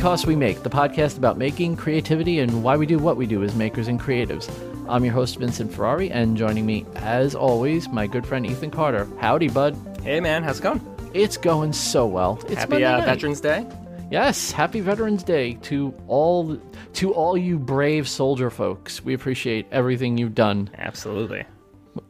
[0.00, 3.44] Because We Make, the podcast about making, creativity, and why we do what we do
[3.44, 4.50] as makers and creatives.
[4.88, 9.06] I'm your host, Vincent Ferrari, and joining me, as always, my good friend Ethan Carter.
[9.18, 9.76] Howdy, bud.
[10.02, 10.80] Hey, man, how's it going?
[11.12, 12.40] It's going so well.
[12.48, 13.02] It's Happy uh.
[13.02, 13.66] Veterans Day.
[14.10, 16.58] Yes, happy Veterans Day to all
[16.94, 19.04] to all you brave soldier folks.
[19.04, 20.70] We appreciate everything you've done.
[20.78, 21.44] Absolutely.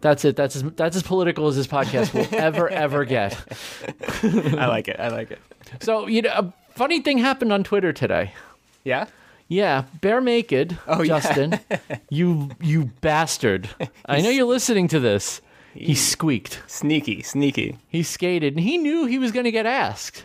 [0.00, 0.36] That's it.
[0.36, 3.36] That's as, that's as political as this podcast will ever ever get.
[4.22, 5.00] I like it.
[5.00, 5.40] I like it.
[5.80, 8.32] So you know, funny thing happened on Twitter today.
[8.84, 9.04] Yeah?
[9.48, 11.20] Yeah, bare naked, Oh, yeah.
[11.20, 11.60] Justin.
[12.08, 13.68] you you bastard.
[14.06, 15.42] I know you're listening to this.
[15.74, 16.62] He squeaked.
[16.66, 17.76] Sneaky, sneaky.
[17.86, 20.24] He skated and he knew he was going to get asked.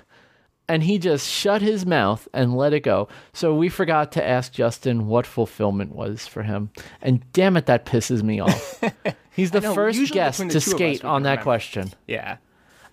[0.70, 3.10] And he just shut his mouth and let it go.
[3.34, 6.70] So we forgot to ask Justin what fulfillment was for him.
[7.02, 8.82] And damn it, that pisses me off.
[9.36, 11.44] He's the know, first guest the to two of us, skate on that remember.
[11.44, 11.92] question.
[12.08, 12.38] Yeah.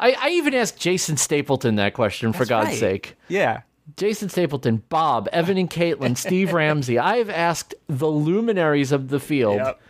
[0.03, 2.79] I, I even asked Jason Stapleton that question, for That's God's right.
[2.79, 3.17] sake.
[3.29, 3.63] Yeah.
[3.97, 6.99] Jason Stapleton, Bob, Evan and Katelyn, Steve Ramsey.
[6.99, 9.81] I've asked the luminaries of the field, Yep.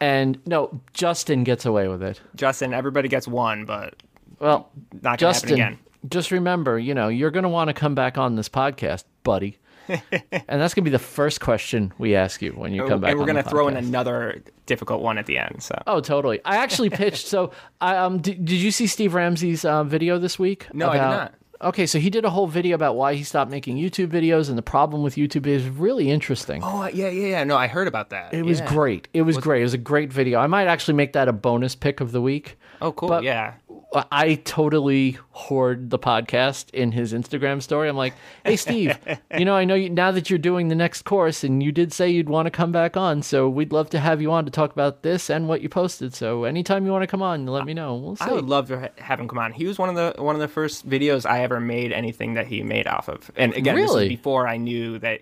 [0.00, 2.20] and no, Justin gets away with it.
[2.36, 3.94] Justin, everybody gets one, but
[4.40, 5.78] Well, not gonna Justin, happen again.
[6.08, 9.58] just remember, you know, you're going to want to come back on this podcast, buddy.
[9.88, 13.10] and that's going to be the first question we ask you when you come back.
[13.10, 15.62] and we're on gonna throw in another difficult one at the end.
[15.62, 16.40] So Oh, totally.
[16.44, 17.26] I actually pitched.
[17.26, 20.66] So, I um, did, did you see Steve Ramsey's uh, video this week?
[20.74, 21.34] No, I did not.
[21.62, 24.58] Okay, so he did a whole video about why he stopped making YouTube videos and
[24.58, 26.60] the problem with YouTube is really interesting.
[26.62, 27.44] Oh yeah, yeah, yeah.
[27.44, 28.34] No, I heard about that.
[28.34, 28.68] It was Yeah.
[28.68, 29.08] great.
[29.14, 29.60] It was great.
[29.60, 30.40] It was a great video.
[30.40, 32.58] I might actually make that a bonus pick of the week.
[32.82, 33.08] Oh, cool.
[33.08, 33.54] But- yeah.
[33.94, 37.88] I totally hoard the podcast in his Instagram story.
[37.88, 38.14] I'm like,
[38.44, 38.98] hey, Steve,
[39.38, 41.92] you know, I know you, now that you're doing the next course and you did
[41.92, 43.22] say you'd want to come back on.
[43.22, 46.14] So we'd love to have you on to talk about this and what you posted.
[46.14, 47.94] So anytime you want to come on, let me know.
[47.94, 48.24] We'll see.
[48.24, 49.52] I would love to ha- have him come on.
[49.52, 52.46] He was one of the one of the first videos I ever made anything that
[52.48, 53.30] he made off of.
[53.36, 54.04] And again, this Really?
[54.04, 55.20] was before I knew that.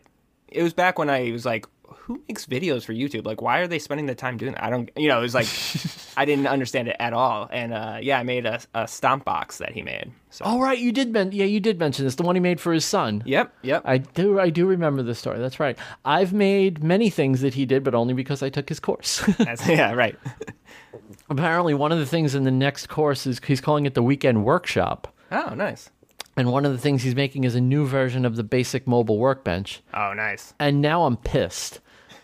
[0.48, 1.66] It was back when I was like,
[2.06, 3.26] "Who makes videos for YouTube?
[3.26, 5.34] Like, why are they spending the time doing that?" I don't, you know, it was
[5.34, 5.46] like
[6.16, 7.48] I didn't understand it at all.
[7.50, 10.10] And uh, yeah, I made a, a stomp box that he made.
[10.30, 10.78] So Oh, right.
[10.78, 12.14] You did men- yeah, you did mention this.
[12.14, 13.22] The one he made for his son.
[13.26, 13.82] yep, yep.
[13.84, 15.38] I do I do remember the story.
[15.38, 15.78] That's right.
[16.04, 19.22] I've made many things that he did, but only because I took his course.
[19.68, 20.16] Yeah, right.
[21.30, 24.44] Apparently, one of the things in the next course is he's calling it the weekend
[24.44, 25.14] workshop.
[25.30, 25.91] Oh, nice.
[26.36, 29.18] And one of the things he's making is a new version of the basic mobile
[29.18, 29.82] workbench.
[29.94, 30.54] Oh, nice.
[30.58, 31.80] And now I'm pissed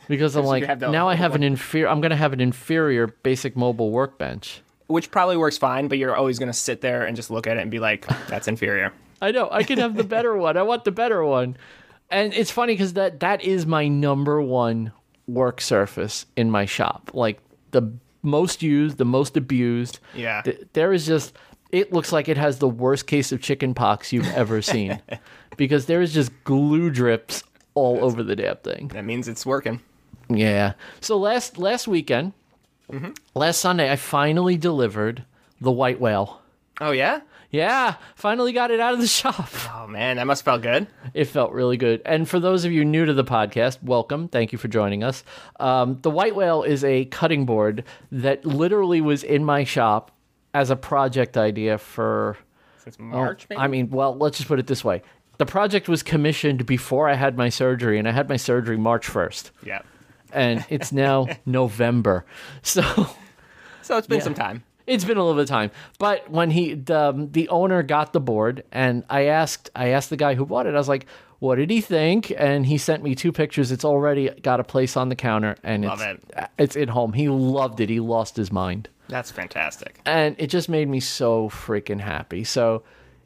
[0.09, 1.89] because I'm like, the now I have an inferior.
[1.89, 4.63] I'm going to have an inferior basic mobile workbench.
[4.87, 7.61] Which probably works fine, but you're always gonna sit there and just look at it
[7.61, 10.57] and be like, "That's inferior." I know I can have the better one.
[10.57, 11.59] I want the better one.
[12.11, 14.93] And it's funny because that that is my number one
[15.27, 17.11] work surface in my shop.
[17.13, 17.39] Like
[17.73, 17.93] the
[18.23, 19.99] most used, the most abused.
[20.15, 20.43] Yeah.
[20.43, 21.37] Th- there is just.
[21.71, 25.03] It looks like it has the worst case of chicken pox you've ever seen,
[25.59, 27.43] because there is just glue drips
[27.75, 28.89] all over the damn thing.
[28.89, 29.83] That means it's working.
[30.29, 30.75] Yeah.
[31.01, 32.33] So last last weekend,
[33.35, 35.25] last Sunday, I finally delivered
[35.61, 36.41] the white whale.
[36.81, 37.21] Oh yeah.
[37.51, 39.49] Yeah, finally got it out of the shop.
[39.75, 40.87] Oh man, that must felt good.
[41.15, 42.03] It felt really good.
[42.05, 44.29] And for those of you new to the podcast, welcome.
[44.29, 45.25] Thank you for joining us.
[45.59, 50.11] Um, the white whale is a cutting board that literally was in my shop
[50.53, 52.37] as a project idea for
[52.85, 53.61] Since March, maybe.
[53.61, 55.01] I mean, well, let's just put it this way.
[55.39, 59.07] The project was commissioned before I had my surgery, and I had my surgery March
[59.07, 59.51] 1st.
[59.65, 59.81] yeah.
[60.33, 62.25] And it's now November.
[62.63, 62.83] So
[63.83, 64.25] So it's been Yeah.
[64.25, 64.65] some time.
[64.87, 65.71] it's been a little bit of time.
[65.99, 70.11] But when he the, um, the owner got the board and I asked I asked
[70.11, 71.07] the guy who bought it, I was like,
[71.41, 72.33] what did he think?
[72.37, 73.71] And he sent me two pictures.
[73.71, 77.13] It's already got a place on the counter and Love it's it's at home.
[77.13, 77.89] He loved it.
[77.89, 78.89] He lost his mind.
[79.09, 80.01] That's fantastic.
[80.05, 82.45] And it just made me so freaking happy.
[82.45, 82.83] So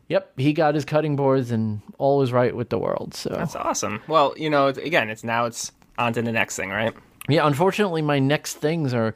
[0.08, 3.14] Yep, he got his cutting boards and all was right with the world.
[3.14, 4.02] So That's awesome.
[4.08, 6.94] Well, you know, again, it's now it's on to the next thing, right?
[7.28, 9.14] Yeah, unfortunately, my next things are.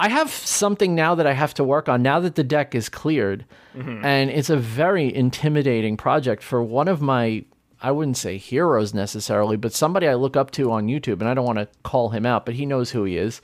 [0.00, 2.88] I have something now that I have to work on now that the deck is
[2.88, 3.44] cleared,
[3.76, 4.04] mm-hmm.
[4.04, 7.44] and it's a very intimidating project for one of my.
[7.84, 11.34] I wouldn't say heroes necessarily, but somebody I look up to on YouTube, and I
[11.34, 13.40] don't want to call him out, but he knows who he is,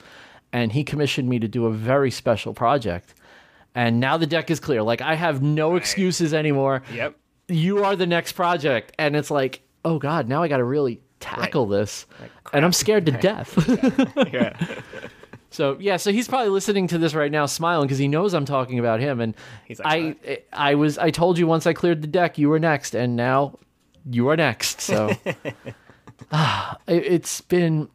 [0.52, 3.14] and he commissioned me to do a very special project.
[3.74, 4.82] And now the deck is clear.
[4.82, 6.82] Like I have no excuses anymore.
[6.92, 7.14] Yep.
[7.48, 11.00] You are the next project, and it's like, oh god, now I got to really
[11.20, 12.06] tackle this,
[12.52, 13.54] and I'm scared to death.
[14.32, 14.56] Yeah.
[15.50, 18.44] So yeah, so he's probably listening to this right now, smiling because he knows I'm
[18.44, 19.18] talking about him.
[19.20, 19.34] And
[19.64, 22.58] He's like, I, I was, I told you once I cleared the deck, you were
[22.58, 23.58] next, and now
[24.04, 24.82] you are next.
[24.82, 25.10] So
[26.32, 27.88] ah, it, it's been,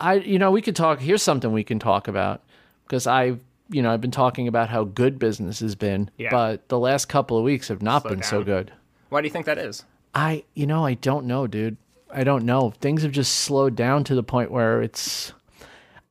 [0.00, 1.00] I, you know, we could talk.
[1.00, 2.42] Here's something we can talk about
[2.84, 3.36] because I,
[3.70, 6.30] you know, I've been talking about how good business has been, Yeah.
[6.30, 8.72] but the last couple of weeks have not Slow been so good.
[9.08, 9.84] Why do you think that is?
[10.14, 11.76] I, you know, I don't know, dude.
[12.12, 12.70] I don't know.
[12.80, 15.32] Things have just slowed down to the point where it's.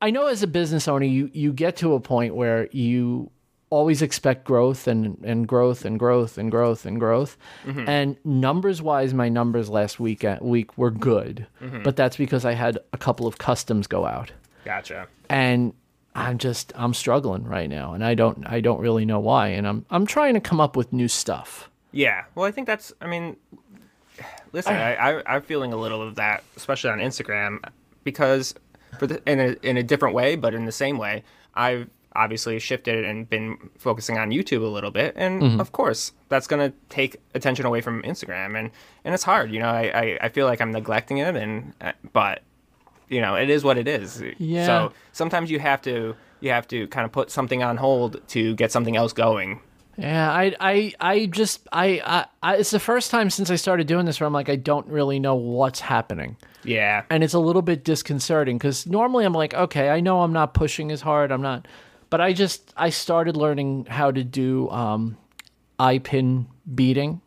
[0.01, 3.29] I know as a business owner, you you get to a point where you
[3.69, 7.37] always expect growth and and growth and growth and growth and growth.
[7.65, 7.87] Mm-hmm.
[7.87, 11.83] And numbers wise, my numbers last week uh, week were good, mm-hmm.
[11.83, 14.31] but that's because I had a couple of customs go out,
[14.65, 15.07] Gotcha.
[15.29, 15.73] and
[16.13, 19.67] I'm just I'm struggling right now, and I don't I don't really know why, and
[19.67, 21.69] I'm I'm trying to come up with new stuff.
[21.91, 22.23] Yeah.
[22.35, 22.93] Well, I think that's.
[23.01, 23.37] I mean,
[24.53, 27.59] listen, I, I I'm feeling a little of that, especially on Instagram,
[28.03, 28.53] because
[28.99, 31.23] for the in a in a different way, but in the same way,
[31.55, 36.47] I've obviously shifted and been focusing on YouTube a little bit, and of course that's
[36.47, 38.71] gonna take attention away from Instagram, and
[39.05, 39.51] and it's hard.
[39.51, 42.41] You know, I I, I feel like I'm neglecting it, and uh, but
[43.09, 44.23] you know, it is what it is.
[44.37, 44.65] Yeah.
[44.65, 48.55] So sometimes you have to you have to kind of put something on hold to
[48.55, 49.61] get something else going.
[50.01, 53.87] Yeah, I, I, I just, I, I, I, it's the first time since I started
[53.87, 57.03] doing this where I'm like, I don't really know what's happening, Yeah.
[57.09, 60.53] and it's a little bit disconcerting because normally I'm like, okay, I know I'm not
[60.53, 61.67] pushing as hard, I'm not,
[62.09, 65.17] but I just, I started learning how to do um,
[65.79, 67.21] eye pin beading,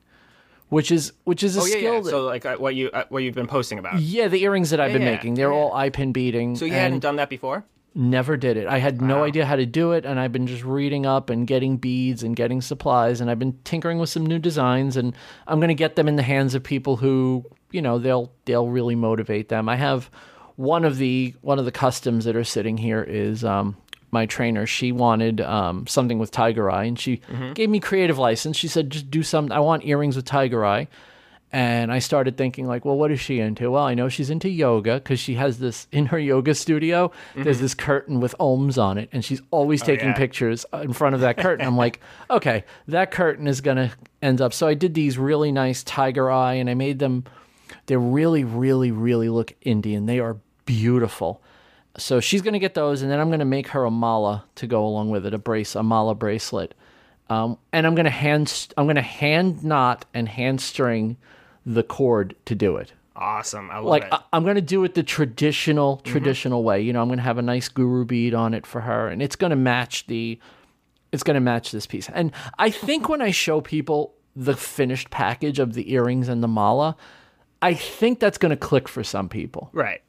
[0.69, 1.94] which is, which is a Oh yeah, skill.
[1.94, 2.00] yeah.
[2.00, 4.00] that- So like uh, what you uh, what you've been posting about.
[4.00, 6.56] yeah, the earrings that I've been Yeah, making, they're all eye pin beading.
[6.56, 7.65] So you and- hadn't done that before?
[7.96, 8.67] Never did it.
[8.67, 11.46] I had no idea how to do it, and I've been just reading up and
[11.46, 15.14] getting beads and getting supplies, and I've been tinkering with some new designs, and
[15.46, 18.67] I'm going to get them in the hands of people who, you know, they'll they'll
[18.67, 19.69] really motivate them.
[19.69, 20.11] I have
[20.56, 23.76] one of the one of the customs that are sitting here is um,
[24.11, 24.67] my trainer.
[24.67, 27.20] She wanted um, something with tiger eye, and she
[27.55, 28.56] gave me creative license.
[28.56, 29.52] She said, just do some.
[29.52, 30.88] I want earrings with tiger eye.
[31.55, 33.71] And I started thinking, like, well, what is she into?
[33.71, 37.12] Well, I know she's into yoga because she has this in her yoga studio.
[37.37, 40.17] There's this curtain with oms on it, and she's always taking yeah.
[40.17, 41.65] pictures in front of that curtain.
[41.65, 44.53] I'm like, okay, that curtain is gonna end up.
[44.53, 47.23] So I did these really nice tiger eye, and I made them.
[47.87, 50.07] They really, really, really look Indian.
[50.07, 51.41] They are beautiful.
[51.97, 54.85] So she's gonna get those, and then I'm gonna make her a mala to go
[54.85, 56.75] along with it, a brace, a mala bracelet.
[57.31, 61.17] Um, and I'm gonna hand, I'm gonna hand knot and hand string
[61.66, 62.93] the cord to do it.
[63.16, 63.70] Awesome.
[63.70, 64.12] I love Like it.
[64.12, 66.11] I, I'm gonna do it the traditional, mm-hmm.
[66.11, 66.81] traditional way.
[66.81, 69.37] You know, I'm gonna have a nice guru bead on it for her, and it's
[69.37, 70.38] gonna match the,
[71.12, 72.08] it's gonna match this piece.
[72.08, 76.49] And I think when I show people the finished package of the earrings and the
[76.49, 76.96] mala,
[77.62, 79.70] I think that's gonna click for some people.
[79.72, 80.00] right.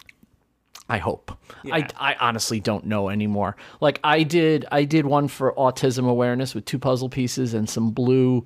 [0.88, 1.32] I hope.
[1.64, 1.76] Yeah.
[1.76, 3.56] I, I honestly don't know anymore.
[3.82, 7.90] Like I did I did one for autism awareness with two puzzle pieces and some
[7.90, 8.46] blue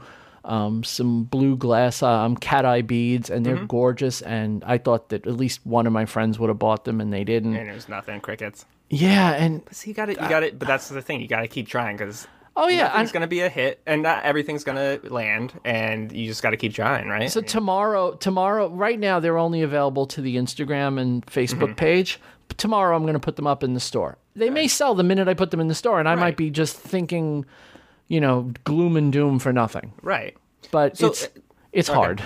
[0.50, 3.66] um, some blue glass um, cat eye beads and they're Mm-hmm.
[3.68, 7.00] gorgeous and I thought that at least one of my friends would have bought them
[7.00, 7.56] and they didn't.
[7.56, 8.66] And there's nothing crickets.
[8.90, 10.19] yeah, and So you got it.
[10.22, 10.57] You got it.
[10.60, 11.22] But that's the thing.
[11.22, 14.24] You got to keep trying because oh yeah, it's gonna be a hit, and not
[14.24, 17.31] everything's gonna land, and you just got to keep trying, right?
[17.31, 21.74] So tomorrow, tomorrow, right now they're only available to the Instagram and Facebook Mm-hmm.
[21.75, 22.19] page.
[22.50, 24.18] But tomorrow I'm going to put them up in the store.
[24.36, 26.50] They may sell the minute I put them in the store, and I might be
[26.50, 27.45] just thinking,
[28.09, 29.94] you know, gloom and doom for nothing.
[30.01, 30.35] right.
[30.71, 31.29] But So, it's uh,
[31.71, 32.21] it's hard.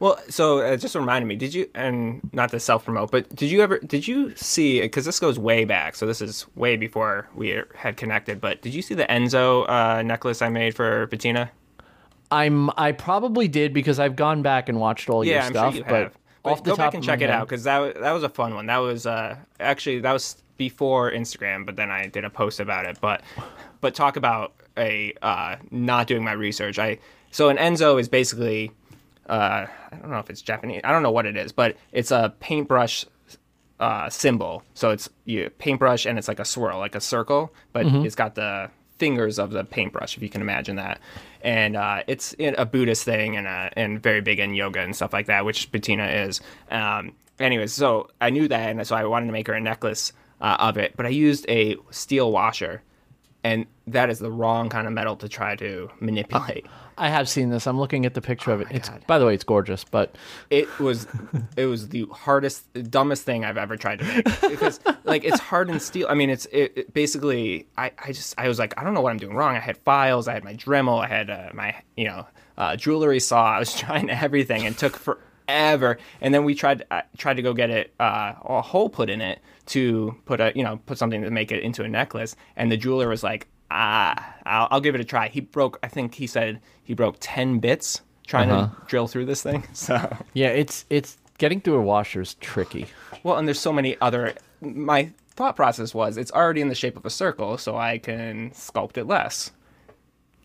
[0.00, 1.34] Well, so uh, it just reminded me.
[1.34, 5.04] Did you and not to self promote, but did you ever did you see because
[5.04, 8.40] this goes way back, so this is way before we had connected.
[8.40, 11.50] But did you see the Enso uh, necklace I made for Bettina?
[12.30, 15.72] I'm I probably did because I've gone back and watched all your I'm stuff.
[15.74, 16.18] sure you but have.
[16.42, 18.22] But off the go top back and check it out because that was, that was
[18.22, 18.66] a fun one.
[18.66, 22.86] That was uh, actually that was before Instagram, but then I did a post about
[22.86, 22.98] it.
[23.00, 23.22] But
[23.80, 26.78] but talk about a uh, not doing my research.
[26.78, 26.98] I
[27.30, 28.72] so an Enso is basically
[29.28, 30.80] uh, I don't know if it's Japanese.
[30.84, 33.04] I don't know what it is, but it's a paintbrush
[33.80, 34.62] uh, symbol.
[34.74, 38.34] So it's you paintbrush and it's like a swirl, like a circle, but it's got
[38.34, 41.00] the fingers of the paintbrush, if you can imagine that.
[41.42, 44.94] And uh, it's in a Buddhist thing and uh, and very big in yoga and
[44.94, 46.40] stuff like that, which Bettina is.
[46.70, 50.12] Um, anyways, so I knew that, and so I wanted to make her a necklace
[50.40, 52.82] uh, of it, but I used a steel washer.
[53.48, 56.66] And that is the wrong kind of metal to try to manipulate.
[56.98, 57.66] I have seen this.
[57.66, 58.66] I'm looking at the picture of it.
[58.70, 59.06] It's God.
[59.06, 60.16] by the way, it's gorgeous, but
[60.50, 61.06] it was
[61.56, 65.80] it was the hardest dumbest thing i've ever tried to make because like it's hardened
[65.80, 68.94] steel i mean it's it, it basically i i just i was like i don't
[68.94, 71.50] know what i'm doing wrong i had files i had my dremel i had uh,
[71.54, 72.26] my you know
[72.56, 77.02] uh, jewelry saw i was trying everything and took forever and then we tried uh,
[77.16, 80.62] tried to go get it uh, a hole put in it to put a you
[80.64, 84.34] know put something to make it into a necklace and the jeweler was like ah
[84.46, 87.58] i'll, I'll give it a try he broke i think he said he broke 10
[87.60, 89.94] bits trying to drill through this thing so
[90.34, 92.86] yeah, it's it's getting through a washer is tricky.
[93.22, 94.34] well, and there's so many other.
[94.60, 98.50] My thought process was it's already in the shape of a circle, so I can
[98.50, 99.52] sculpt it less.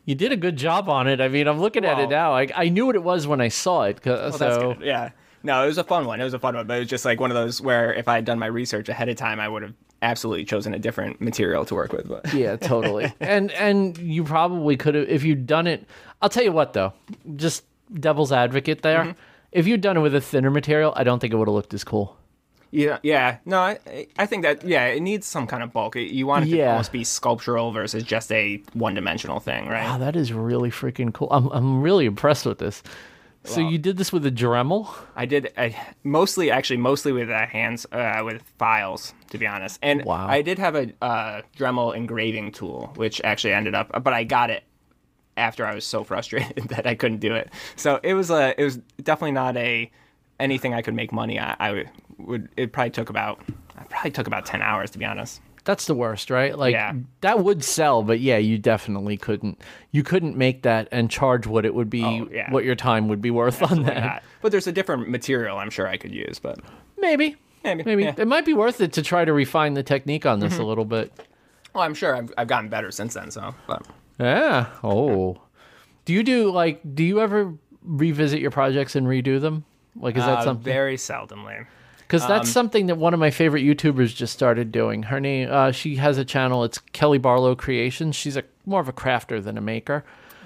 [0.05, 1.21] You did a good job on it.
[1.21, 2.33] I mean, I'm looking at it now.
[2.33, 4.05] I, I knew what it was when I saw it.
[4.05, 4.81] Well, so that's good.
[4.81, 5.11] Yeah.
[5.43, 6.21] No, it was a fun one.
[6.21, 8.07] It was a fun one, but it was just like one of those where if
[8.07, 11.19] I had done my research ahead of time, I would have absolutely chosen a different
[11.21, 12.07] material to work with.
[12.07, 13.11] But yeah, totally.
[13.19, 15.85] and and you probably could have if you'd done it.
[16.21, 16.93] I'll tell you what though,
[17.35, 18.99] just devil's advocate there.
[19.03, 19.11] Mm-hmm.
[19.51, 21.73] If you'd done it with a thinner material, I don't think it would have looked
[21.73, 22.17] as cool.
[22.71, 25.95] yeah, yeah, no, I, I think that yeah, it needs some kind of bulk.
[25.95, 26.71] You want it to Yeah.
[26.71, 29.83] almost be sculptural versus just a one-dimensional thing, right?
[29.83, 31.27] Wow, that is really freaking cool.
[31.29, 32.81] I'm I'm really impressed with this.
[33.45, 33.69] So Wow.
[33.69, 34.87] you did this with a Dremel?
[35.15, 39.79] I did I, mostly, actually, mostly with uh, hands, uh, with files, to be honest.
[39.81, 40.27] And Wow.
[40.27, 44.49] I did have a uh, Dremel engraving tool, which actually ended up, but I got
[44.49, 44.63] it
[45.35, 47.49] after I was so frustrated that I couldn't do it.
[47.75, 49.91] So it was a, it was definitely not a
[50.39, 51.39] anything I could make money.
[51.39, 54.99] I, I would, would, it probably took about, it probably took about ten hours to
[54.99, 55.41] be honest.
[55.65, 56.57] That's the worst, right?
[56.57, 56.93] Like Yeah.
[57.21, 59.61] that would sell, but yeah, you definitely couldn't.
[59.91, 62.51] You couldn't make that and charge what it would be, Oh, yeah.
[62.51, 64.03] what your time would be worth on that.
[64.03, 66.37] Not- But there's a different material I'm sure I could use.
[66.39, 66.59] But
[66.99, 68.11] Maybe, Maybe, maybe yeah.
[68.11, 68.21] Mm-hmm.
[68.21, 70.83] it might be worth it to try to refine the technique on this a little
[70.85, 71.13] bit.
[71.73, 73.31] well, I'm sure I've, I've gotten better since then.
[73.31, 73.85] So, but
[74.19, 74.67] Yeah.
[74.83, 75.41] Oh.
[76.05, 76.81] Do you do like?
[76.95, 79.63] Do you ever revisit your projects and redo them?
[79.95, 80.63] Like, is that uh, something?
[80.63, 81.65] very seldomly.
[82.07, 85.03] Because that's something that one of my favorite YouTubers just started doing.
[85.03, 86.63] Her name, uh, she has a channel.
[86.63, 88.15] It's Kelly Barlow Creations.
[88.15, 90.03] She's a more of a crafter than a maker,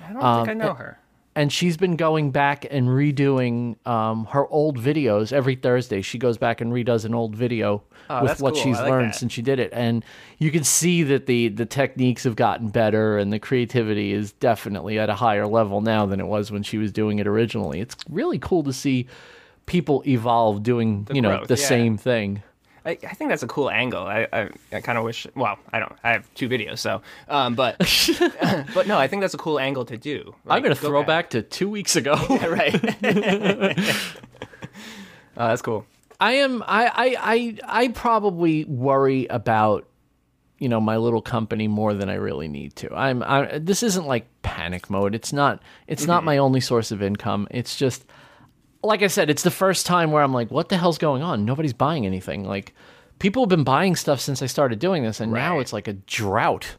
[0.07, 0.97] I don't Um, think I know her.
[1.35, 6.01] and she's been going back and redoing um, her old videos every Thursday.
[6.01, 8.63] She goes back and redoes an old video Oh, with what cool.
[8.63, 9.15] she's like learned that.
[9.17, 10.03] since she did it, and
[10.39, 14.97] you can see that the the techniques have gotten better, and the creativity is definitely
[14.97, 17.81] at a higher level now than it was when she was doing it originally.
[17.81, 19.07] It's really cool to see
[19.67, 21.67] people evolve doing you know growth, the yeah.
[21.67, 22.41] same thing.
[22.87, 24.03] I, I think that's a cool angle.
[24.03, 25.27] I, I, I kind of wish.
[25.35, 25.91] Well, I don't.
[26.05, 27.01] I have two videos, so.
[27.27, 27.77] Um, but
[28.73, 30.33] but no, I think that's a cool angle to do.
[30.47, 32.13] I'm gonna go throw back to two weeks ago.
[32.29, 32.73] right.
[35.35, 35.85] oh, that's cool.
[36.19, 39.85] I am I, I I I probably worry about
[40.57, 42.95] you know my little company more than I really need to.
[42.95, 45.13] I'm I this isn't like panic mode.
[45.13, 47.49] It's not it's not my only source of income.
[47.51, 48.05] It's just
[48.87, 51.45] like I said, it's the first time where I'm like what the hell's going on?
[51.45, 52.43] Nobody's buying anything.
[52.45, 52.73] Like
[53.19, 55.93] people have been buying stuff since I started doing this and now it's like a
[55.93, 56.75] drought.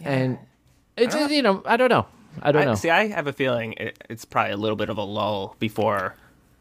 [0.00, 0.38] And
[0.96, 2.06] it's you know, I don't know.
[2.42, 2.74] I don't I, know.
[2.74, 6.14] see, I have a feeling it, it's probably a little bit of a lull before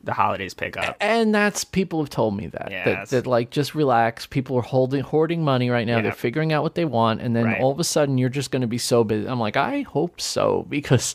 [0.04, 0.96] the holidays pick up.
[1.02, 4.62] and that's people have told me that Yeah, that, that like just relax people are
[4.62, 6.04] holding hoarding money right now Yeah.
[6.04, 7.60] they're figuring out what they want and then Right.
[7.60, 10.22] all of a sudden you're just going to be so busy i'm like i hope
[10.22, 11.14] so because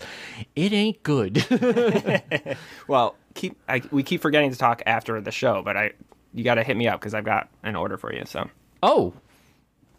[0.56, 1.46] it ain't good
[2.88, 5.92] Well, keep I, we keep forgetting to talk after the show, but I
[6.34, 8.24] you got to hit me up because I've got an order for you.
[8.26, 8.48] So
[8.82, 9.14] oh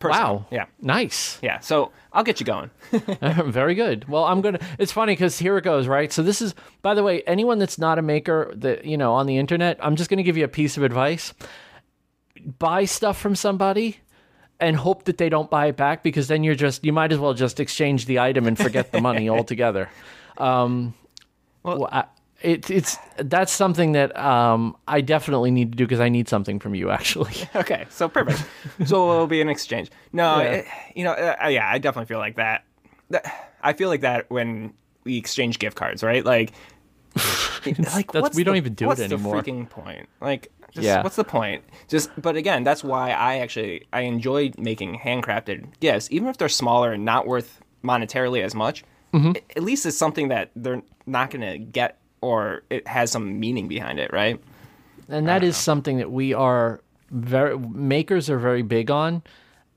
[0.02, 1.60] wow yeah, nice yeah.
[1.60, 2.70] So I'll get you going.
[3.46, 6.54] very good well i'm gonna it's funny because here it goes right so this is
[6.84, 9.96] by the way anyone that's not a maker that you know on the internet i'm
[9.96, 11.34] just gonna give you a piece of advice
[12.60, 13.98] buy stuff from somebody
[14.60, 17.20] and hope that they don't buy it back because then you're just you might as
[17.20, 19.90] well just exchange the item and forget the money altogether.
[20.38, 20.94] Um,
[21.64, 22.06] well, I,
[22.44, 26.60] it, it's that's something that um, I definitely need to do because I need something
[26.60, 27.34] from you actually.
[27.56, 28.44] Okay, so perfect.
[28.86, 29.90] so it'll be an exchange.
[30.12, 30.50] No, Yeah.
[30.52, 32.64] it- you know, uh, yeah, I definitely feel like that.
[33.10, 33.52] that.
[33.64, 34.74] I feel like that when
[35.06, 36.24] we exchange gift cards, right?
[36.26, 36.52] Like,
[37.66, 39.42] like that's- what's we don't the- even do it what's anymore.
[39.42, 41.04] The freaking point, like, just, Yeah.
[41.04, 41.64] what's the point?
[41.88, 46.50] Just, but again, that's why I actually I enjoy making handcrafted gifts, even if they're
[46.50, 48.84] smaller and not worth monetarily as much.
[49.14, 49.34] Mm-hmm.
[49.56, 53.68] At least it's something that they're not going to get, or it has some meaning
[53.68, 54.40] behind it, right?
[55.10, 56.80] and that is something that we are
[57.12, 59.22] very makers are very big on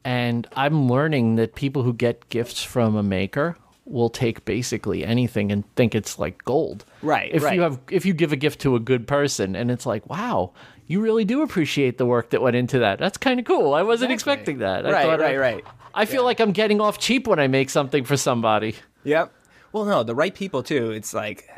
[0.05, 5.51] and i'm learning that people who get gifts from a maker will take basically anything
[5.51, 7.55] and think it's like gold Right, if right.
[7.57, 10.53] you have if you give a gift to a good person and it's like wow
[10.87, 13.83] you really do appreciate the work that went into that that's kind of cool i
[13.83, 15.65] wasn't expecting that I Right, thought I- right, right.
[15.93, 19.33] i feel like i'm getting off cheap when i make something for somebody Yep.
[19.73, 20.91] Well, no, the right people too.
[20.93, 21.49] It's like,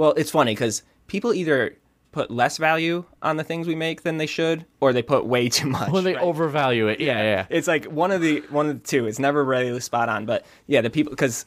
[0.00, 1.76] well, it's funny because people either
[2.10, 5.48] put less value on the things we make than they should, or they put way
[5.58, 5.90] too much.
[5.90, 6.22] when they right?
[6.22, 9.06] overvalue it yeah yeah It's like one of the one of the two.
[9.06, 11.44] It's never really spot on, but yeah, the people because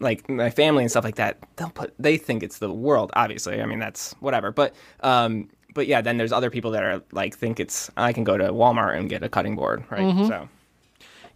[0.00, 3.10] like my family and stuff like that, they'll put they think it's the world.
[3.14, 4.52] Obviously, I mean that's whatever.
[4.52, 8.24] But um, but yeah, then there's other people that are like think it's I can
[8.24, 10.02] go to Walmart and get a cutting board, right?
[10.02, 10.28] Mm-hmm.
[10.28, 10.48] So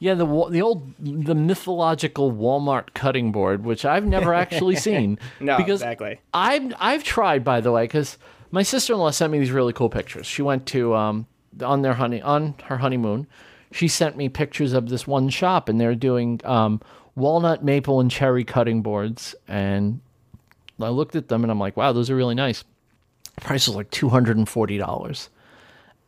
[0.01, 5.19] Yeah, the the old the mythological Walmart cutting board, which I've never actually seen.
[5.41, 6.21] No, because exactly.
[6.33, 8.17] I've I've tried, by the way, because
[8.51, 10.27] my sister in law sent me these really cool pictures.
[10.27, 11.27] She went to um
[11.63, 13.27] on their honey on her honeymoon.
[13.73, 16.81] She sent me pictures of this one shop, and they're doing um
[17.17, 20.01] walnut, maple, and cherry cutting boards, and
[20.81, 22.63] I looked at them and I'm like, wow, those are really nice.
[23.41, 25.29] Price was like two hundred and forty dollars,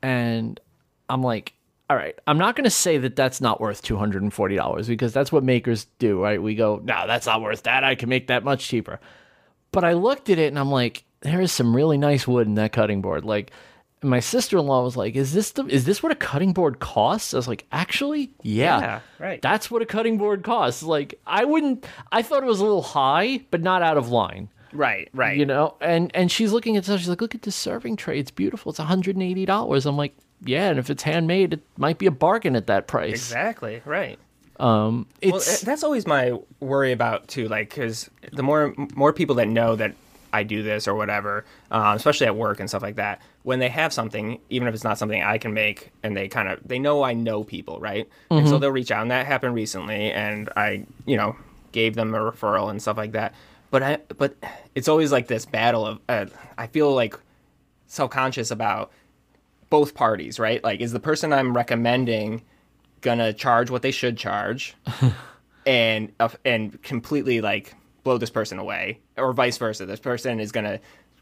[0.00, 0.60] and
[1.08, 1.54] I'm like,
[1.90, 4.54] all right, I'm not going to say that that's not worth two hundred and forty
[4.54, 6.40] dollars because that's what makers do, right?
[6.40, 7.82] We go, no, that's not worth that.
[7.82, 9.00] I can make that much cheaper.
[9.72, 12.54] But I looked at it and I'm like, there is some really nice wood in
[12.54, 13.24] that cutting board.
[13.24, 13.50] Like,
[14.02, 16.78] my sister in law was like, "Is this the is this what a cutting board
[16.78, 19.42] costs?" I was like, "Actually, yeah, Yeah, right.
[19.42, 21.84] That's what a cutting board costs." Like, I wouldn't.
[22.12, 24.48] I thought it was a little high, but not out of line.
[24.72, 25.36] Right, right.
[25.36, 27.00] You know, and and she's looking at stuff.
[27.00, 28.20] She's like, "Look at this serving tray.
[28.20, 28.70] It's beautiful.
[28.70, 31.98] It's one hundred and eighty dollars." I'm like, "Yeah, and if it's handmade, it might
[31.98, 34.18] be a bargain at that price." Exactly, right.
[34.58, 37.48] Um, Well, it's uh, that's always my worry about too.
[37.48, 39.94] Like, because the more more people that know that
[40.32, 43.68] I do this or whatever, um, especially at work and stuff like that, when they
[43.70, 46.78] have something, even if it's not something I can make, and they kind of they
[46.78, 48.08] know I know people, right?
[48.30, 51.36] And so they'll reach out, and that happened recently, and I, you know,
[51.72, 53.34] gave them a referral and stuff like that.
[53.70, 54.36] But I, but
[54.74, 56.26] it's always like this battle of uh,
[56.58, 57.16] I feel like
[57.86, 58.92] self conscious about
[59.70, 60.62] both parties, right?
[60.62, 62.42] Like, is the person I'm recommending
[63.00, 64.74] gonna charge what they should charge,
[65.66, 67.74] and uh, and completely like
[68.04, 69.86] blow this person away, or vice versa?
[69.86, 70.80] This person is gonna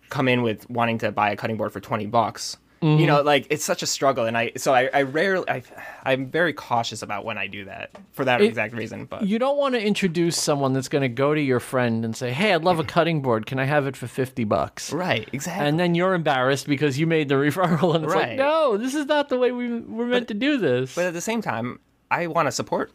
[0.09, 2.57] come in with wanting to buy a cutting board for twenty bucks.
[2.81, 3.07] You mm-hmm.
[3.07, 5.63] know, like it's such a struggle, and I so I, I rarely I
[6.05, 9.07] I'm very cautious about when I do that for that exact reason.
[9.07, 12.17] But you don't want to introduce someone that's going to go to your friend and
[12.17, 13.47] say, "Hey, I'd love a cutting board.
[13.47, 15.67] Can I have it for fifty bucks?" right, exactly.
[15.67, 18.37] and then you're embarrassed because you made the referral and it's like Right.
[18.37, 21.21] no this is not the way we were meant to do this But at the
[21.21, 21.81] same time,
[22.11, 22.93] I want to support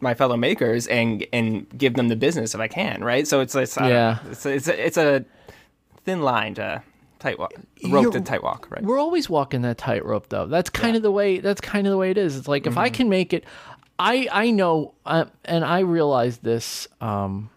[0.00, 3.26] my fellow makers and and give them the business if I can, right?
[3.26, 4.18] So it's it's uh, Yeah.
[4.24, 4.30] know.
[4.30, 5.24] it's it's a, it's a
[6.04, 6.82] thin line to
[7.18, 7.52] tight walk,
[7.88, 8.82] rope to tight walk, right?
[8.82, 11.96] we're always walking that tightrope though that's kind of the way that's kind of the
[11.96, 12.72] way it is it's like Mm-hmm.
[12.72, 13.44] if i can make it
[13.98, 17.48] i i know uh, and i realized this um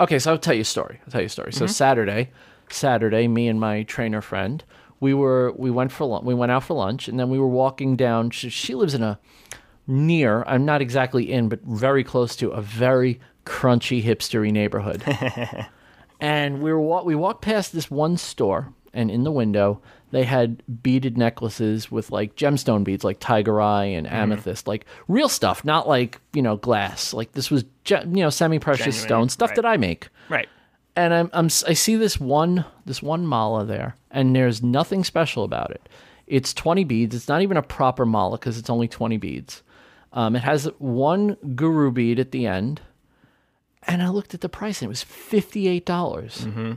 [0.00, 1.58] okay so i'll tell you a story i'll tell you a story Mm-hmm.
[1.58, 2.30] so saturday
[2.68, 4.62] saturday me and my trainer friend
[5.00, 7.46] we were we went for lunch we went out for lunch and then we were
[7.48, 9.18] walking down she, she lives in a
[9.86, 15.02] near i'm not exactly in but very close to a very crunchy hipstery neighborhood
[16.20, 19.80] and we were we walked past this one store and in the window
[20.10, 25.28] they had beaded necklaces with like gemstone beads like tiger eye and amethyst like real
[25.28, 29.28] stuff not like you know glass like this was ge- you know semi-precious Genuine, stone
[29.28, 29.56] stuff right.
[29.56, 30.48] that i make right.
[30.96, 35.44] and I'm, I'm I see this one this one mala there, and there's nothing special
[35.44, 35.88] about it.
[36.26, 37.14] It's 20 beads.
[37.14, 39.62] It's not even a proper mala because it's only 20 beads.
[40.12, 42.80] Um, it has one guru bead at the end,
[43.82, 46.38] and I looked at the price and it was 58 dollars.
[46.38, 46.72] Mm-hmm.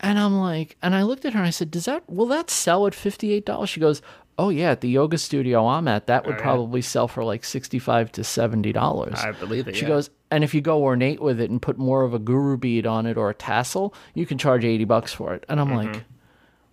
[0.00, 2.50] And I'm like, and I looked at her and I said, "Does that will that
[2.50, 4.02] sell at 58 dollars?" She goes,
[4.38, 7.44] "Oh yeah, at the yoga studio I'm at, that would Oh, probably sell for like
[7.44, 9.76] 65 to 70 dollars." I believe it.
[9.76, 9.88] She yeah.
[9.88, 12.86] goes, and if you go ornate with it and put more of a guru bead
[12.86, 15.44] on it or a tassel, you can charge 80 bucks for it.
[15.48, 15.92] And I'm Mm-hmm.
[15.92, 16.04] like,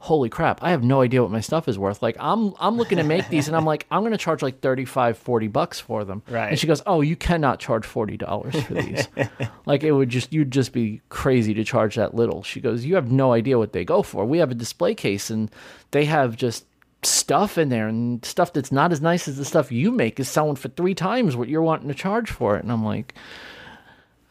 [0.02, 2.02] holy crap, I have no idea what my stuff is worth.
[2.02, 5.18] Like I'm I'm looking to make these and I'm like, I'm to charge like 35,
[5.18, 6.24] 40 bucks for them.
[6.28, 6.50] Right.
[6.50, 9.08] And she goes, "Oh, you cannot charge $40 for these."
[9.66, 12.42] like it would just you'd just be crazy to charge that little.
[12.42, 14.26] She goes, "You have no idea what they go for.
[14.26, 15.52] We have a display case and
[15.92, 16.66] they have just
[17.04, 20.28] stuff in there and stuff that's not as nice as the stuff you make is
[20.28, 23.14] selling for three times what you're wanting to charge for it." And I'm like,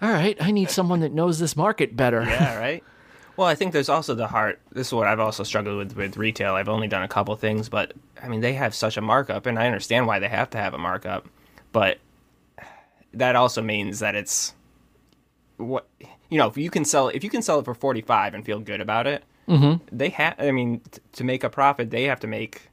[0.03, 2.23] all right, I need someone that knows this market better.
[2.23, 2.83] yeah, right.
[3.41, 4.61] Well, I think there's also the heart.
[4.71, 6.57] This is what I've also struggled with with retail.
[6.57, 9.59] I've only done a couple things, but I mean, they have such a markup, and
[9.59, 11.27] I understand why they have to have a markup.
[11.73, 12.01] But
[13.15, 14.53] that also means that it's
[15.57, 15.89] what
[16.29, 16.49] you know.
[16.49, 19.07] If you can sell, if you can sell it for 45 and feel good about
[19.07, 19.83] it, mm-hmm.
[19.91, 20.35] they have.
[20.39, 22.69] I mean, t- to make a profit, they have to make.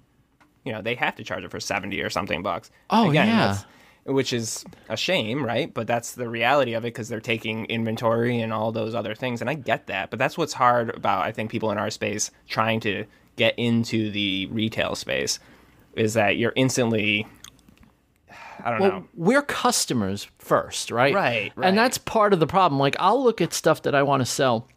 [0.66, 2.72] You know, they have to charge it for 70 or something bucks.
[2.90, 3.60] Oh, yeah.
[4.08, 5.74] Which is a shame, right?
[5.74, 9.42] But that's the reality of it because they're taking inventory and all those other things,
[9.42, 10.10] and I get that.
[10.10, 14.10] But that's what's hard about I think people in our space trying to get into
[14.10, 15.40] the retail space
[15.96, 17.28] is that you're instantly,
[18.64, 21.14] I don't Well, know, we're customers first, right?
[21.14, 21.68] Right, right.
[21.68, 22.80] And that's part of the problem.
[22.80, 24.68] Like, I'll look at stuff that I want to sell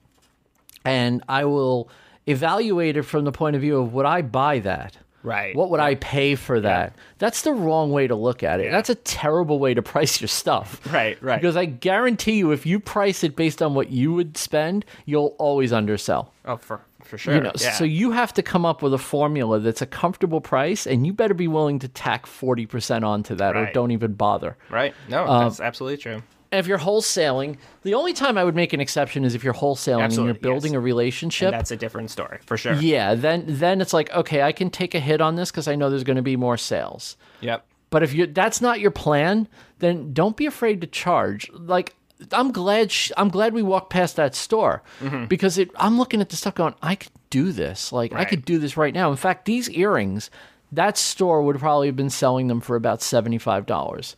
[0.85, 1.89] and I will
[2.27, 4.99] evaluate it from the point of view of would I buy that?
[5.23, 5.55] Right?
[5.55, 6.95] What would I pay for that?
[7.19, 8.71] That's the wrong way to look at it.
[8.71, 10.81] That's a terrible way to price your stuff.
[10.93, 11.41] Right, right.
[11.41, 15.37] Because I guarantee you, if you price it based on what you would spend, you'll
[15.39, 16.33] always undersell.
[16.45, 17.35] oh, for for sure.
[17.35, 17.73] You know, yeah.
[17.73, 21.13] so you have to come up with a formula that's a comfortable price, and you
[21.13, 24.57] better be willing to tack forty percent onto that, or don't even bother.
[24.71, 24.95] right?
[25.09, 26.23] No, Um, that's absolutely true.
[26.53, 29.55] And if you're wholesaling, the only time I would make an exception is if you're
[29.55, 30.79] wholesaling and you're building yes.
[30.79, 31.47] a relationship.
[31.47, 32.75] And that's a different story for sure.
[32.75, 35.77] yeah, then then it's like okay, I can take a hit on this because I
[35.77, 37.17] know there's going to be more sales.
[37.41, 37.65] Yep.
[37.91, 41.51] But if you that's not your plan, then don't be afraid to charge.
[41.53, 41.95] Like
[42.33, 45.27] I'm glad sh- I'm glad we walked past that store mm-hmm.
[45.27, 48.45] because it I'm looking at the stuff going I could do this like I could
[48.45, 49.11] do this right now.
[49.11, 50.31] In fact, these earrings
[50.73, 54.17] that store would probably have been selling them for about seventy five dollars.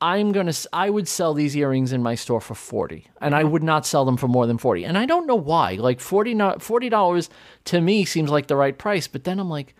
[0.00, 3.62] I'm gonna I would sell these earrings in my store for forty, and I would
[3.62, 4.84] not sell them for more than forty.
[4.84, 5.74] And I don't know why.
[5.74, 7.30] Like forty forty dollars
[7.66, 9.74] to me seems like the right price, but then I'm like,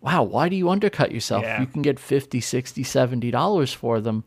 [0.00, 1.42] wow, why do you undercut yourself?
[1.44, 1.60] Yeah.
[1.60, 4.24] You can get 50 60 70 dollars for them.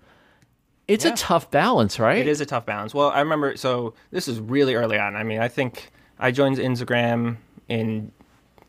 [0.88, 1.14] It's Yeah.
[1.14, 2.18] a tough balance, right?
[2.18, 2.94] It is a tough balance.
[2.94, 3.56] Well, I remember.
[3.58, 5.16] So this is really early on.
[5.16, 8.12] I mean, I think I joined Instagram in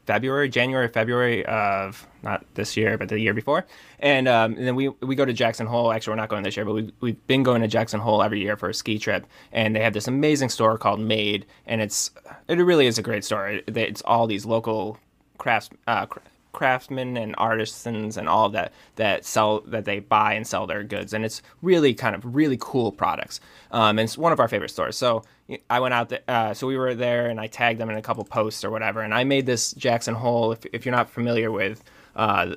[0.08, 3.66] February, January, February of not this year, but the year before.
[4.00, 5.92] And, um, and then we we go to Jackson Hole.
[5.92, 8.40] Actually, we're not going this year, but we we've been going to Jackson Hole every
[8.40, 9.26] year for a ski trip.
[9.52, 12.10] And they have this amazing store called Made, and it's
[12.48, 13.48] it really is a great store.
[13.48, 14.98] It- It's all these local
[15.36, 15.68] crafts.
[15.86, 16.06] Uh,
[16.52, 21.12] craftsmen and artisans and all that that sell that they buy and sell their goods.
[21.12, 23.40] And it's really kind of really cool products.
[23.70, 24.96] Um, and it's one of our favorite stores.
[24.96, 25.22] So
[25.70, 28.02] i went out there uh, so we were there and i tagged them in a
[28.02, 29.00] couple posts or whatever.
[29.00, 31.82] And i made this jackson hole if, if you're not familiar with
[32.16, 32.54] uh,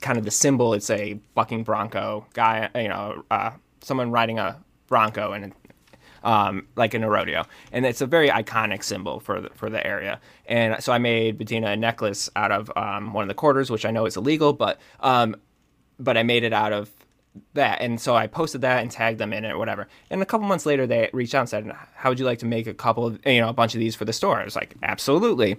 [0.00, 4.56] kind of the symbol it's a bucking bronco guy you know uh, someone riding a
[4.86, 5.52] bronco and
[6.22, 9.84] um, like in a rodeo, and it's a very iconic symbol for the, for the
[9.86, 10.20] area.
[10.46, 13.84] And so I made Bettina a necklace out of um, one of the quarters, which
[13.84, 15.36] I know is illegal, but um,
[15.98, 16.90] but I made it out of
[17.54, 19.88] that, and so I posted that and tagged them in it, or whatever.
[20.10, 22.46] And a couple months later, they reached out and said, "How would you like to
[22.46, 24.56] make a couple of you know a bunch of these for the store?" I was
[24.56, 25.56] like, "Absolutely."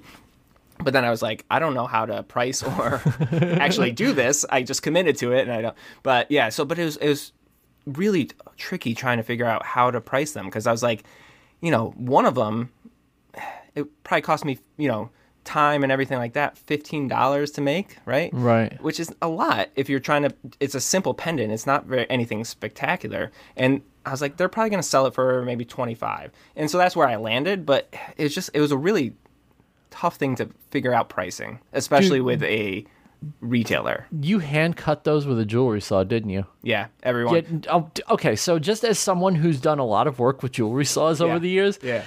[0.84, 4.43] But then I was like, I don't know how to price or actually do this.
[4.50, 5.76] I just committed to it, and I don't.
[6.02, 7.32] But yeah, so but it was it was
[7.86, 11.04] really tricky trying to figure out how to price them because I was like,
[11.62, 12.72] you know, one of them,
[13.76, 15.10] it probably cost me, you know,
[15.44, 18.30] time and everything like that, fifteen dollars to make, right?
[18.34, 18.82] Right.
[18.82, 20.34] Which is a lot if you're trying to.
[20.60, 21.52] It's a simple pendant.
[21.52, 25.13] It's not very anything spectacular, and I was like, they're probably going to sell it
[25.13, 27.65] for maybe twenty five, and so that's where I landed.
[27.65, 29.13] But it's just it was a really
[29.89, 32.26] tough thing to figure out pricing, especially Dude.
[32.26, 32.86] with a
[33.39, 34.07] retailer.
[34.21, 36.45] You hand cut those with a jewelry saw, didn't you?
[36.63, 37.62] Yeah, everyone.
[37.63, 40.86] Yeah, oh, okay, so just as someone who's done a lot of work with jewelry
[40.86, 42.03] saws over the years, Yeah.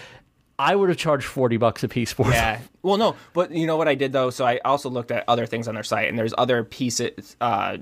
[0.59, 2.33] I would have charged 40 bucks a piece for them.
[2.33, 2.61] Yeah.
[2.83, 4.31] Well, no, but you know what I did though?
[4.31, 7.79] So I also looked at other things on their site, and there's other pieces, uh,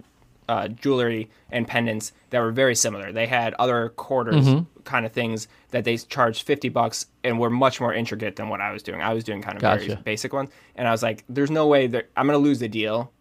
[0.48, 3.12] uh, jewelry and pendants that were very similar.
[3.12, 4.82] They had other quarters Mm-hmm.
[4.84, 8.60] kind of things that they charged 50 bucks and were much more intricate than what
[8.60, 9.00] I was doing.
[9.02, 11.86] I was doing kind of very basic ones, and I was like, "There's no way
[11.88, 13.12] that I'm going to lose the deal."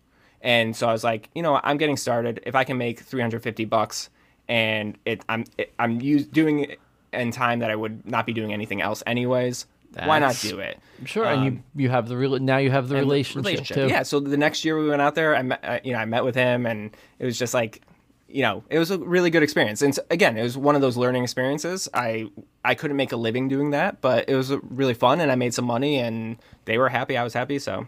[0.41, 2.41] And so I was like, you know, I'm getting started.
[2.45, 4.09] If I can make 350 bucks,
[4.47, 6.79] and it, I'm it, I'm use, doing it
[7.13, 9.65] in time that I would not be doing anything else anyways.
[10.05, 10.79] why not do it?
[11.05, 13.87] Sure, and you you have the real now you have the Um, and relationship, too.
[13.87, 14.03] Yeah.
[14.03, 16.23] So the next year we went out there, I met, uh, you know, I met
[16.23, 17.81] with him, and it was just like,
[18.27, 19.81] you know, it was a really good experience.
[19.81, 21.87] And again, it was one of those learning experiences.
[21.93, 22.29] I
[22.63, 25.53] I couldn't make a living doing that, but it was really fun, and I made
[25.53, 27.17] some money, and they were happy.
[27.17, 27.59] I was happy.
[27.59, 27.87] So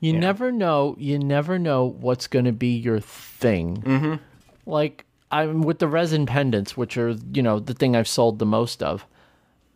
[0.00, 0.94] You never know.
[0.98, 3.78] You never know what's going to be your thing.
[3.78, 4.14] Mm-hmm.
[4.66, 8.46] Like I'm with the resin pendants, which are you know the thing I've sold the
[8.46, 9.06] most of.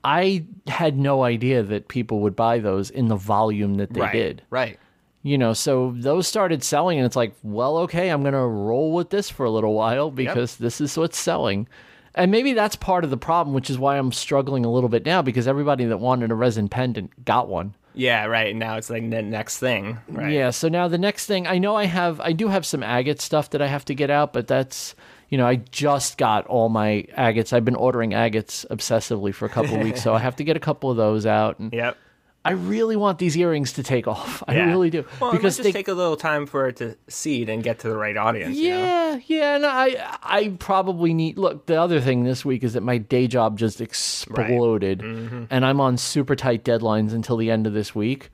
[0.02, 4.42] I had no idea that people would buy those in the volume that they did.
[4.50, 4.78] right.
[5.22, 9.10] You know, so those started selling, and it's like, well, okay, I'm gonna roll with
[9.10, 11.68] this for a little while because this is what's selling.
[12.14, 15.04] And maybe that's part of the problem, which is why I'm struggling a little bit
[15.04, 17.74] now because everybody that wanted a resin pendant got one.
[18.00, 18.56] Yeah, right.
[18.56, 20.32] Now it's like the next thing, right?
[20.32, 20.50] Yeah.
[20.50, 23.50] So now the next thing, I know I have, I do have some agate stuff
[23.50, 24.94] that I have to get out, but that's,
[25.28, 27.52] you know, I just got all my agates.
[27.52, 30.56] I've been ordering agates obsessively for a couple of weeks, so I have to get
[30.56, 31.58] a couple of those out.
[31.58, 31.98] And Yep.
[32.42, 34.42] I really want these earrings to take off.
[34.48, 34.66] I Yeah.
[34.68, 35.68] really do Well, because because it they.
[35.70, 38.56] just take a little time for it to seed and get to the right audience.
[38.56, 38.78] you know?
[38.78, 42.82] yeah, yeah, and I I probably need look, the other thing this week is that
[42.82, 45.44] my day job just exploded Mm-hmm.
[45.50, 48.30] and I'm on super tight deadlines until the end of this week.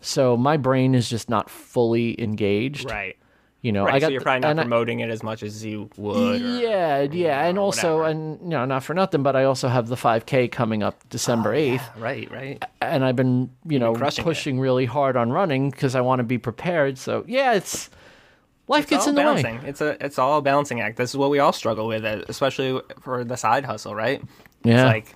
[0.00, 2.90] So my brain is just not fully engaged.
[2.90, 3.16] Right.
[3.62, 3.96] You know, Right.
[3.96, 6.40] I got so you're probably not and I- promoting it as much as you would.
[6.40, 8.10] or- yeah, yeah, and or also, whatever.
[8.10, 11.52] and you know, not for nothing, but I also have the 5K coming up December
[11.54, 12.30] 8th, Right.
[12.32, 12.64] Right.
[12.80, 14.24] and I've been, you know, crushing it.
[14.24, 16.96] pushing really hard on running because I want to be prepared.
[16.96, 17.90] So yeah, it's
[18.66, 19.56] life It's gets in the balancing.
[19.62, 19.68] way.
[19.68, 20.96] It's a it's all a balancing act.
[20.96, 24.22] This is what we all struggle with, uh, especially for the side hustle, right?
[24.64, 24.84] Yeah.
[24.84, 25.14] It's like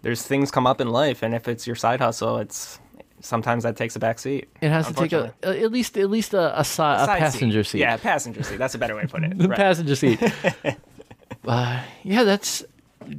[0.00, 2.78] there's things come up in life, and if it's your side hustle, it's
[3.22, 4.48] sometimes that takes a back seat.
[4.60, 7.64] It has to take a at least at least a a, si- a Side passenger
[7.64, 7.78] seat.
[7.78, 8.58] Yeah, passenger seat.
[8.58, 9.38] That's a better way to put it.
[9.38, 9.56] the Right.
[9.56, 10.20] passenger seat.
[11.46, 12.64] uh, yeah, that's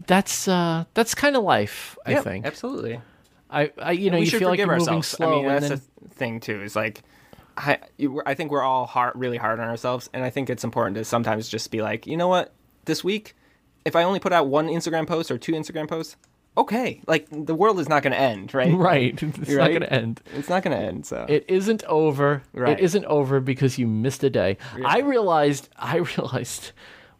[0.07, 1.97] that's uh that's kind of life.
[2.05, 2.45] I Yep, think.
[2.45, 3.01] absolutely.
[3.49, 5.07] I, I you know you should feel like you're moving ourselves.
[5.07, 6.61] slow, I mean, and that's then the thing too.
[6.61, 7.01] Is like,
[7.57, 7.79] I
[8.25, 11.05] I think we're all hard, really hard on ourselves, and I think it's important to
[11.05, 12.51] sometimes just be like, you know what,
[12.85, 13.35] this week,
[13.85, 16.15] if I only put out one Instagram post or two Instagram posts,
[16.57, 18.73] okay, like the world is not going to end, right?
[18.83, 19.21] Right.
[19.23, 20.21] It's not going to end.
[20.35, 21.05] It's not going to end.
[21.05, 22.43] So It isn't over.
[22.53, 22.77] Right.
[22.77, 24.57] It isn't over because you missed a day.
[24.85, 25.69] I realized.
[25.77, 26.71] I realized.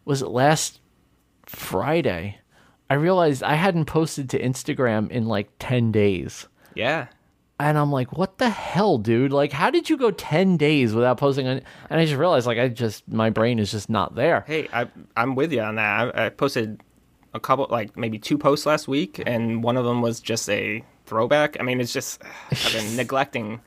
[0.04, 0.80] Was it last
[1.46, 2.38] Friday?
[2.90, 7.06] I realized I hadn't posted to Instagram in like ten days, yeah,
[7.58, 9.32] and I'm like, "What the hell, dude?
[9.32, 11.62] Like, how did you go ten days without posting?" On...
[11.88, 14.44] And I just realized, like, I just my brain is just not there.
[14.46, 16.14] hey, I I'm with you on that.
[16.14, 16.82] I, I posted
[17.34, 20.82] a couple, like maybe two posts last week, and one of them was just a
[21.06, 21.56] throwback.
[21.60, 23.60] I mean, it's just I've been neglecting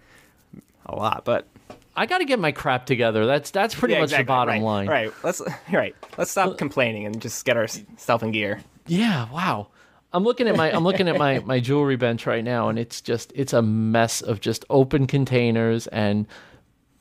[0.85, 1.47] a lot, but
[1.95, 3.25] I got to get my crap together.
[3.25, 4.23] That's that's pretty yeah, much exactly.
[4.23, 4.87] the bottom right, line.
[4.87, 5.13] Right.
[5.23, 5.95] Let's right.
[6.17, 8.61] Let's stop complaining and just get our stuff in gear.
[8.87, 9.67] Yeah, wow.
[10.13, 13.01] I'm looking at my I'm looking at my my jewelry bench right now, and it's
[13.01, 16.25] just it's a mess of just open containers and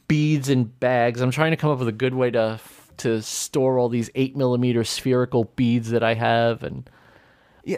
[0.08, 1.20] beads and bags.
[1.20, 2.58] I'm trying to come up with a good way to
[2.98, 6.88] to store all these eight millimeter spherical beads that I have, and
[7.64, 7.76] yeah,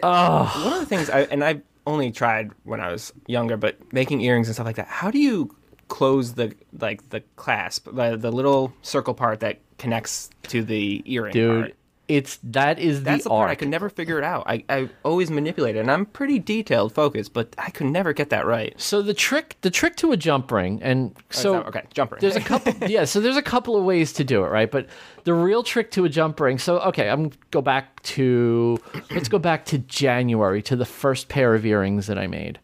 [0.63, 4.21] One of the things, I, and I only tried when I was younger, but making
[4.21, 4.87] earrings and stuff like that.
[4.87, 5.55] How do you
[5.87, 11.33] close the like the clasp, the the little circle part that connects to the earring?
[11.33, 11.75] dude, part?
[12.09, 13.59] It's that is that's the the part I art.
[13.59, 14.43] could never figure it out.
[14.47, 18.31] I, I always manipulate it, and I'm pretty detailed focused, but I could never get
[18.31, 18.73] that right.
[18.81, 22.19] So the trick the trick to a jump ring, and so that- okay, jump ring.
[22.19, 23.05] There's a couple, yeah.
[23.05, 24.69] So there's a couple of ways to do it, right?
[24.69, 24.87] But
[25.23, 26.57] the real trick to a jump ring.
[26.57, 28.79] So okay, I'm go back to
[29.11, 32.59] let's go back to January to the first pair of earrings that I made.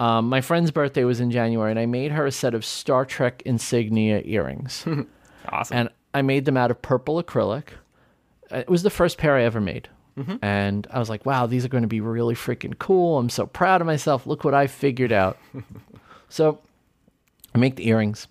[0.00, 3.04] Um, my friend's birthday was in January, and I made her a set of Star
[3.04, 4.84] Trek insignia earrings,
[5.48, 5.76] awesome.
[5.76, 7.68] and I made them out of purple acrylic.
[8.52, 9.88] It was the first pair I ever made.
[10.18, 10.36] Mm-hmm.
[10.42, 13.18] And I was like, wow, these are going to be really freaking cool.
[13.18, 14.26] I'm so proud of myself.
[14.26, 15.38] Look what I figured out.
[16.28, 16.58] so
[17.54, 18.28] I make the earrings.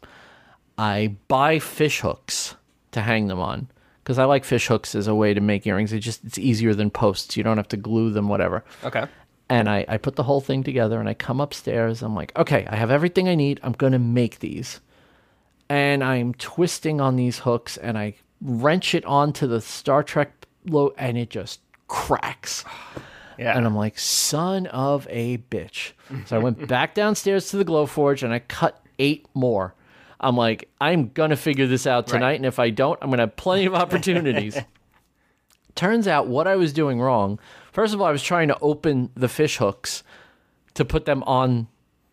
[0.77, 2.55] I buy fish hooks
[2.91, 3.67] to hang them on
[4.03, 5.93] because I like fish hooks as a way to make earrings.
[5.93, 7.35] It just it's easier than posts.
[7.35, 8.63] You don't have to glue them, whatever.
[8.83, 9.07] okay.
[9.49, 12.01] And I, I put the whole thing together and I come upstairs.
[12.01, 13.59] I'm like, okay, I have everything I need.
[13.63, 14.79] I'm going to make these.
[15.67, 20.95] And I'm twisting on these hooks and I wrench it onto the Star Trek logo
[20.97, 22.63] and it just cracks.
[23.37, 23.57] Yeah.
[23.57, 25.93] And I'm like, son of a bitch.
[26.25, 29.73] So I went back downstairs to the Glowforge and I cut eight more.
[30.19, 32.27] I'm like, I'm going to figure this out tonight.
[32.27, 32.35] Right.
[32.35, 34.59] And if I don't, I'm going to have plenty of opportunities.
[35.73, 37.39] Turns out what I was doing wrong.
[37.71, 40.03] First of all, I was trying to open the fish hooks
[40.75, 41.67] to put them on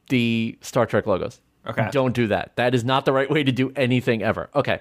[0.08, 1.42] the Star Trek logos.
[1.66, 1.90] Okay.
[1.92, 2.56] Don't do that.
[2.56, 4.48] That is not the right way to do anything ever.
[4.54, 4.80] Okay.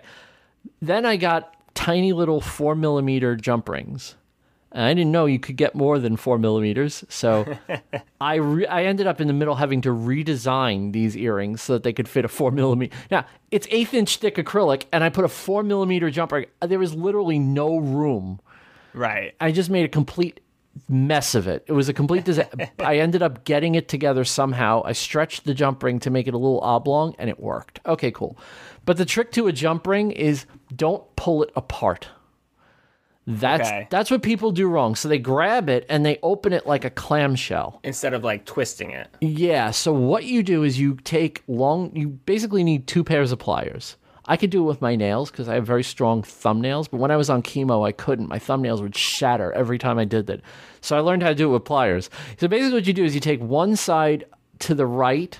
[0.82, 4.16] Then I got tiny little four millimeter jump rings.
[4.72, 7.04] And I didn't know you could get more than four millimeters.
[7.08, 7.58] So
[8.22, 11.84] I re- I ended up in the middle having to redesign these earrings so that
[11.84, 12.96] they could fit a four millimeter.
[13.10, 16.48] Now it's eighth inch thick acrylic, and I put a four millimeter jump ring.
[16.62, 18.40] There was literally no room.
[18.94, 19.34] right.
[19.40, 20.42] I just made a complete
[20.90, 21.64] mess of it.
[21.68, 22.68] It was a complete disaster.
[22.80, 24.82] I ended up getting it together somehow.
[24.86, 27.80] I stretched the jump ring to make it a little oblong and it worked.
[27.86, 28.38] Okay, cool.
[28.86, 32.08] But the trick to a jump ring is don't pull it apart.
[33.30, 33.88] That's Okay.
[33.90, 34.96] that's what people do wrong.
[34.96, 37.82] So they grab it and they open it like a clamshell.
[37.84, 39.10] Instead of like twisting it.
[39.20, 43.40] Yeah, so what you do is you take long you basically need two pairs of
[43.40, 43.98] pliers.
[44.28, 47.12] I could do it with my nails because I have very strong thumbnails, but when
[47.12, 48.28] I was on chemo, I couldn't.
[48.28, 50.42] My thumbnails would shatter every time I did that.
[50.82, 52.10] So I learned how to do it with pliers.
[52.38, 54.26] So basically, what you do is you take one side
[54.60, 55.40] to the right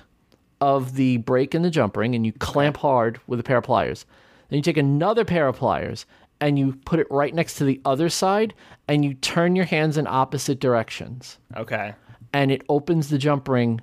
[0.60, 3.64] of the break in the jump ring and you clamp hard with a pair of
[3.64, 4.06] pliers.
[4.48, 6.06] Then you take another pair of pliers
[6.40, 8.54] and you put it right next to the other side
[8.88, 11.94] and you turn your hands in opposite directions Okay.
[12.32, 13.80] and it opens the jump ring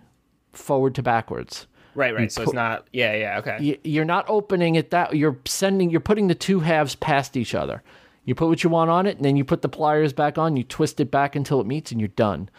[0.53, 1.67] forward to backwards.
[1.95, 2.31] Right, right.
[2.31, 2.87] So it's not.
[2.91, 3.39] Yeah, yeah.
[3.39, 3.79] Okay.
[3.83, 7.81] You're not opening it that you're sending you're putting the two halves past each other.
[8.25, 10.57] You put what you want on it and then you put the pliers back on,
[10.57, 12.49] you twist it back until it meets and you're done.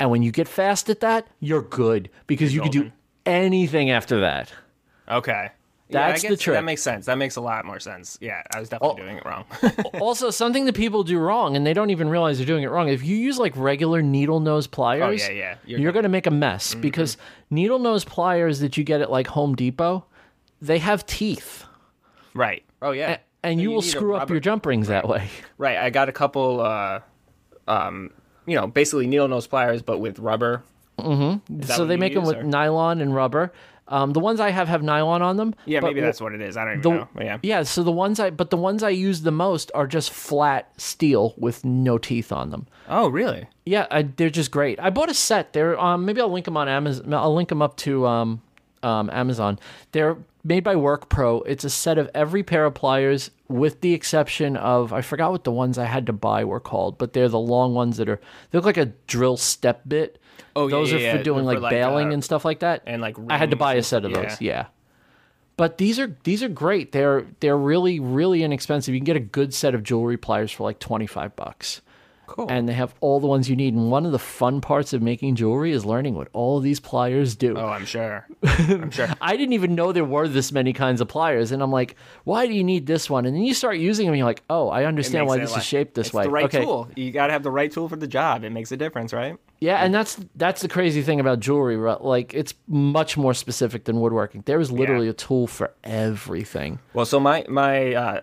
[0.00, 2.92] And when you get fast at that, you're good because you can do
[3.24, 4.52] anything after that.
[5.08, 5.50] Okay.
[5.92, 6.54] Yeah, That's I the trick.
[6.56, 7.06] That makes sense.
[7.06, 8.18] That makes a lot more sense.
[8.20, 9.04] Yeah, I was definitely Oh.
[9.04, 9.44] doing it wrong.
[10.00, 12.88] also, something that people do wrong and they don't even realize they're doing it wrong.
[12.88, 15.54] If you use like regular needle nose pliers, Oh, yeah, yeah.
[15.64, 17.16] you're, You're going to make a mess because
[17.50, 20.04] needle nose pliers that you get at like Home Depot,
[20.60, 21.64] they have teeth.
[22.34, 22.62] right.
[22.80, 23.18] Oh yeah.
[23.44, 25.28] and So you, will screw up your jump rings that way.
[25.58, 25.76] Right.
[25.78, 26.60] I got a couple.
[26.60, 27.00] uh
[27.68, 28.10] Um.
[28.46, 30.64] You know, basically needle nose pliers, but with rubber.
[30.98, 31.62] Mm-hmm.
[31.62, 33.52] So they make them with nylon and rubber.
[33.92, 35.54] Um, the ones I have have nylon on them.
[35.66, 36.56] Yeah, maybe that's what it is.
[36.56, 37.08] I don't even the know.
[37.14, 37.38] But yeah.
[37.42, 37.62] yeah.
[37.62, 41.34] So the ones I but the ones I use the most are just flat steel
[41.36, 42.66] with no teeth on them.
[42.88, 43.48] Oh, really?
[43.66, 44.80] Yeah, I, they're just great.
[44.80, 45.52] I bought a set.
[45.52, 47.12] They're um maybe I'll link them on Amazon.
[47.12, 48.40] I'll link them up to um
[48.82, 49.58] um, Amazon.
[49.92, 51.42] They're made by WorkPro.
[51.46, 55.44] It's a set of every pair of pliers, with the exception of I forgot what
[55.44, 58.20] the ones I had to buy were called, but they're the long ones that are
[58.50, 60.18] they look like a drill step bit.
[60.54, 61.16] Oh, those yeah, are yeah.
[61.16, 62.82] for doing For, like, like, baling uh, and stuff like that.
[62.86, 64.40] and, like, I had to buy a set of those.
[64.40, 64.66] Yeah.
[65.56, 66.92] But these are these are great.
[66.92, 68.94] They're they're really really inexpensive.
[68.94, 71.82] You can get a good set of jewelry pliers for like twenty five bucks
[72.26, 72.46] Cool.
[72.48, 73.74] and they have all the ones you need.
[73.74, 77.36] And one of the fun parts of making jewelry is learning what all these pliers
[77.36, 77.54] do.
[77.58, 78.26] oh, I'm sure.
[78.42, 79.08] I'm sure.
[79.20, 82.46] I didn't even know there were this many kinds of pliers, and I'm like, why
[82.46, 83.26] do you need this one?
[83.26, 85.60] And then you start using them, and you're like, oh, I understand why this like-
[85.60, 86.24] is shaped this it's way.
[86.24, 86.88] the right okay, tool.
[86.96, 88.44] You got to have the right tool for the job.
[88.44, 89.36] It makes a difference, right?
[89.62, 91.76] Yeah, and that's that's the crazy thing about jewelry.
[91.76, 92.02] right?
[92.02, 94.42] Like, it's much more specific than woodworking.
[94.44, 96.80] There is literally a tool for everything.
[96.94, 98.20] Well, so my my uh,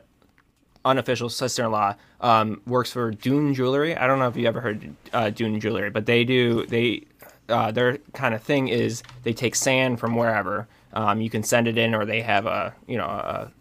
[0.83, 3.95] unofficial sister-in-law um, works for Dune Jewelry.
[3.95, 7.05] I don't know if you ever heard uh, Dune Jewelry, but they do they
[7.47, 10.67] uh, their kind of thing is they take sand from wherever.
[10.91, 13.51] Um, you can send it in, or they have a you know a,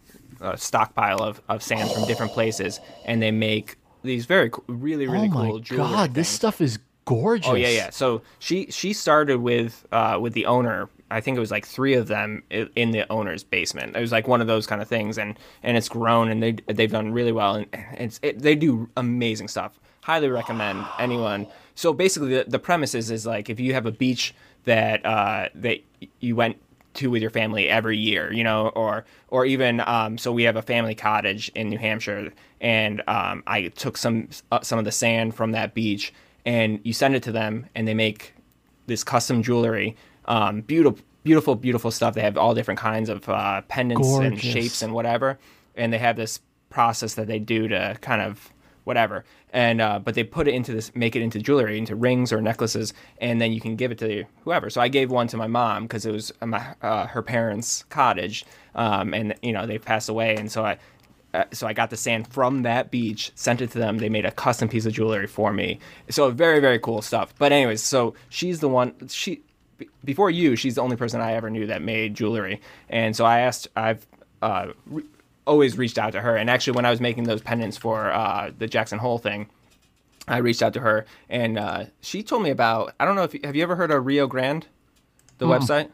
[0.41, 5.29] a stockpile of, of sand from different places, and they make these very really really
[5.29, 5.89] oh my cool jewelry.
[5.89, 6.77] god, this stuff is
[7.09, 7.49] gorgeous.
[7.49, 7.89] Oh yeah, yeah.
[7.89, 10.89] So she she started with uh, with the owner.
[11.11, 13.95] I think it was like three of them in the owner's basement.
[13.95, 16.51] It was like one of those kind of things, and and it's grown, and they
[16.67, 19.79] they've done really well, and it's it, they do amazing stuff.
[20.01, 21.47] Highly recommend anyone.
[21.75, 25.49] So basically, the, the premise is is like if you have a beach that uh,
[25.55, 25.79] that
[26.19, 26.57] you went
[26.95, 30.57] to with your family every year, you know, or or even um, so we have
[30.57, 34.91] a family cottage in New Hampshire, and um, I took some uh, some of the
[34.91, 36.13] sand from that beach,
[36.49, 38.33] and you send it to them, and they make
[38.87, 42.15] this custom jewelry, um, beautiful, beautiful, beautiful stuff.
[42.15, 45.37] They have all different kinds of uh, pendants and shapes and whatever,
[45.75, 46.39] and they have this
[46.71, 48.49] process that they do to kind of
[48.83, 49.25] whatever.
[49.53, 52.41] And uh, but they put it into this make it into jewelry into rings or
[52.41, 54.69] necklaces and then you can give it to whoever.
[54.71, 58.45] So i gave one to my mom because it was my, uh, her parents cottage
[58.73, 60.77] um, and you know they passed away and so i
[61.33, 63.97] uh, so I got the sand from that beach, sent it to them.
[63.97, 65.79] They made a custom piece of jewelry for me.
[66.09, 67.33] So very, very cool stuff.
[67.37, 68.93] But anyways, so she's the one.
[69.09, 69.41] She
[69.77, 72.61] be- before you, she's the only person I ever knew that made jewelry.
[72.89, 74.05] And so I asked, I've
[74.41, 75.03] uh, re-
[75.45, 76.35] always reached out to her.
[76.35, 79.49] And actually, when I was making those pendants for uh, the Jackson Hole thing,
[80.27, 82.93] I reached out to her, and uh, she told me about.
[82.99, 84.67] I don't know if have you ever heard of Rio Grande,
[85.39, 85.89] the website.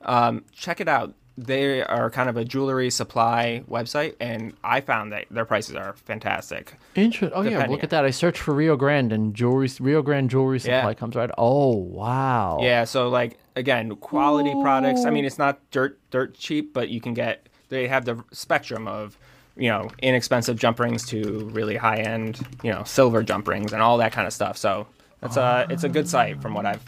[0.00, 1.12] Um, check it out.
[1.36, 5.94] They are kind of a jewelry supply website, and I found that their prices are
[5.94, 6.74] fantastic.
[6.94, 7.36] Interesting.
[7.36, 8.04] Oh yeah, look at that.
[8.04, 9.68] I searched for Rio Grande and jewelry.
[9.80, 10.94] Rio Grande jewelry supply Yeah.
[10.94, 11.30] comes right.
[11.36, 12.58] Oh wow.
[12.62, 15.04] Yeah, so like again, quality products.
[15.04, 17.48] I mean, it's not dirt dirt cheap, but you can get.
[17.68, 19.18] They have the spectrum of
[19.56, 23.82] you know inexpensive jump rings to really high end you know silver jump rings and
[23.82, 24.56] all that kind of stuff.
[24.56, 24.86] So
[25.22, 26.84] it's a it's a good site from what I've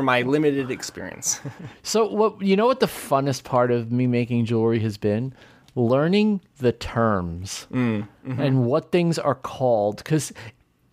[0.00, 1.40] from my limited experience.
[1.82, 5.32] So what you know what the funnest part of me making jewelry has been?
[5.76, 8.40] Learning the terms Mm, mm-hmm.
[8.40, 10.32] and what things are called because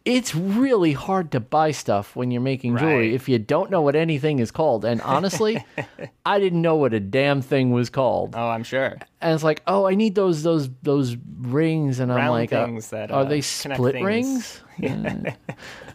[0.06, 3.14] it's really hard to buy stuff when you're making jewelry Right.
[3.14, 4.86] if you don't know what anything is called.
[4.86, 5.66] And honestly,
[6.26, 8.34] I didn't know what a damn thing was called.
[8.34, 8.96] oh, I'm sure.
[9.20, 13.12] And it's like, oh, I need those those those rings, and I'm like, uh, that,
[13.12, 14.06] are uh, they split things.
[14.06, 14.62] rings?
[14.80, 15.34] Yeah.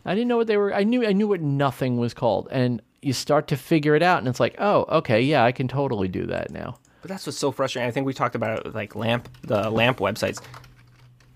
[0.04, 0.74] I didn't know what they were.
[0.74, 4.18] I knew I knew what nothing was called, and you start to figure it out,
[4.20, 6.78] and it's like, oh, okay, yeah, I can totally do that now.
[7.02, 7.88] But that's what's so frustrating.
[7.88, 10.40] I think we talked about it with like lamp the lamp websites.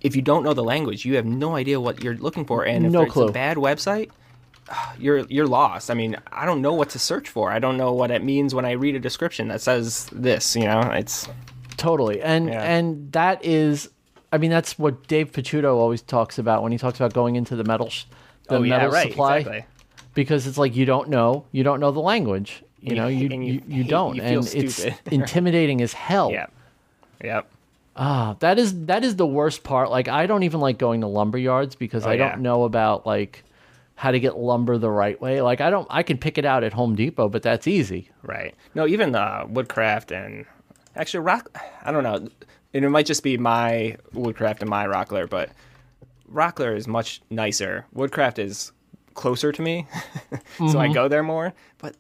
[0.01, 2.87] If you don't know the language, you have no idea what you're looking for, and
[2.87, 4.11] if No it's a bad website,
[4.99, 5.91] you're you're lost.
[5.91, 7.51] I mean, I don't know what to search for.
[7.51, 10.55] I don't know what it means when I read a description that says this.
[10.55, 11.29] You know, it's
[11.77, 12.63] Totally, and Yeah.
[12.63, 13.91] and that is,
[14.33, 17.55] I mean, that's what Dave Picciuto always talks about when he talks about going into
[17.57, 18.05] the metal, sh-
[18.49, 19.67] the oh yeah, metal right, supply, exactly.
[20.17, 23.41] Because it's like you don't know, you don't know the language, you know, you you,
[23.53, 26.33] you- you don't, you and it's intimidating as hell.
[26.33, 26.53] Yep,
[27.23, 27.49] yep.
[27.95, 29.91] Ah, that is that is the worst part.
[29.91, 32.29] Like I don't even like going to lumber yards because I Oh, yeah.
[32.31, 33.45] don't know about like
[33.95, 35.41] how to get lumber the right way.
[35.41, 38.11] Like I don't I can pick it out at Home Depot, but that's easy.
[38.23, 38.55] Right.
[38.75, 40.45] No, even uh, woodcraft and
[40.97, 41.57] actually rock.
[41.85, 42.29] I don't know.
[42.75, 45.49] And it might just be my woodcraft and my rockler, but
[46.31, 47.87] rockler is much nicer.
[47.95, 48.73] Woodcraft is
[49.17, 49.87] closer to me,
[50.31, 50.79] so Mm-hmm.
[50.79, 51.53] I go there more.
[51.79, 51.97] But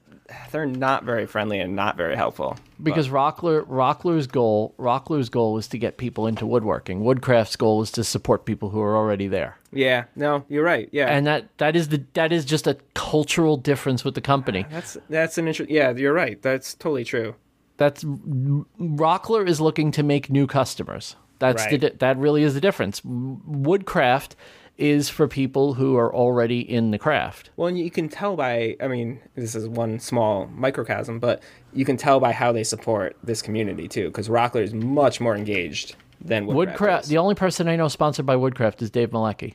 [0.51, 2.57] they're not very friendly and not very helpful.
[2.83, 7.05] Because Rockler Rockler's goal Rockler's goal was to get people into woodworking.
[7.05, 9.57] Woodcraft's goal was to support people who are already there.
[9.73, 10.05] Yeah.
[10.17, 10.89] No, you're right.
[10.93, 11.07] Yeah.
[11.07, 14.65] And that that is the that is just a cultural difference with the company.
[14.71, 15.71] that's that's an interest.
[15.71, 16.41] Yeah, you're right.
[16.43, 17.35] That's totally true.
[17.77, 21.15] That's Rockler is looking to make new customers.
[21.39, 21.81] That's Right.
[21.81, 23.03] di- that really is the difference.
[23.05, 24.35] Woodcraft
[24.79, 27.51] is for people who are already in the craft.
[27.57, 31.85] Well, and you can tell by, I mean, this is one small microcosm, but you
[31.85, 35.97] can tell by how they support this community too, because Rockler is much more engaged
[36.21, 36.81] than Woodcraft.
[36.81, 37.09] Woodcraft.
[37.09, 39.55] The only person I know sponsored by Woodcraft is Dave Malecki.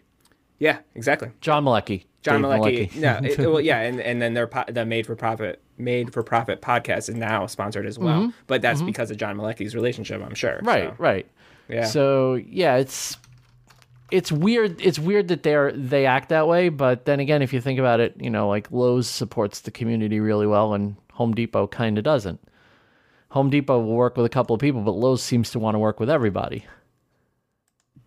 [0.59, 1.29] yeah, exactly.
[1.41, 2.05] John Malecki.
[2.21, 2.95] John Dave Malecki.
[2.95, 6.21] No, it, well, yeah, and, and then their po- the made for profit made for
[6.21, 8.29] profit podcast is now sponsored as well, mm-hmm.
[8.47, 8.87] but that's mm-hmm.
[8.87, 10.59] because of John Malecki's relationship, I'm sure.
[10.61, 11.27] Right, so, right.
[11.67, 11.85] Yeah.
[11.85, 13.17] So yeah, it's
[14.11, 14.81] it's weird.
[14.81, 16.69] It's weird that they're they act that way.
[16.69, 20.19] But then again, if you think about it, you know, like Lowe's supports the community
[20.19, 22.39] really well, and Home Depot kind of doesn't.
[23.29, 25.79] Home Depot will work with a couple of people, but Lowe's seems to want to
[25.79, 26.65] work with everybody.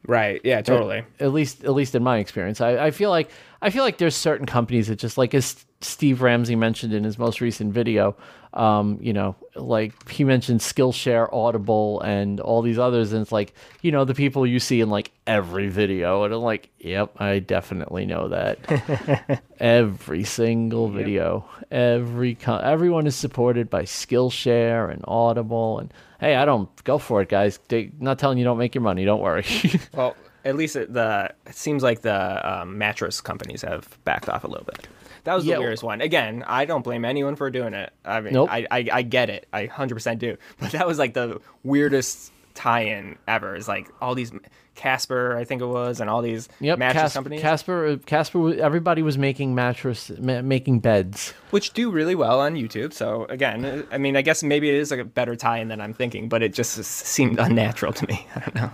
[0.06, 0.40] right.
[0.44, 0.60] Yeah.
[0.60, 1.04] Totally.
[1.18, 3.30] At least, at least in my experience, I, I feel like
[3.62, 7.18] I feel like there's certain companies that just like as Steve Ramsey mentioned in his
[7.18, 8.16] most recent video,
[8.54, 13.52] um, you know, like he mentioned Skillshare, Audible, and all these others, and it's like
[13.82, 17.40] you know the people you see in like every video, and I'm like, yep, I
[17.40, 19.42] definitely know that.
[19.60, 26.44] every single video, every co- everyone is supported by Skillshare and Audible, and hey, I
[26.44, 27.58] don't go for it, guys.
[27.68, 29.04] They, not telling you don't make your money.
[29.04, 29.44] Don't worry.
[29.92, 34.44] Well, at least it, the it seems like the um, mattress companies have backed off
[34.44, 34.86] a little bit.
[35.24, 35.54] That was Yeah.
[35.56, 36.00] the weirdest one.
[36.00, 37.92] Again, I don't blame anyone for doing it.
[38.04, 38.48] I mean, Nope.
[38.50, 39.46] I, I I get it.
[39.52, 40.36] I hundred percent do.
[40.60, 43.56] But that was like the weirdest tie-in ever.
[43.56, 44.32] Is like all these
[44.74, 48.54] Casper, I think it was, and all these Yep, mattress Cas- companies, Casper, uh, Casper,
[48.60, 51.32] everybody was making mattress, ma- making beds.
[51.50, 52.92] which do really well on YouTube.
[52.92, 55.80] So again, uh, I mean, I guess maybe it is like a better tie-in than
[55.80, 58.26] I'm thinking, but it just seemed unnatural to me.
[58.34, 58.70] I don't know.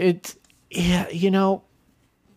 [0.00, 0.34] It,
[0.70, 1.62] yeah, you know,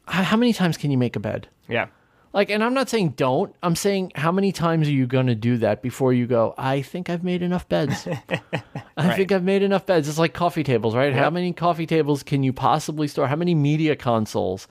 [0.05, 1.47] how many times can you make a bed?
[1.67, 1.87] Yeah.
[2.33, 3.53] Like, and I'm not saying don't.
[3.61, 6.53] I'm saying how many times are you going to do that before you go?
[6.57, 8.07] I think I've made enough beds.
[8.97, 10.07] I think I've made enough beds.
[10.07, 11.13] It's like coffee tables, right?
[11.13, 13.27] How many coffee tables can you possibly store?
[13.27, 14.67] How many media consoles?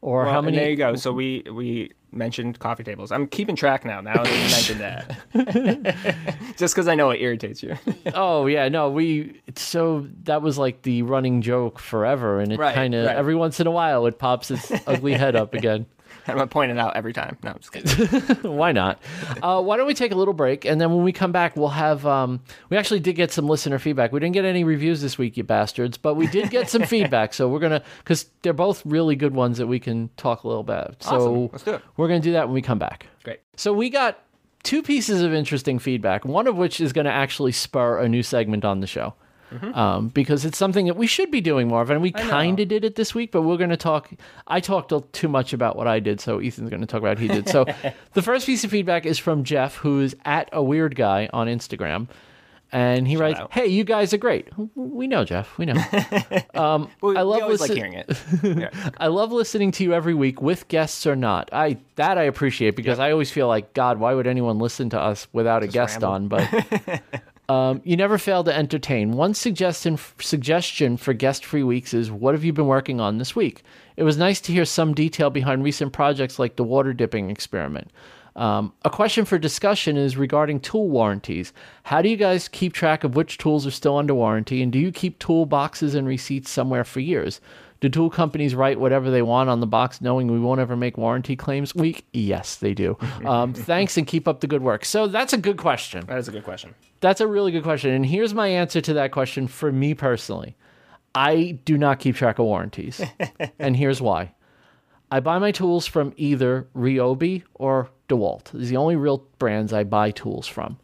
[0.00, 0.56] Or Well, how many?
[0.56, 0.94] there you go.
[0.96, 3.12] So we we mentioned coffee tables.
[3.12, 4.00] I'm keeping track now.
[4.00, 4.40] Now that you
[4.74, 5.96] mentioned that,
[6.56, 7.76] just because I know it irritates you.
[8.14, 12.74] Oh yeah, no, we so that was like the running joke forever, and it Right,
[12.74, 13.14] kind of right.
[13.16, 15.84] every once in a while it pops its ugly head up again.
[16.26, 17.36] I'm gonna point it out every time.
[17.42, 18.36] No, I'm just kidding.
[18.56, 19.00] Why not?
[19.42, 21.68] Uh, why don't we take a little break, and then when we come back, we'll
[21.68, 22.06] have.
[22.06, 24.12] Um, we actually did get some listener feedback.
[24.12, 27.34] We didn't get any reviews this week, you bastards, but we did get some feedback.
[27.34, 30.60] So we're gonna because they're both really good ones that we can talk a little
[30.62, 31.02] about.
[31.02, 31.48] So Awesome.
[31.52, 31.82] Let's do it.
[31.96, 33.06] We're gonna do that when we come back.
[33.24, 33.40] Great.
[33.56, 34.18] So we got
[34.62, 38.22] two pieces of interesting feedback, one of which is going to actually spur a new
[38.22, 39.14] segment on the show.
[39.74, 42.68] Um, because it's something that we should be doing more of, and we kind of
[42.68, 43.32] did it this week.
[43.32, 44.10] But we're going to talk.
[44.46, 47.18] I talked too much about what I did, so Ethan's going to talk about what
[47.18, 47.48] he did.
[47.48, 47.66] So,
[48.12, 52.08] the first piece of feedback is from Jeff, who's at a weird guy on Instagram,
[52.72, 53.52] and he writes, out.
[53.52, 54.48] "Hey, you guys are great.
[54.76, 55.58] We know, Jeff.
[55.58, 55.74] We know.
[56.54, 58.16] I we love always like hearing it.
[58.42, 58.70] Yeah.
[58.98, 61.50] I love listening to you every week with guests or not.
[61.52, 65.00] I that I appreciate because I always feel like God, why would anyone listen to
[65.00, 66.08] us without a guest ramble.
[66.10, 66.28] on?
[66.28, 67.02] But
[67.50, 69.10] um, you never fail to entertain.
[69.10, 73.34] One suggestion suggestion for guest free weeks is what have you been working on this
[73.34, 73.64] week?
[73.96, 77.90] It was nice to hear some detail behind recent projects like the water dipping experiment.
[78.36, 81.52] Um, a question for discussion is regarding tool warranties.
[81.82, 84.78] How do you guys keep track of which tools are still under warranty, and do
[84.78, 87.40] you keep tool boxes and receipts somewhere for years?
[87.80, 90.98] Do tool companies write whatever they want on the box, knowing we won't ever make
[90.98, 92.04] warranty claims week?
[92.12, 92.98] Yes, they do.
[93.24, 94.84] Um, thanks and keep up the good work.
[94.84, 96.04] So that's a good question.
[96.06, 96.74] That is a good question.
[97.00, 97.92] That's a really good question.
[97.92, 100.56] And here's my answer to that question for me personally
[101.14, 103.00] I do not keep track of warranties.
[103.58, 104.34] and here's why
[105.10, 108.52] I buy my tools from either Ryobi or DeWalt.
[108.52, 110.78] These are the only real brands I buy tools from.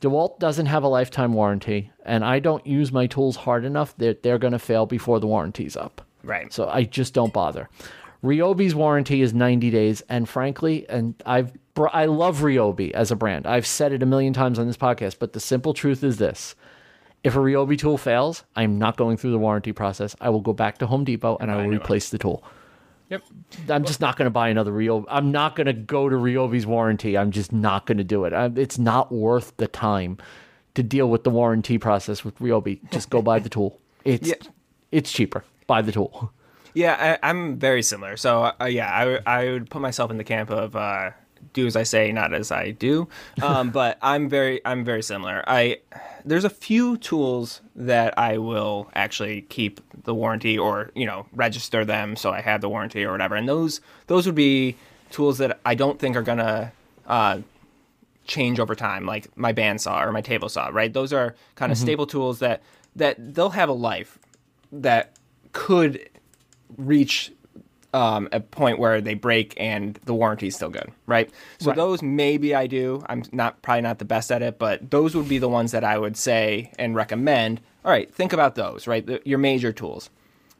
[0.00, 4.22] DeWalt doesn't have a lifetime warranty, and I don't use my tools hard enough that
[4.22, 6.00] they're going to fail before the warranty's up.
[6.22, 6.52] Right.
[6.52, 7.68] So I just don't bother.
[8.22, 11.52] Ryobi's warranty is 90 days, and frankly, and I've
[11.92, 13.46] I love Ryobi as a brand.
[13.46, 16.54] I've said it a million times on this podcast, but the simple truth is this:
[17.24, 20.14] if a Ryobi tool fails, I'm not going through the warranty process.
[20.20, 21.78] I will go back to Home Depot and I will a new one.
[21.80, 22.44] replace the tool.
[23.08, 23.22] Yep.
[23.70, 25.06] I'm just not going to buy another Ryobi.
[25.08, 27.16] I'm not going to go to Ryobi's warranty.
[27.18, 28.32] I'm just not going to do it.
[28.32, 30.18] I, it's not worth the time
[30.74, 32.78] to deal with the warranty process with Ryobi.
[32.92, 33.80] Just go buy the tool.
[34.04, 34.34] It's Yeah.
[34.92, 35.42] it's cheaper.
[35.70, 36.32] Buy the tool.
[36.74, 38.16] Yeah, I, I'm very similar.
[38.16, 41.12] So uh, yeah, I, w- I would put myself in the camp of uh,
[41.52, 43.06] do as I say, not as I do.
[43.40, 45.44] Um, but I'm very I'm very similar.
[45.46, 45.78] I
[46.24, 51.84] there's a few tools that I will actually keep the warranty or you know register
[51.84, 53.36] them so I have the warranty or whatever.
[53.36, 54.74] And those those would be
[55.12, 56.72] tools that I don't think are gonna
[57.06, 57.42] uh,
[58.26, 60.66] change over time, like my bandsaw or my table saw.
[60.72, 60.92] Right?
[60.92, 62.60] Those are kind of stable tools that
[62.96, 64.18] that they'll have a life
[64.72, 65.12] that
[65.52, 66.08] could
[66.76, 67.32] reach
[67.92, 71.28] um, a point where they break and the warranty is still good, right?
[71.58, 71.76] So Right.
[71.76, 73.02] those maybe I do.
[73.08, 75.82] I'm not probably not the best at it, but those would be the ones that
[75.82, 77.60] I would say and recommend.
[77.84, 79.04] All right, think about those, right?
[79.04, 80.08] The, your major tools.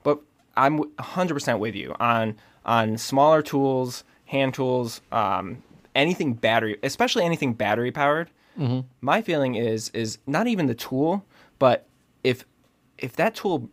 [0.03, 0.21] But
[0.57, 5.63] I'm 100% with you on on smaller tools, hand tools, um,
[5.95, 8.31] anything battery, especially anything battery powered.
[9.01, 11.25] My feeling is is not even the tool,
[11.59, 11.87] but
[12.23, 12.45] if
[12.99, 13.71] if that tool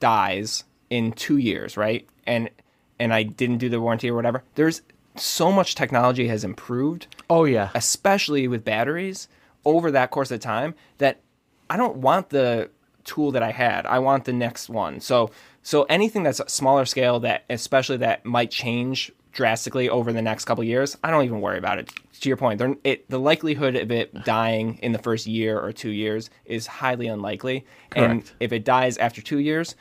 [0.00, 2.50] dies in two years, right, and
[2.98, 4.82] and I didn't do the warranty or whatever, there's
[5.14, 7.70] so much technology has improved Oh yeah.
[7.74, 9.28] especially with batteries
[9.64, 11.20] over that course of time that
[11.68, 12.70] I don't want the
[13.04, 13.84] tool that I had.
[13.86, 15.00] I want the next one.
[15.00, 15.30] So
[15.62, 20.44] so anything that's a smaller scale that especially that might change drastically over the next
[20.46, 21.92] couple years, I don't even worry about it.
[22.20, 25.90] To your point, it, the likelihood of it dying in the first year or two
[25.90, 27.64] years is highly unlikely.
[27.90, 28.10] Correct.
[28.10, 29.76] And if it dies after two years,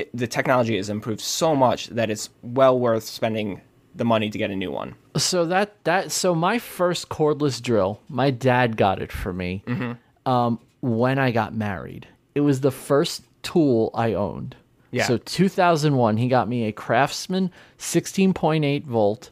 [0.00, 3.60] it, the technology has improved so much that it's well worth spending
[3.94, 4.94] the money to get a new one.
[5.16, 9.92] so that that so my first cordless drill my dad got it for me Mm-hmm.
[10.32, 14.54] um, when i got married it was the first tool i owned
[14.92, 15.06] Yeah.
[15.06, 19.30] so 2001 he got me a craftsman 16.8 volt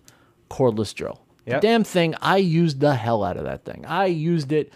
[0.51, 1.61] cordless drill Yep.
[1.61, 4.73] the damn thing i used the hell out of that thing i used it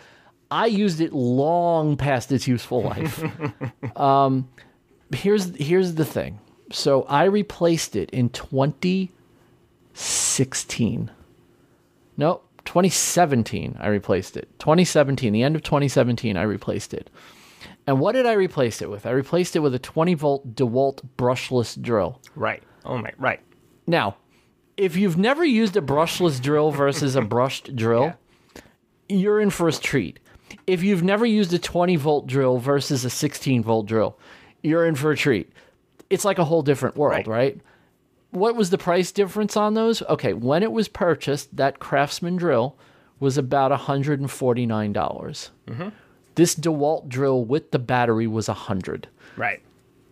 [0.51, 3.23] i used it long past its useful life
[3.97, 4.49] um,
[5.15, 6.39] here's here's the thing
[6.71, 11.11] so i replaced it in 2016
[12.17, 14.49] no, 2017 I replaced it.
[14.59, 17.11] 2017, the end of 2017 I replaced it.
[17.87, 19.07] And what did I replace it with?
[19.07, 22.21] I replaced it with a 20 volt DeWalt brushless drill.
[22.37, 22.63] Right.
[22.85, 23.13] Oh my.
[23.19, 23.41] Right.
[23.87, 24.17] Now,
[24.77, 28.15] if you've never used a brushless drill versus a brushed drill,
[29.09, 30.19] you're in for a treat.
[30.67, 34.19] If you've never used a 20 volt drill versus a 16 volt drill,
[34.63, 35.53] you're in for a treat.
[36.11, 37.27] It's like a whole different world, Right.
[37.27, 37.61] right?
[38.31, 40.03] What was the price difference on those?
[40.03, 42.77] Okay, when it was purchased, that Craftsman drill
[43.21, 44.93] was about $149.
[44.93, 45.89] dollars mm-hmm.
[46.35, 49.61] This DeWalt drill with the battery was 100 Right.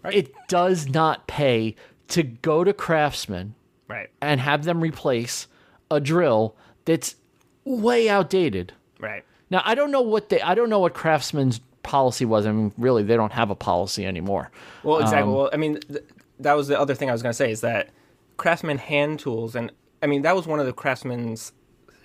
[0.02, 0.14] Right.
[0.14, 1.76] It does not pay
[2.08, 3.54] to go to Craftsman
[3.88, 4.08] right.
[4.20, 5.46] and have them replace
[5.90, 7.16] a drill that's
[7.64, 8.72] way outdated.
[8.98, 9.24] Right.
[9.50, 12.46] Now I don't know what they I don't know what Craftsman's policy was.
[12.46, 14.50] I mean, really, they don't have a policy anymore.
[14.82, 15.32] Well, Um, exactly.
[15.32, 16.04] well, I mean, th-
[16.38, 17.90] that was the other thing I was going to say is that
[18.36, 19.70] Craftsman hand tools, and
[20.02, 21.52] I mean, that was one of the Craftsman's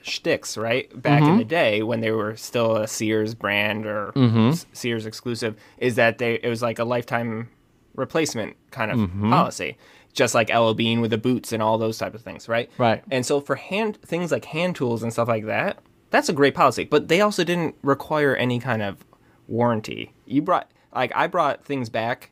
[0.01, 0.89] shticks, right?
[1.01, 1.31] Back Mm-hmm.
[1.31, 4.49] in the day when they were still a Sears brand or Mm-hmm.
[4.49, 7.49] S- Sears exclusive, is that they it was like a lifetime
[7.95, 9.29] replacement kind of Mm-hmm.
[9.31, 9.77] policy.
[10.13, 10.73] Just like L.L.
[10.73, 12.69] Bean with the boots and all those type of things, right?
[12.77, 13.03] Right.
[13.11, 16.55] And so for hand things like hand tools and stuff like that, that's a great
[16.55, 16.85] policy.
[16.85, 19.03] But they also didn't require any kind of
[19.47, 20.13] warranty.
[20.25, 22.31] You brought like I brought things back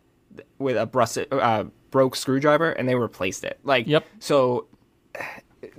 [0.58, 3.60] with a brus- uh, broke screwdriver and they replaced it.
[3.64, 4.06] Like Yep.
[4.20, 4.68] So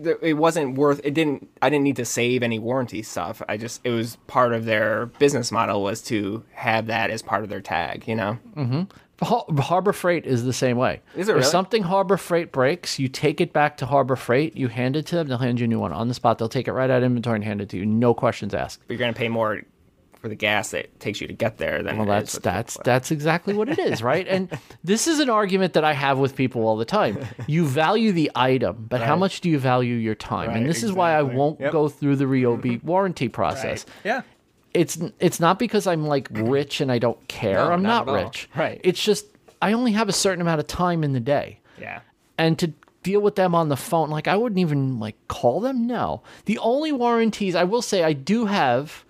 [0.02, 1.00] it wasn't worth.
[1.04, 1.48] It didn't.
[1.60, 3.42] I didn't need to save any warranty stuff.
[3.48, 7.42] I just it was part of their business model was to have that as part
[7.44, 8.08] of their tag.
[8.08, 8.38] You know.
[9.22, 11.00] Har- Harbor Freight is the same way.
[11.14, 11.46] Is it If really?
[11.48, 15.14] something Harbor Freight breaks, you take it back to Harbor Freight, you hand it to
[15.16, 16.38] them, they'll hand you a new one on the spot.
[16.38, 18.80] They'll take it right out of inventory and hand it to you, no questions asked.
[18.88, 19.62] But you're gonna pay more
[20.24, 23.10] for the gas that it takes you to get there than Well, that's that's that's
[23.10, 24.26] exactly what it is, right?
[24.26, 24.48] And
[24.82, 27.18] this is an argument that I have with people all the time.
[27.46, 30.48] You value the item, but how much do you value your time?
[30.48, 31.72] and Right, this is why I won't Yep.
[31.72, 33.84] go through the Ryobi warranty process.
[34.02, 34.22] Yeah.
[34.72, 37.56] It's it's not because I'm like rich and I don't care.
[37.56, 38.48] No, I'm not not, rich.
[38.56, 38.80] Right.
[38.82, 39.26] It's just
[39.60, 41.58] I only have a certain amount of time in the day.
[41.78, 42.00] Yeah.
[42.38, 42.72] and to
[43.02, 46.56] deal with them on the phone like i wouldn't even like call them no the
[46.60, 49.04] only warranties i will say i do have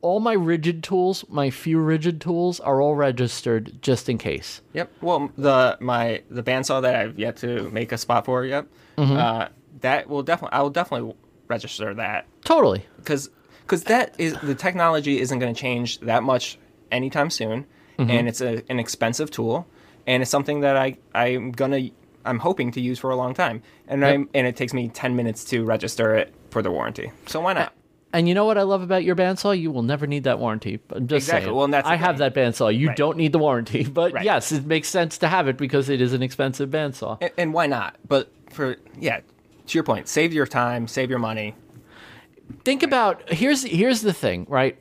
[0.00, 4.90] all my Ridgid tools my few Ridgid tools are all registered just in case Yep.
[5.00, 8.44] Well, the my the bandsaw that I've yet to make a spot for.
[8.44, 8.66] Yep.
[8.96, 9.16] Mm-hmm.
[9.16, 9.48] Uh,
[9.80, 10.56] that will definitely.
[10.58, 11.14] I will definitely
[11.48, 13.30] register that totally because
[13.62, 16.58] because that is the technology isn't going to change that much
[16.90, 17.66] anytime soon,
[17.98, 18.10] Mm-hmm.
[18.10, 19.66] and it's a, an expensive tool,
[20.06, 21.90] and it's something that I I'm gonna
[22.24, 25.16] I'm hoping to use for a long time, and I'm and it takes me ten
[25.16, 27.10] minutes to register it for the warranty.
[27.26, 27.72] So why not?
[28.12, 30.78] And you know what i love about your bandsaw you will never need that warranty
[30.92, 31.44] i'm just Exactly.
[31.46, 32.96] saying Well, and that's i have that bandsaw you Right.
[32.96, 34.24] don't need the warranty but Right.
[34.24, 37.52] yes it makes sense to have it because it is an expensive bandsaw And, and
[37.54, 37.96] why not?
[38.06, 39.20] But for yeah,
[39.66, 41.54] to your point, save your time, save your money.
[42.64, 44.78] think about here's here's the thing, right?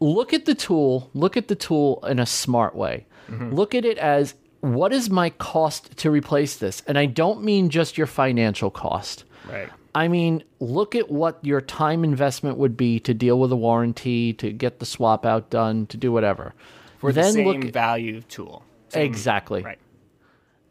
[0.00, 3.06] Look at the tool, look at the tool in a smart way.
[3.30, 3.54] Mm-hmm.
[3.54, 6.82] Look at it as what is my cost to replace this?
[6.86, 9.24] And I don't mean just your financial cost.
[9.50, 9.68] Right.
[9.94, 14.32] I mean, look at what your time investment would be to deal with a warranty,
[14.34, 16.54] to get the swap out done, to do whatever.
[16.98, 18.64] For the then same look value tool.
[18.88, 19.62] Same- exactly.
[19.62, 19.78] Right.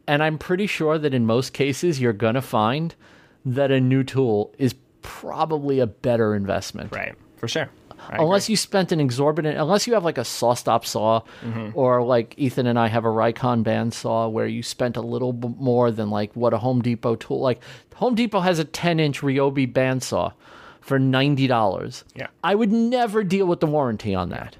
[0.07, 2.95] And I'm pretty sure that in most cases, you're going to find
[3.45, 6.91] that a new tool is probably a better investment.
[6.91, 7.15] Right.
[7.37, 7.69] For sure.
[8.09, 11.69] I Unless you spent an exorbitant, unless you have like a SawStop saw, mm-hmm.
[11.73, 15.53] or like Ethan and I have a Rikon bandsaw where you spent a little b-
[15.57, 17.39] more than like what a Home Depot tool.
[17.39, 17.61] Like
[17.95, 20.33] Home Depot has a 10 inch Ryobi bandsaw
[20.81, 22.03] for $90.
[22.15, 22.27] Yeah.
[22.43, 24.57] I would never deal with the warranty on that.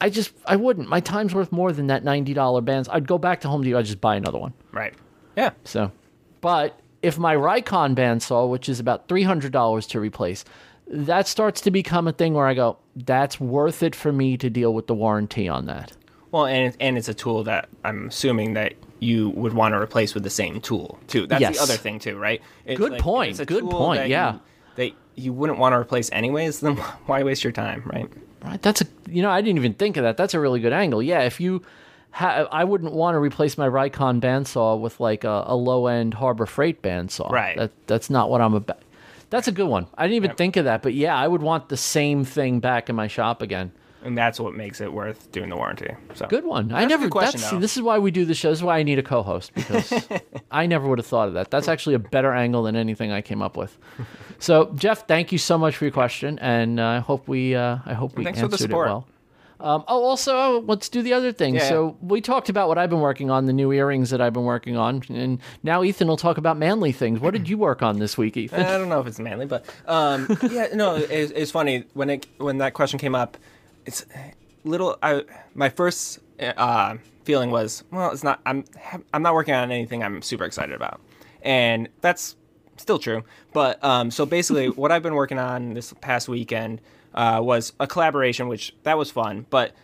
[0.00, 0.88] I just, I wouldn't.
[0.88, 2.88] My time's worth more than that $90 bands.
[2.90, 4.52] I'd go back to Home Depot, I'd just buy another one.
[4.72, 4.94] Right.
[5.36, 5.50] Yeah.
[5.64, 5.92] So,
[6.40, 10.44] but if my Rikon bandsaw, which is about three hundred dollars to replace,
[10.90, 14.50] that starts to become a thing where I go, that's worth it for me to
[14.50, 15.92] deal with the warranty on that.
[16.32, 20.14] Well, and and it's a tool that I'm assuming that you would want to replace
[20.14, 21.26] with the same tool too.
[21.26, 21.56] That's Yes.
[21.56, 22.40] the other thing too, right?
[22.66, 23.30] It's Good point.
[23.30, 24.34] it's a Good point, that yeah.
[24.34, 24.40] You,
[24.76, 26.60] that you wouldn't want to replace anyways.
[26.60, 26.76] Then
[27.06, 28.08] why waste your time, right?
[28.44, 28.60] Right?
[28.62, 30.16] That's a, you know, I didn't even think of that.
[30.16, 31.02] That's a really good angle.
[31.02, 31.62] Yeah, if you,
[32.10, 36.14] ha- I wouldn't want to replace my Rikon bandsaw with like a, a low end
[36.14, 37.30] Harbor Freight bandsaw.
[37.30, 37.56] Right.
[37.56, 38.78] That that's not what I'm about.
[39.30, 39.86] That's a good one.
[39.96, 42.90] I didn't even think of that, but yeah, I would want the same thing back
[42.90, 43.72] in my shop again.
[44.02, 45.94] And that's what makes it worth doing the warranty.
[46.14, 46.72] So Good one.
[46.72, 47.02] I That's a never.
[47.04, 47.58] good question, that's, though.
[47.58, 48.48] this is why we do the show.
[48.48, 49.92] This is why I need a co-host because
[50.50, 51.50] I never would have thought of that.
[51.50, 53.76] That's actually a better angle than anything I came up with.
[54.38, 57.54] So, Jeff, thank you so much for your question, and uh, I hope we.
[57.54, 59.06] Uh, I hope we thanks for the answered it well.
[59.60, 61.54] Um, oh, also, let's do the other thing.
[61.54, 64.32] Yeah, so we talked about what I've been working on, the new earrings that I've
[64.32, 67.20] been working on, and now Ethan will talk about manly things.
[67.20, 68.64] What did you work on this week, Ethan?
[68.64, 72.26] I don't know if it's manly, but um, yeah, no, it's, it's funny when it
[72.38, 73.36] when that question came up.
[73.84, 74.06] It's
[74.64, 74.96] little.
[75.02, 78.40] I my first uh, feeling was, well, it's not.
[78.46, 78.64] I'm
[79.12, 81.00] I'm not working on anything I'm super excited about,
[81.42, 82.36] and that's
[82.78, 83.24] still true.
[83.52, 86.80] But um, so basically, what I've been working on this past weekend
[87.14, 89.74] uh, was a collaboration, which that was fun, but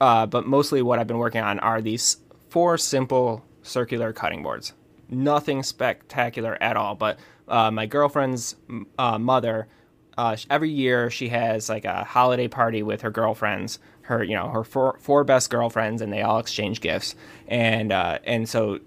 [0.00, 2.16] uh, but mostly what I've been working on are these
[2.48, 4.72] four simple circular cutting boards.
[5.08, 8.56] Nothing spectacular at all, but uh, my girlfriend's
[8.98, 9.68] uh, mother,
[10.16, 14.48] uh, every year she has like a holiday party with her girlfriends, her you know
[14.48, 17.14] her four, four best girlfriends, and they all exchange gifts.
[17.46, 18.80] And uh, and so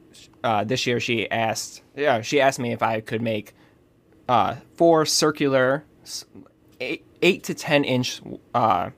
[0.65, 3.53] this year she asked, yeah, she asked me if I could make
[4.75, 5.86] four circular,
[7.21, 8.21] eight, to ten inch
[8.53, 8.89] uh,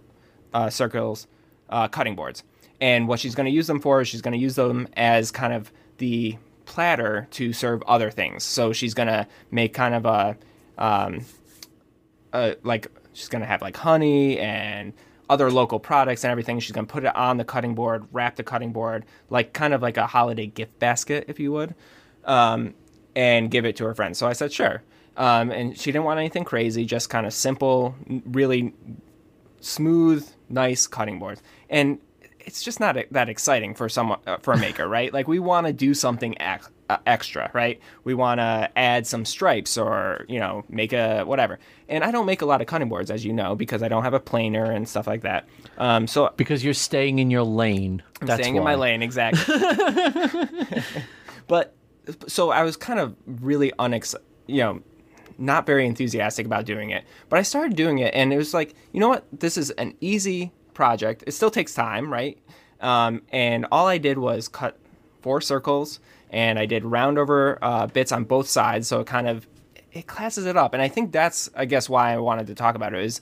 [0.54, 1.28] uh, circles
[1.70, 2.44] uh, cutting boards.
[2.80, 5.32] And what she's going to use them for is she's going to use them as
[5.32, 8.44] kind of the platter to serve other things.
[8.44, 10.38] So she's going to make kind of a,
[10.78, 11.26] um,
[12.34, 14.94] a like she's going to have like honey and
[15.30, 16.60] other local products and everything.
[16.60, 19.74] She's going to put it on the cutting board, wrap the cutting board like kind
[19.74, 21.74] of like a holiday gift basket, if you would,
[22.26, 22.76] um,
[23.16, 24.18] and give it to her friends.
[24.20, 24.84] So I said sure.
[25.18, 27.96] Um, and she didn't want anything crazy, just kind of simple,
[28.26, 28.74] really
[29.60, 31.42] smooth, nice cutting boards.
[31.70, 32.00] And
[32.40, 35.12] it's just not that exciting for someone uh, for a maker, right?
[35.12, 37.80] Like we want to do something ex- uh, extra, right?
[38.06, 41.60] We want to add some stripes or you know make a whatever.
[41.90, 44.04] And I don't make a lot of cutting boards, as you know, because I don't
[44.04, 45.48] have a planer and stuff like that.
[45.78, 48.02] Um, so because you're staying in your lane.
[48.22, 49.56] I'm That's staying in my lane, exactly.
[51.48, 51.76] but
[52.28, 54.16] so I was kind of really unex,
[54.48, 54.82] you know,
[55.38, 57.04] not very enthusiastic about doing it.
[57.30, 59.26] But I started doing it, and it was like, you know what?
[59.32, 61.24] This is an easy project.
[61.28, 62.38] It still takes time, right?
[62.82, 64.78] Um, and all I did was cut
[65.22, 69.28] four circles, and I did round over uh, bits on both sides, so it kind
[69.28, 69.48] of
[69.92, 70.74] it classes it up.
[70.74, 73.20] And I think that's, I guess, why I wanted to talk about it is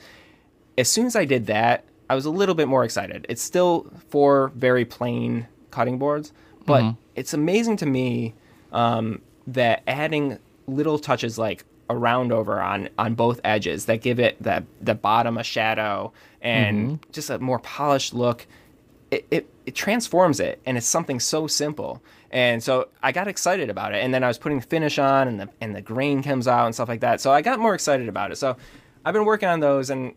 [0.78, 3.26] as soon as I did that, I was a little bit more excited.
[3.30, 6.34] It's still four very plain cutting boards,
[6.66, 6.82] but
[7.16, 8.34] it's amazing to me
[8.72, 10.38] um, that adding
[10.68, 14.96] little touches like a round over on on both edges that give it the the
[14.96, 16.12] bottom a shadow
[16.42, 17.12] and mm-hmm.
[17.12, 18.48] just a more polished look.
[19.12, 22.02] It, it it transforms it, and it's something so simple.
[22.32, 25.40] And so I got excited about it, and then I was putting finish on, and
[25.40, 27.22] the and the grain comes out and stuff like that.
[27.22, 28.38] So I got more excited about it.
[28.38, 28.58] So
[29.06, 30.14] I've been working on those, and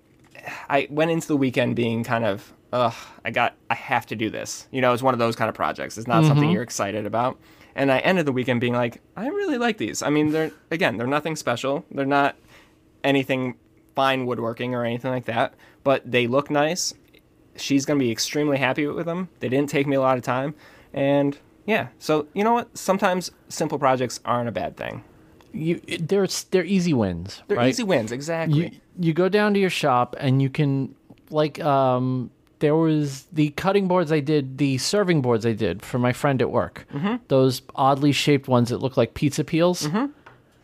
[0.68, 2.94] I went into the weekend being kind of, ugh,
[3.24, 4.66] I got, I have to do this.
[4.70, 5.98] You know, it's one of those kind of projects.
[5.98, 6.54] It's not something mm-hmm.
[6.54, 7.38] you're excited about.
[7.78, 10.02] And I ended the weekend being like, I really like these.
[10.02, 11.84] I mean, they're, again, they're nothing special.
[11.92, 12.34] They're not
[13.04, 13.54] anything
[13.94, 15.54] fine woodworking or anything like that,
[15.84, 16.92] but they look nice.
[17.54, 19.28] She's going to be extremely happy with them.
[19.38, 20.56] They didn't take me a lot of time.
[20.92, 22.76] And yeah, so you know what?
[22.76, 25.04] Sometimes simple projects aren't a bad thing.
[25.52, 27.42] You, they're they're easy wins.
[27.46, 27.68] They're right?
[27.68, 28.58] easy wins, exactly.
[28.58, 30.94] you you go down to your shop and you can
[31.30, 32.30] like um
[32.60, 36.40] there was the cutting boards I did, the serving boards I did for my friend
[36.42, 36.86] at work.
[36.92, 37.16] Mm-hmm.
[37.28, 39.82] Those oddly shaped ones that look like pizza peels.
[39.82, 40.06] Mm-hmm.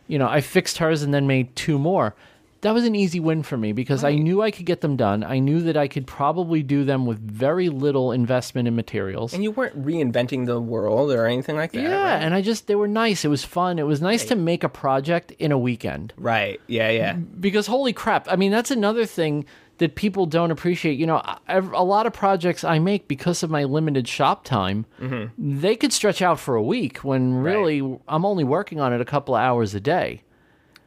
[0.07, 2.13] You know, I fixed hers and then made two more.
[2.61, 5.23] that was an easy win for me because I knew I could get them done.
[5.23, 9.33] I knew that I could probably do them with very little investment in materials.
[9.33, 11.81] And you weren't reinventing the world or anything like that.
[11.81, 12.23] yeah, right?
[12.23, 13.23] and I just they were nice.
[13.23, 13.77] It was fun.
[13.77, 16.13] It was nice to make a project in a weekend.
[16.17, 16.59] Right.
[16.67, 16.89] Yeah.
[16.89, 17.13] Yeah.
[17.13, 19.45] because holy crap i mean that's another thing
[19.77, 23.49] that people don't appreciate you know I- a lot of projects i make because of
[23.49, 25.59] my limited shop time mm-hmm.
[25.59, 29.05] they could stretch out for a week when really i'm only working on it a
[29.05, 30.21] couple of hours a day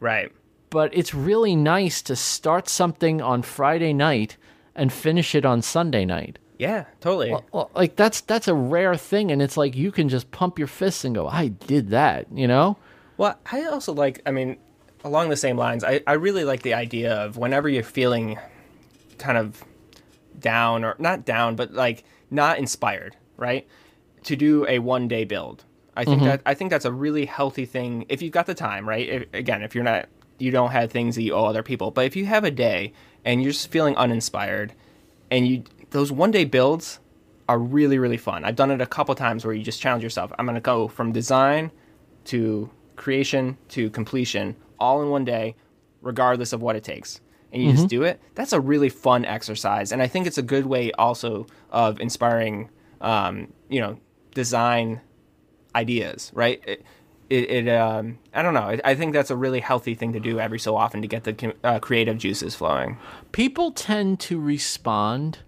[0.01, 0.31] Right.
[0.71, 4.37] but it's really nice to start something on friday night
[4.75, 6.85] and finish it on sunday night Yeah.
[7.01, 7.31] Totally.
[7.53, 10.69] well, like that's that's a rare thing and it's like you can just pump your
[10.69, 12.77] fists and go i did that you know
[13.17, 14.57] Well, I also like, I mean,
[15.03, 18.39] along the same lines, I, I really like the idea of whenever you're feeling
[19.19, 19.65] kind of
[20.39, 23.67] down or not down, but like not inspired, right?
[24.25, 25.65] To do a one day build.
[25.97, 26.29] I think mm-hmm.
[26.29, 29.09] that I think that's a really healthy thing if you've got the time, right?
[29.09, 30.09] If, again, if you're not
[30.39, 32.93] you don't have things that you owe other people, but if you have a day
[33.25, 34.73] and you're just feeling uninspired
[35.31, 37.01] and you those one day builds
[37.49, 38.45] are really really fun.
[38.45, 40.33] I've done it a couple times where you just challenge yourself.
[40.39, 41.73] I'm going to go from design
[42.27, 45.57] to creation to completion all in one day,
[46.03, 47.21] regardless of what it takes.
[47.53, 48.21] And you just do it.
[48.35, 52.69] That's a really fun exercise, and I think it's a good way also of inspiring,
[53.01, 53.99] um, you know,
[54.35, 55.01] design
[55.75, 56.31] ideas.
[56.35, 56.63] Right?
[56.67, 56.85] It,
[57.31, 58.61] it, it um, I don't know.
[58.63, 61.25] I, I think that's a really healthy thing to do every so often to get
[61.25, 62.99] the uh, creative juices flowing.
[63.33, 65.39] people tend to respond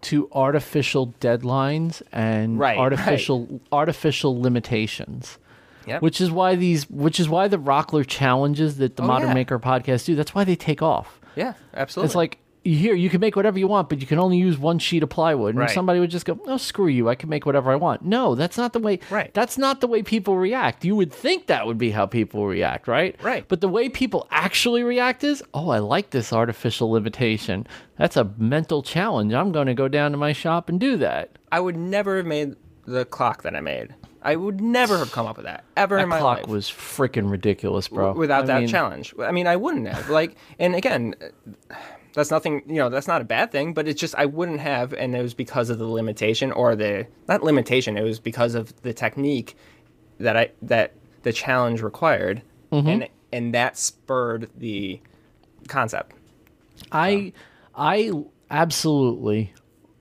[0.00, 5.38] to artificial deadlines and Right, artificial artificial limitations.
[5.86, 6.02] Yep.
[6.02, 9.34] Which is why these which is why the Rockler challenges that the Oh, Modern yeah.
[9.34, 11.18] Maker podcast do, that's why they take off.
[11.38, 12.06] Yeah, absolutely.
[12.08, 14.78] It's like here you can make whatever you want, but you can only use one
[14.78, 15.50] sheet of plywood.
[15.54, 15.70] And Right.
[15.70, 17.08] somebody would just go, "Oh, screw you!
[17.08, 18.98] I can make whatever I want." No, that's not the way.
[19.10, 19.32] Right.
[19.32, 20.84] That's not the way people react.
[20.84, 23.14] You would think that would be how people react, right?
[23.22, 23.44] Right.
[23.48, 27.66] But the way people actually react is, "Oh, I like this artificial limitation.
[27.96, 29.32] That's a mental challenge.
[29.32, 32.26] I'm going to go down to my shop and do that." I would never have
[32.26, 33.94] made the clock that I made.
[34.22, 36.48] I would never have come up with that ever That in my clock life.
[36.48, 38.12] was freaking ridiculous, bro.
[38.12, 39.14] without I that mean, challenge.
[39.20, 40.08] I mean, I wouldn't have.
[40.10, 41.14] Like, and again,
[42.14, 42.62] that's nothing.
[42.66, 43.74] You know, that's not a bad thing.
[43.74, 47.06] But it's just I wouldn't have, and it was because of the limitation or the
[47.28, 47.96] not limitation.
[47.96, 49.56] It was because of the technique
[50.18, 52.42] that I that the challenge required,
[52.72, 52.88] Mm-hmm.
[52.88, 55.00] and and that spurred the
[55.68, 56.12] concept.
[56.92, 57.32] I
[57.74, 58.12] I
[58.50, 59.52] absolutely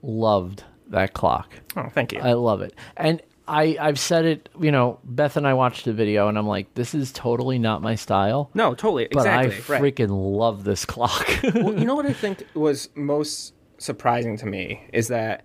[0.02, 1.54] loved that clock.
[1.76, 2.20] Oh, thank you.
[2.20, 2.74] I love it.
[2.96, 6.48] And I, I've said it, you know, Beth and I watched the video and I'm
[6.48, 8.50] like, this is totally not my style.
[8.54, 9.76] no, totally, But exactly.
[9.76, 9.96] I right.
[9.96, 11.28] freaking love this clock.
[11.56, 15.44] well, you know what I think was most surprising to me is that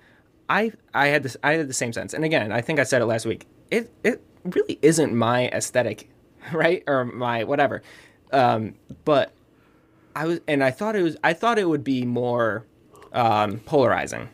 [0.49, 2.13] I I had this I had the same sense.
[2.15, 3.47] And again, I think I said it last week.
[3.71, 6.11] It it really isn't my aesthetic,
[6.53, 6.83] right?
[6.87, 7.83] Or my whatever.
[8.33, 8.75] Um,
[9.05, 9.33] but
[10.17, 12.67] I was and I thought it was I thought it would be more
[13.13, 14.29] um, polarizing.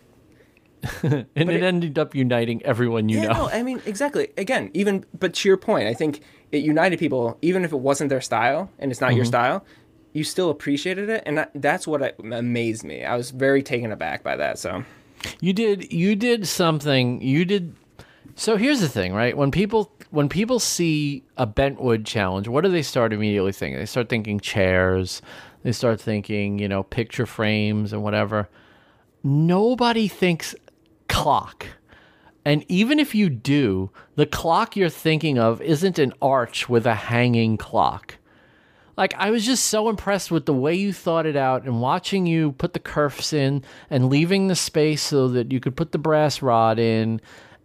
[1.03, 3.33] and it, it- ended up uniting everyone you Yeah, know.
[3.33, 4.29] no, I mean exactly.
[4.37, 6.21] Again, even but to your point, I think
[6.53, 9.31] it united people, even if it wasn't their style and it's not your mm-hmm.
[9.31, 9.65] style.
[10.15, 13.05] You still appreciated it, and that, that's what amazed me.
[13.05, 14.59] I was very taken aback by that.
[14.59, 14.83] So,
[15.41, 17.75] You did you did something you did
[18.39, 19.37] so here's the thing, right?
[19.37, 23.79] When people when people see a bentwood challenge, what do they start immediately thinking?
[23.79, 25.21] They start thinking chairs,
[25.65, 28.49] they start thinking, you know, picture frames and whatever.
[29.25, 30.55] Nobody thinks
[31.19, 31.67] clock.
[32.45, 36.95] And even if you do, the clock you're thinking of isn't an arch with a
[36.95, 38.19] hanging clock.
[38.97, 42.27] Like I was just so impressed with the way you thought it out and watching
[42.27, 45.99] you put the kerfs in and leaving the space so that you could put the
[45.99, 47.21] brass rod in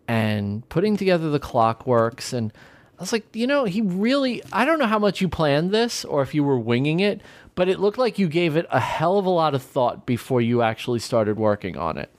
[0.07, 2.51] and putting together the clockworks and
[2.97, 6.03] I was like, you know, he really I don't know how much you planned this
[6.05, 7.21] or if you were winging it,
[7.53, 10.41] but it looked like you gave it a hell of a lot of thought before
[10.41, 12.09] you actually started working on it.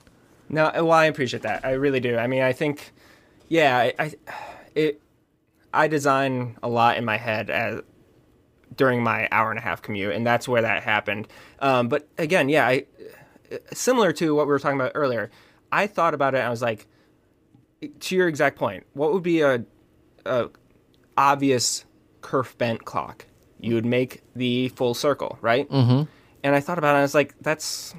[0.48, 1.64] No, well, I appreciate that.
[1.64, 2.16] I really do.
[2.16, 2.92] I mean, I think,
[3.48, 4.12] yeah, I, I
[4.74, 5.00] it,
[5.72, 7.80] I design a lot in my head as
[8.76, 11.28] during my hour and a half commute, and that's where that happened.
[11.60, 12.86] Um, but again, yeah, I
[13.72, 15.30] similar to what we were talking about earlier.
[15.72, 16.38] I thought about it.
[16.38, 16.86] and I was like,
[18.00, 19.64] to your exact point, what would be a,
[20.24, 20.48] a
[21.16, 21.84] obvious
[22.20, 23.26] kerf bent clock?
[23.60, 25.68] You would make the full circle, right?
[25.68, 26.02] Mm-hmm.
[26.42, 26.92] And I thought about it.
[26.92, 27.94] and I was like, that's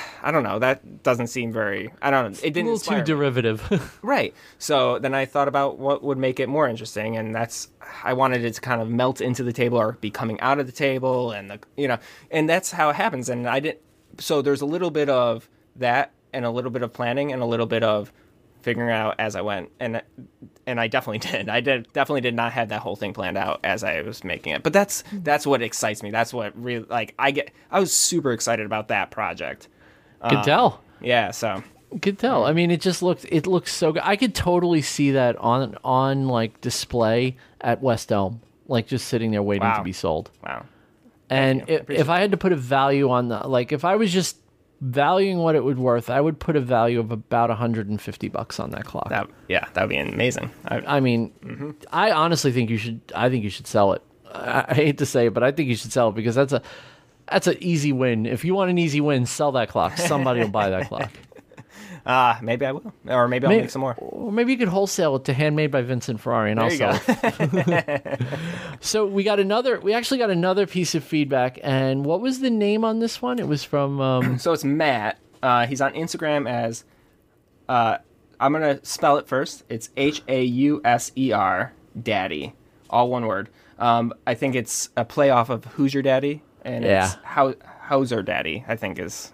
[0.22, 0.58] I don't know.
[0.58, 1.92] That doesn't seem very.
[2.00, 2.38] I don't know.
[2.42, 3.98] It didn't A little too derivative.
[4.02, 4.34] Right.
[4.58, 7.68] So then I thought about what would make it more interesting, and that's
[8.02, 10.66] I wanted it to kind of melt into the table or be coming out of
[10.66, 11.98] the table, and the you know,
[12.30, 13.28] and that's how it happens.
[13.28, 13.80] And I didn't.
[14.18, 17.46] So there's a little bit of that, and a little bit of planning, and a
[17.46, 18.12] little bit of
[18.62, 20.02] figuring out as I went, and
[20.66, 21.48] and I definitely did.
[21.48, 24.54] I did definitely did not have that whole thing planned out as I was making
[24.54, 24.62] it.
[24.62, 25.18] But that's hmm.
[25.22, 26.10] that's what excites me.
[26.10, 27.50] That's what really like I get.
[27.70, 29.68] I was super excited about that project.
[30.28, 30.80] Could tell.
[31.00, 31.62] Yeah, so
[32.00, 32.44] Could tell.
[32.44, 34.02] I mean, it just looks it looks so good.
[34.04, 39.30] I could totally see that on on like display at West Elm, like just sitting
[39.30, 40.30] there waiting to be sold.
[40.44, 40.64] wow.
[41.30, 41.74] And you.
[41.76, 44.12] I if, if I had to put a value on the like, if I was
[44.12, 44.36] just
[44.80, 48.70] valuing what it would worth, I would put a value of about 150 bucks on
[48.70, 49.08] that clock.
[49.08, 50.50] That yeah, that would be amazing.
[50.66, 51.70] I, I mean, Mm-hmm.
[51.92, 53.00] I honestly think you should.
[53.14, 54.02] I think you should sell it.
[54.32, 56.52] I, I hate to say it, but I think you should sell it because that's
[56.52, 56.62] a
[57.30, 58.26] that's an easy win.
[58.26, 59.96] If you want an easy win, sell that clock.
[59.98, 61.10] Somebody will buy that clock.
[62.04, 63.94] Ah, maybe I will, or maybe I'll Maybe- make some more.
[63.94, 68.20] Or maybe you could wholesale it to handmade by Vincent Ferrari, and I'll sell it.
[68.80, 69.78] so we got another.
[69.78, 73.38] We actually got another piece of feedback, and what was the name on this one?
[73.38, 74.00] It was from.
[74.00, 75.18] Um, So it's Matt.
[75.44, 76.84] Uh, he's on Instagram as.
[77.68, 77.98] Uh,
[78.40, 79.62] I'm gonna spell it first.
[79.68, 82.52] It's H A U S E R Daddy,
[82.90, 83.48] all one word.
[83.78, 87.04] Um, I think it's a play off of Who's Your Daddy, and Yeah.
[87.06, 88.64] it's how Hauser Daddy.
[88.68, 89.32] I think is.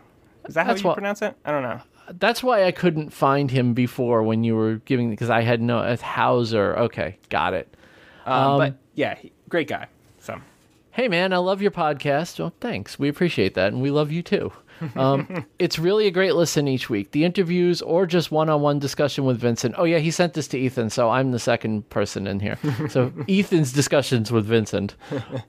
[0.49, 1.35] Is that how you what- pronounce it?
[1.45, 1.81] I don't know.
[2.19, 5.81] that's why I couldn't find him before when you were giving because I had no
[5.83, 6.77] it's Hauser.
[6.79, 7.69] Okay, got it.
[8.25, 9.87] Um, but yeah, he, great guy.
[10.19, 10.39] So
[10.93, 12.39] Hey man, I love your podcast.
[12.39, 12.99] Well, thanks.
[12.99, 14.53] We appreciate that, and we love you too.
[14.97, 17.13] Um, it's really a great listen each week.
[17.13, 19.75] The interviews or just one-on-one discussion with Vincent.
[19.79, 22.59] Oh yeah, he sent this to Ethan, so I'm the second person in here.
[22.91, 24.95] So Ethan's discussions with Vincent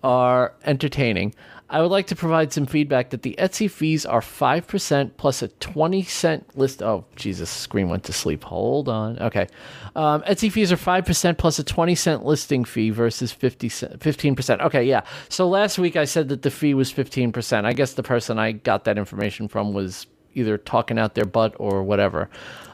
[0.04, 1.34] are entertaining.
[1.72, 5.44] I would like to provide some feedback that the Etsy fees are five percent plus
[5.44, 6.82] a twenty cent list.
[6.82, 8.44] Oh Jesus, screen went to sleep.
[8.46, 9.20] Hold on.
[9.20, 9.48] Okay,
[9.96, 14.62] um, Etsy fees are five percent plus a twenty cent listing fee versus 15 percent.
[14.62, 15.02] Okay, yeah.
[15.30, 17.68] So last week I said that the fee was fifteen percent.
[17.68, 21.56] I guess the person I got that information from was either talking out their butt
[21.58, 22.30] or whatever.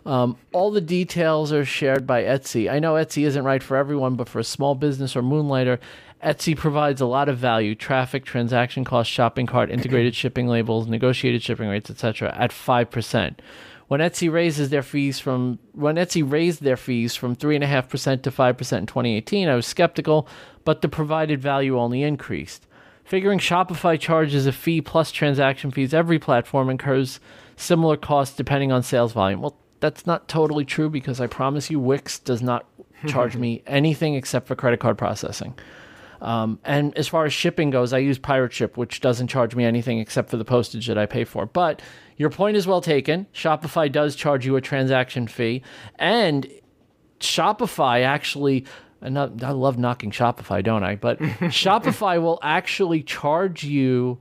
[0.06, 2.70] Um, all the details are shared by Etsy.
[2.70, 5.80] I know Etsy isn't right for everyone, but for a small business or moonlighter,
[6.24, 11.42] Etsy provides a lot of value: traffic, transaction costs, shopping cart, integrated shipping labels, negotiated
[11.42, 12.34] shipping rates, etc.
[12.38, 13.42] At five percent.
[13.88, 17.68] When Etsy raises their fees from when Etsy raised their fees from three and a
[17.68, 20.28] half percent to five percent in 2018, I was skeptical,
[20.64, 22.66] but the provided value only increased.
[23.06, 27.20] Figuring Shopify charges a fee plus transaction fees, every platform incurs
[27.56, 29.42] similar costs depending on sales volume.
[29.42, 32.66] Well, that's not totally true because I promise you, Wix does not
[33.08, 35.54] charge me anything except for credit card processing.
[36.20, 39.66] Um, and as far as shipping goes, I use Pirate Ship, which doesn't charge me
[39.66, 41.46] anything except for the postage that I pay for.
[41.46, 41.84] But
[42.18, 43.28] your point is well taken.
[43.34, 45.62] Shopify does charge you a transaction fee,
[46.00, 46.48] and
[47.20, 48.66] Shopify actually.
[49.06, 50.96] And I love knocking Shopify, don't I?
[50.96, 54.20] But Shopify will actually charge you,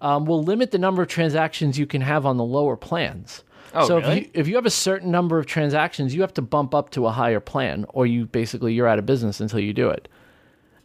[0.00, 3.44] um, will limit the number of transactions you can have on the lower plans.
[3.74, 4.20] Oh, so if really?
[4.20, 7.06] you if you have a certain number of transactions, you have to bump up to
[7.06, 10.08] a higher plan, or you basically you're out of business until you do it.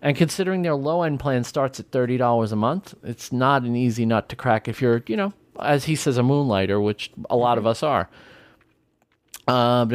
[0.02, 3.76] And considering their low end plan starts at thirty dollars a month, it's not an
[3.76, 7.36] easy nut to crack if you're, you know, as he says, a moonlighter, which a
[7.36, 8.10] lot of us are.
[9.50, 9.86] Uh,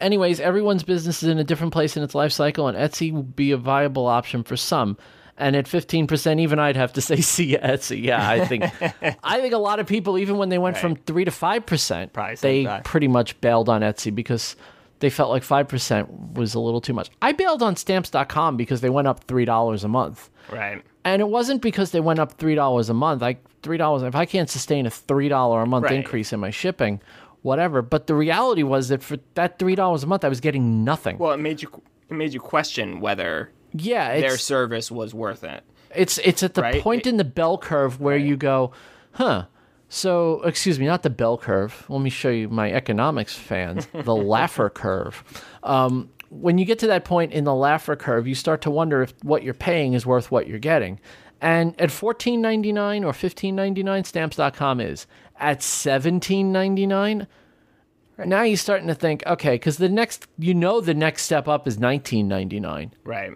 [0.00, 3.22] anyways, everyone's business is in a different place in its life cycle, and Etsy will
[3.22, 4.96] be a viable option for some.
[5.38, 8.64] And at fifteen percent, even I'd have to say, "See ya, Etsy." Yeah, I think,
[9.22, 12.12] I think a lot of people, even when they went from three to five percent,
[12.40, 12.84] they that.
[12.84, 14.56] pretty much bailed on Etsy because
[15.00, 17.10] they felt like five percent was a little too much.
[17.20, 20.30] I bailed on Stamps.com because they went up three dollars a month.
[20.50, 20.82] right.
[21.04, 23.20] And it wasn't because they went up three dollars a month.
[23.22, 24.02] Like three dollars.
[24.04, 25.92] If I can't sustain a three dollar a month Right.
[25.96, 27.00] increase in my shipping,
[27.46, 27.80] whatever.
[27.80, 31.16] But the reality was that for that three dollars a month, I was getting nothing.
[31.18, 31.70] Well, it made you
[32.10, 35.62] it made you question whether yeah, their service was worth it.
[35.94, 36.82] it's it's at the Right?
[36.82, 38.72] point in the bell curve where you go,
[39.12, 39.46] huh.
[39.88, 41.86] So, excuse me, not the bell curve.
[41.88, 45.22] Let me show you my economics fans, the Laffer curve.
[45.62, 49.02] Um, when you get to that point in the Laffer curve, you start to wonder
[49.02, 50.98] if what you're paying is worth what you're getting.
[51.40, 55.06] And at fourteen ninety nine or fifteen ninety nine, stamps.com is.
[55.38, 57.26] At seventeen ninety nine,
[58.16, 58.26] right.
[58.26, 61.66] now you're starting to think, okay, because the next, you know, the next step up
[61.68, 62.92] is nineteen ninety nine.
[63.04, 63.32] Right.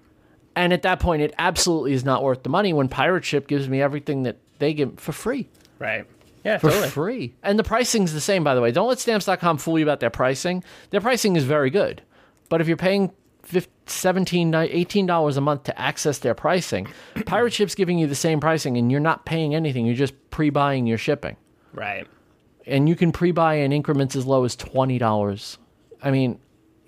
[0.57, 3.69] And at that point, it absolutely is not worth the money when Pirate Ship gives
[3.69, 5.49] me everything that they give for free.
[5.79, 6.07] Right.
[6.45, 6.89] Yeah, For totally.
[6.89, 7.35] free.
[7.43, 8.73] And the pricing's the same, by the way.
[8.73, 10.65] Don't let stamps.com fool you about their pricing.
[10.89, 12.03] Their pricing is very good.
[12.49, 16.87] But if you're paying 15 17 $18 a month to access their pricing,
[17.27, 19.85] Pirate Ship's giving you the same pricing and you're not paying anything.
[19.85, 21.37] You're just pre buying your shipping.
[21.73, 22.07] Right.
[22.67, 25.59] And you can pre buy in increments as low as $20.
[26.03, 26.39] I mean,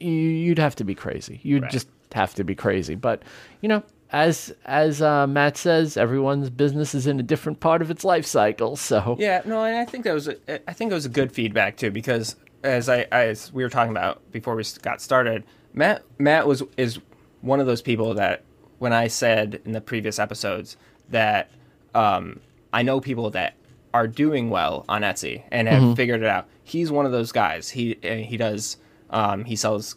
[0.00, 1.40] you- you'd have to be crazy.
[1.42, 1.70] You'd Right.
[1.70, 2.94] just have to be crazy.
[2.94, 3.22] But
[3.60, 7.90] you know, as as uh, Matt says, everyone's business is in a different part of
[7.90, 8.76] its life cycle.
[8.76, 10.36] So Yeah, no, and I think that was a,
[10.68, 13.90] I think it was a good feedback too because as I as we were talking
[13.92, 16.98] about before we got started, Matt Matt was is
[17.40, 18.42] one of those people that
[18.78, 20.76] when I said in the previous episodes
[21.10, 21.50] that
[21.94, 22.40] um,
[22.72, 23.54] I know people that
[23.94, 26.48] are doing well on Etsy and have figured it out.
[26.64, 27.68] He's one of those guys.
[27.70, 28.76] He uh, he does
[29.10, 29.96] um, he sells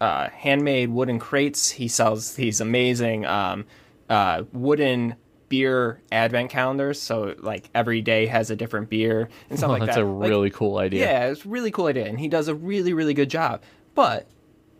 [0.00, 1.70] uh, handmade wooden crates.
[1.70, 3.64] He sells these amazing um,
[4.08, 5.14] uh, wooden
[5.48, 7.00] beer advent calendars.
[7.00, 10.02] So like every day has a different beer and stuff Oh, like that's that.
[10.02, 11.06] That's a Like, really cool idea.
[11.06, 13.62] yeah, it's a really cool idea, and he does a really, really good job.
[13.94, 14.26] But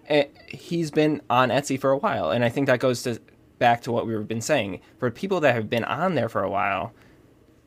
[0.08, 3.20] eh, he's been on Etsy for a while, and I think that goes to
[3.58, 4.80] back to what we've been saying.
[4.98, 6.92] For people that have been on there for a while,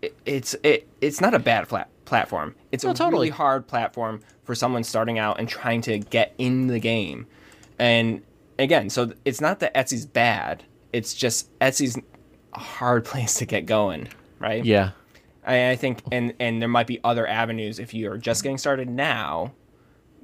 [0.02, 2.56] it, it's it it's not a bad flat platform.
[2.72, 3.28] It's No, a totally.
[3.28, 7.28] really hard platform for someone starting out and trying to get in the game.
[7.78, 8.22] And
[8.58, 10.64] again, so it's not that Etsy's bad.
[10.92, 11.98] It's just Etsy's
[12.54, 14.08] a hard place to get going,
[14.40, 14.64] right?
[14.66, 14.92] Yeah.
[15.46, 18.58] I, I think, and and there might be other avenues if you are just getting
[18.58, 19.54] started now.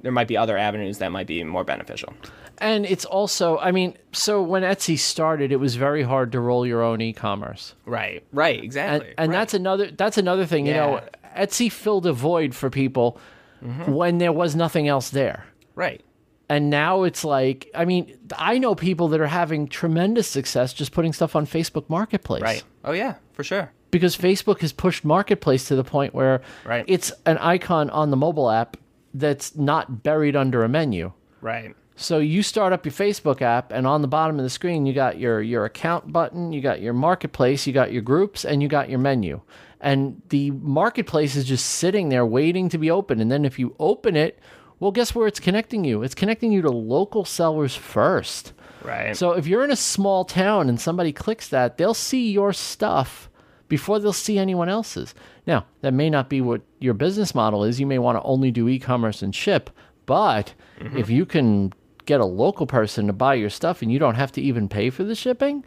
[0.02, 2.12] There might be other avenues that might be more beneficial.
[2.58, 6.66] And it's also, I mean, so when Etsy started, it was very hard to roll
[6.66, 7.74] your own e-commerce.
[7.84, 8.24] Right.
[8.32, 8.62] Right.
[8.62, 9.12] Exactly.
[9.18, 9.38] and right.
[9.38, 11.00] that's another that's another thing you know
[11.36, 13.18] etsy filled a void for people
[13.62, 13.92] mm-hmm.
[13.92, 15.44] when there was nothing else there
[15.74, 16.02] right.
[16.48, 20.92] and now it's like i mean i know people that are having tremendous success just
[20.92, 22.64] putting stuff on facebook marketplace Right.
[22.84, 23.70] Oh yeah, for sure.
[23.90, 26.84] because facebook has pushed marketplace to the point where Right.
[26.88, 28.78] it's an icon on the mobile app
[29.12, 31.76] that's not buried under a menu Right.
[31.96, 34.92] So you start up your Facebook app, and on the bottom of the screen, you
[34.92, 38.68] got your your account button, you got your marketplace, you got your groups, and you
[38.68, 39.40] got your menu.
[39.80, 43.20] And the marketplace is just sitting there waiting to be opened.
[43.20, 44.38] And then if you open it,
[44.78, 46.02] well, guess where it's connecting you?
[46.02, 48.52] It's connecting you to local sellers first.
[48.82, 49.16] Right.
[49.16, 53.28] So if you're in a small town and somebody clicks that, they'll see your stuff
[53.68, 55.14] before they'll see anyone else's.
[55.46, 57.80] Now, that may not be what your business model is.
[57.80, 59.70] You may want to only do e-commerce and ship,
[60.04, 60.96] but mm-hmm.
[60.96, 61.72] if you can
[62.06, 64.90] get a local person to buy your stuff and you don't have to even pay
[64.90, 65.64] for the shipping,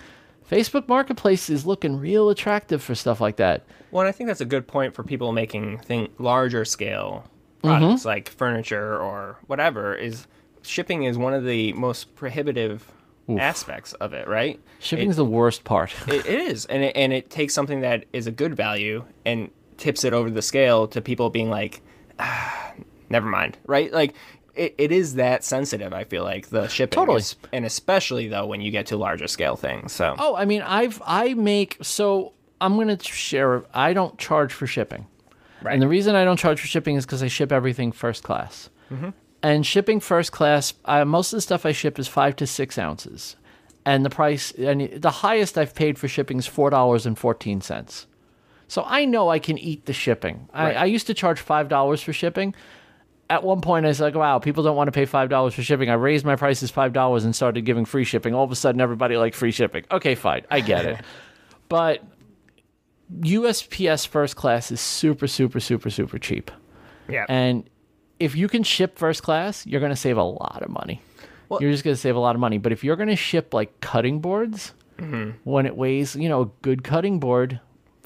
[0.50, 3.64] Facebook Marketplace is looking real attractive for stuff like that.
[3.92, 7.26] Well, and I think that's a good point for people making think larger scale
[7.62, 9.94] products like furniture or whatever.
[9.94, 10.26] Is
[10.64, 12.92] shipping is one of the most prohibitive
[13.38, 14.60] aspects of it, right?
[14.80, 15.94] Shipping is the worst part.
[16.08, 19.52] It, it is, and it, and it takes something that is a good value and
[19.78, 21.82] tips it over the scale to people being like,
[22.18, 22.74] ah,
[23.10, 23.92] never mind, right?
[23.94, 24.16] Like
[24.60, 25.94] it, it is that sensitive.
[25.94, 27.20] I feel like the shipping, Totally.
[27.20, 29.92] is- and especially though when you get to larger scale things.
[29.94, 33.64] So Oh, I mean, I've I make so I'm gonna share.
[33.74, 35.08] I don't charge for shipping,
[35.62, 35.74] Right.
[35.74, 38.70] and the reason I don't charge for shipping is because I ship everything first class.
[38.92, 39.10] Mm-hmm.
[39.42, 42.78] And shipping first class, I, most of the stuff I ship is five to six
[42.78, 43.38] ounces,
[43.86, 47.62] and the price and the highest I've paid for shipping is four dollars and fourteen
[47.62, 48.06] cents.
[48.68, 50.48] So I know I can eat the shipping.
[50.54, 50.76] Right.
[50.76, 52.54] I, I used to charge five dollars for shipping.
[53.30, 55.62] At one point, I was like, "Wow, people don't want to pay five dollars for
[55.62, 58.34] shipping." I raised my prices five dollars and started giving free shipping.
[58.34, 59.84] All of a sudden, everybody liked free shipping.
[59.92, 60.98] Okay, fine, I get it.
[61.70, 62.04] but
[63.22, 66.52] USPS first class is super, super, super, super cheap.
[67.08, 67.68] yeah, And
[68.20, 71.02] if you can ship first class, you're going to save a lot of money.
[71.50, 72.58] Well- you're just going to save a lot of money.
[72.60, 75.30] But if you're going to ship like cutting boards, Mm-hmm.
[75.46, 77.62] when it weighs, you know, a good cutting board,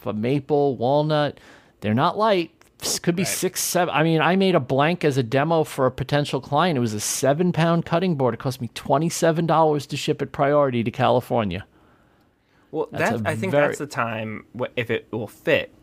[0.06, 1.40] a maple, walnut,
[1.82, 2.52] they're not light.
[3.02, 3.94] Could be six, seven.
[3.94, 6.78] I mean, I made a blank as a demo for a potential client.
[6.78, 8.34] It was a seven pound cutting board.
[8.34, 11.66] It cost me $27 to ship it priority to California.
[12.72, 15.74] well, that's I think very- that's the time if it will fit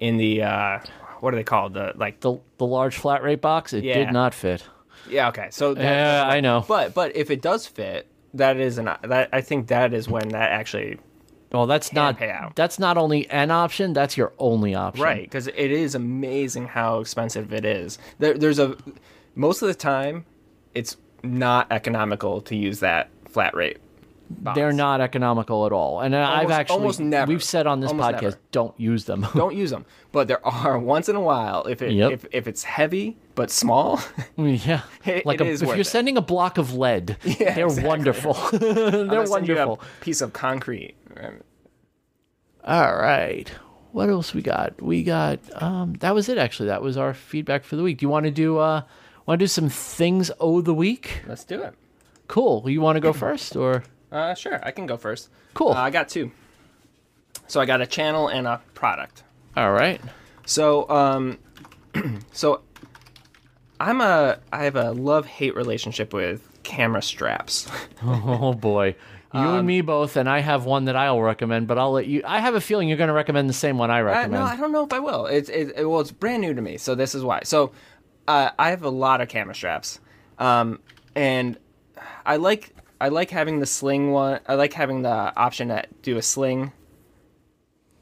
[0.00, 0.78] in the uh,
[1.20, 1.74] what are they called?
[1.74, 3.94] The like The, the large flat rate box, it Yeah.
[3.94, 4.64] did not fit.
[5.08, 6.64] yeah, okay, so Yeah, I know.
[6.66, 10.28] But but if it does fit, that is an that I think that is when
[10.30, 10.98] that actually
[11.52, 12.54] Well, that's not pay out.
[12.54, 15.02] that's not only an option, that's your only option.
[15.02, 17.98] Right, because it is amazing how expensive it is.
[18.20, 18.76] There, there's a
[19.34, 20.24] most of the time,
[20.74, 23.78] it's not economical to use that flat rate.
[24.32, 24.54] Box.
[24.54, 26.00] They're not economical at all.
[26.02, 27.28] And I've actually almost never.
[27.28, 28.38] we've said on this podcast never.
[28.52, 29.26] don't use them.
[29.34, 32.12] Don't use them, but there are once in a while if it Yep.
[32.12, 34.00] if, if it's heavy but small.
[34.36, 34.82] yeah.
[35.04, 35.84] It- like it a, if you're it.
[35.84, 37.88] sending a block of lead, Yeah, they're exactly.
[37.88, 38.34] wonderful.
[38.52, 39.80] they're Unless wonderful.
[39.82, 40.94] a piece of concrete.
[42.64, 43.50] All right.
[43.92, 44.80] What else we got?
[44.80, 46.68] We got um that was it actually.
[46.68, 47.98] That was our feedback for the week.
[47.98, 48.82] Do you want to do uh
[49.26, 51.22] want to do some things oh the week?
[51.26, 51.74] Let's do it.
[52.28, 52.68] Cool.
[52.70, 53.82] You want to go first or
[54.12, 55.30] Uh, sure, I can go first.
[55.54, 55.70] Cool.
[55.70, 56.30] Uh, I got two.
[57.48, 59.24] So I got a channel and a product.
[59.56, 60.00] All right.
[60.46, 61.38] So, um,
[62.32, 62.60] so
[63.80, 67.66] I'm a I have a love hate relationship with camera straps.
[68.02, 68.94] Oh boy.
[69.32, 72.06] You Um, and me both, and I have one that I'll recommend, but I'll let
[72.06, 72.22] you.
[72.26, 74.32] I have a feeling you're going to recommend the same one I I, recommend.
[74.32, 75.26] no, I don't know if I will.
[75.26, 77.40] It's it, it- well, it's brand new to me, so this is why.
[77.44, 77.70] So,
[78.26, 80.00] uh, I have a lot of camera straps,
[80.38, 80.80] um,
[81.14, 81.56] and
[82.26, 84.40] I like I like having the sling one.
[84.48, 86.72] I like having the option to do a sling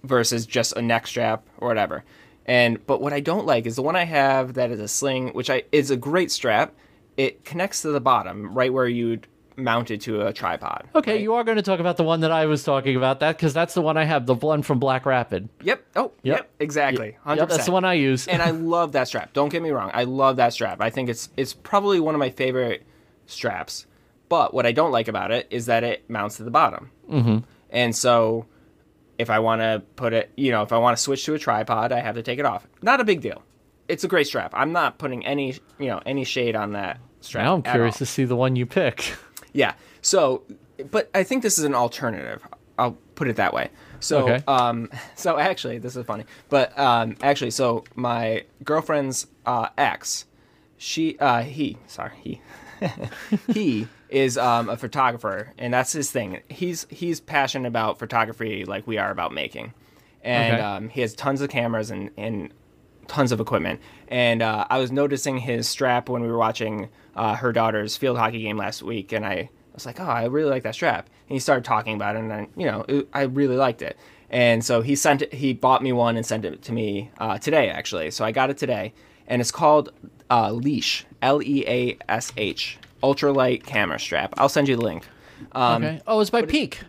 [0.04, 2.04] versus just a neck strap or whatever.
[2.46, 5.28] And but what I don't like is the one I have that is a sling,
[5.34, 6.74] which I is a great strap.
[7.18, 9.26] It connects to the bottom, right where you'd
[9.58, 10.88] mount it to a tripod.
[10.94, 11.20] Okay, right?
[11.20, 13.52] you are going to talk about the one that I was talking about that because
[13.52, 15.48] that's the one I have, the one from Black Rapid.
[15.62, 15.84] Yep.
[15.96, 16.36] Oh, Yep.
[16.38, 16.50] yep.
[16.60, 17.16] exactly.
[17.26, 18.26] Yep, that's the one I use.
[18.28, 19.32] and I love that strap.
[19.32, 19.90] Don't get me wrong.
[19.92, 20.80] I love that strap.
[20.80, 22.86] I think it's it's probably one of my favorite
[23.26, 23.86] straps.
[24.28, 26.90] But what I don't like about it is that it mounts to the bottom.
[27.10, 27.38] Mm-hmm.
[27.70, 28.46] And so
[29.18, 31.38] if I want to put it, you know, if I want to switch to a
[31.38, 32.66] tripod, I have to take it off.
[32.82, 33.42] Not a big deal.
[33.88, 34.52] It's a great strap.
[34.54, 37.44] I'm not putting any, you know, any shade on that strap.
[37.44, 37.98] now I'm curious all.
[38.00, 39.14] to see the one you pick.
[39.52, 39.74] Yeah.
[40.02, 40.42] So,
[40.90, 42.46] but I think this is an alternative.
[42.78, 43.70] I'll put it that way.
[44.00, 44.42] So, Okay.
[44.46, 46.24] um, so actually, this is funny.
[46.48, 50.26] But um, actually, so my girlfriend's uh, ex,
[50.76, 52.40] she, uh, he, sorry, he,
[53.52, 56.40] he is um, a photographer, and that's his thing.
[56.48, 59.74] He's he's passionate about photography, like we are about making,
[60.22, 60.62] and Okay.
[60.62, 62.52] um, he has tons of cameras and and
[63.08, 63.80] tons of equipment.
[64.08, 68.16] And uh, I was noticing his strap when we were watching uh, her daughter's field
[68.16, 71.34] hockey game last week, and I was like, "Oh, I really like that strap." And
[71.34, 73.98] he started talking about it, and I, you know, it, I really liked it.
[74.30, 75.34] And so he sent it.
[75.34, 78.10] He bought me one and sent it to me uh, today, actually.
[78.10, 78.92] So I got it today,
[79.26, 79.92] and it's called
[80.30, 84.34] uh, Leash, L E A S H, ultralight camera strap.
[84.38, 85.06] I'll send you the link.
[85.52, 86.02] Um, okay.
[86.06, 86.80] Oh, it's by Peak.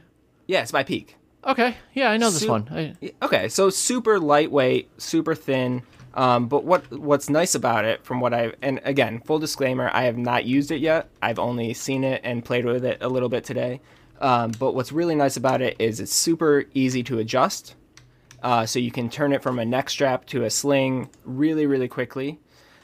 [0.47, 1.15] Yeah, it's by Peak.
[1.45, 1.76] Okay.
[1.93, 2.67] Yeah, I know this Su- one.
[2.72, 5.84] I, Okay, so super lightweight, super thin.
[6.14, 10.03] Um, but what what's nice about it, from what I and again, full disclaimer, I
[10.03, 11.10] have not used it yet.
[11.22, 13.82] I've only seen it and played with it a little bit today.
[14.20, 17.76] Um, but what's really nice about it is it's super easy to adjust.
[18.41, 21.88] Uh, so you can turn it from a neck strap to a sling really, really
[21.88, 22.39] quickly.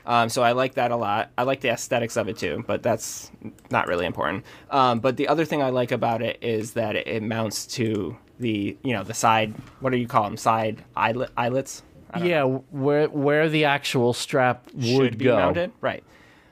[0.05, 1.31] Um, so I like that a lot.
[1.37, 3.31] I like the aesthetics of it too, but that's
[3.71, 4.45] not really important.
[4.69, 8.77] Um, but the other thing I like about it is that it, mounts to the
[8.83, 9.55] you know the side.
[9.79, 10.37] What do you call them?
[10.37, 11.83] Side eyelet, eyelets.
[12.17, 15.35] Yeah, where where the actual strap would should be go.
[15.35, 16.03] mounted, right?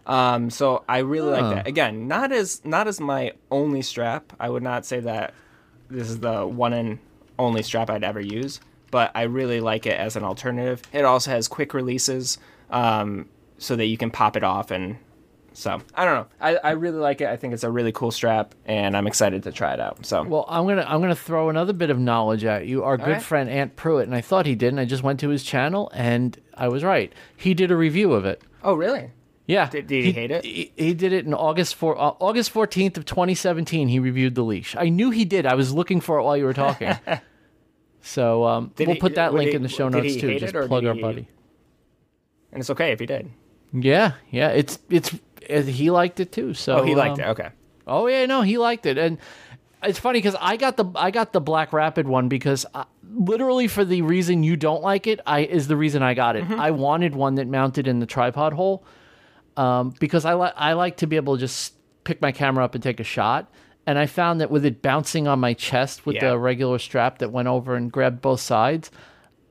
[0.05, 1.67] Um, so I really like that.
[1.67, 4.33] Again, not as not as my only strap.
[4.39, 5.33] I would not say that
[5.89, 6.99] this is the one and
[7.39, 8.59] only strap I'd ever use,
[8.91, 10.81] but I really like it as an alternative.
[10.91, 12.37] It also has quick releases,
[12.69, 14.97] um, so that you can pop it off and.
[15.55, 16.27] So I don't know.
[16.41, 17.27] I, I really like it.
[17.27, 20.05] I think it's a really cool strap, and I'm excited to try it out.
[20.05, 22.83] So Well, I'm gonna I'm gonna throw another bit of knowledge at you.
[22.83, 23.21] Our good right.
[23.21, 24.79] friend Ant Pruitt, and I thought he didn't.
[24.79, 27.13] I just went to his channel, and I was right.
[27.37, 28.41] He did a review of it.
[28.63, 29.11] oh really?
[29.45, 29.69] Yeah.
[29.69, 30.45] Did- did he hate it?
[30.45, 33.89] He, he did it in August for uh, August 14th of 2017.
[33.89, 34.73] He reviewed the leash.
[34.77, 35.45] I knew he did.
[35.45, 36.97] I was looking for it while you were talking.
[38.01, 40.39] so um, we'll he- put that link he- in the show notes too.
[40.39, 41.27] Just plug our he- buddy.
[42.51, 43.29] And it's okay if he did.
[43.73, 44.49] Yeah, yeah.
[44.49, 45.11] It's it's
[45.49, 46.53] he liked it too.
[46.53, 47.27] So Oh, he liked um, it.
[47.29, 47.49] Okay.
[47.85, 49.17] Oh yeah, no, he liked it, and
[49.83, 53.67] it's funny because I got the I got the Black Rapid one because I, literally
[53.67, 56.45] for the reason you don't like it, I is the reason I got it.
[56.45, 56.59] Mm-hmm.
[56.59, 58.85] I wanted one that mounted in the tripod hole,
[59.57, 61.73] um, because I like I like to be able to just
[62.03, 63.51] pick my camera up and take a shot.
[63.85, 66.29] And I found that with it bouncing on my chest with Yeah.
[66.29, 68.91] the regular strap that went over and grabbed both sides,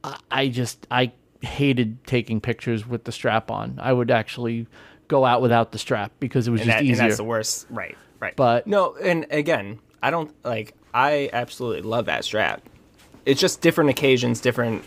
[0.02, 1.12] I, I just I
[1.42, 3.78] hated taking pictures with the strap on.
[3.82, 4.68] I would actually
[5.12, 7.04] go out without the strap because it was and, just that, and easier.
[7.04, 7.66] that's the worst.
[7.70, 8.34] Right, right.
[8.34, 10.74] But- no, and again, I don't like.
[10.94, 12.62] I absolutely love that strap.
[13.26, 14.82] It's just different occasions, different.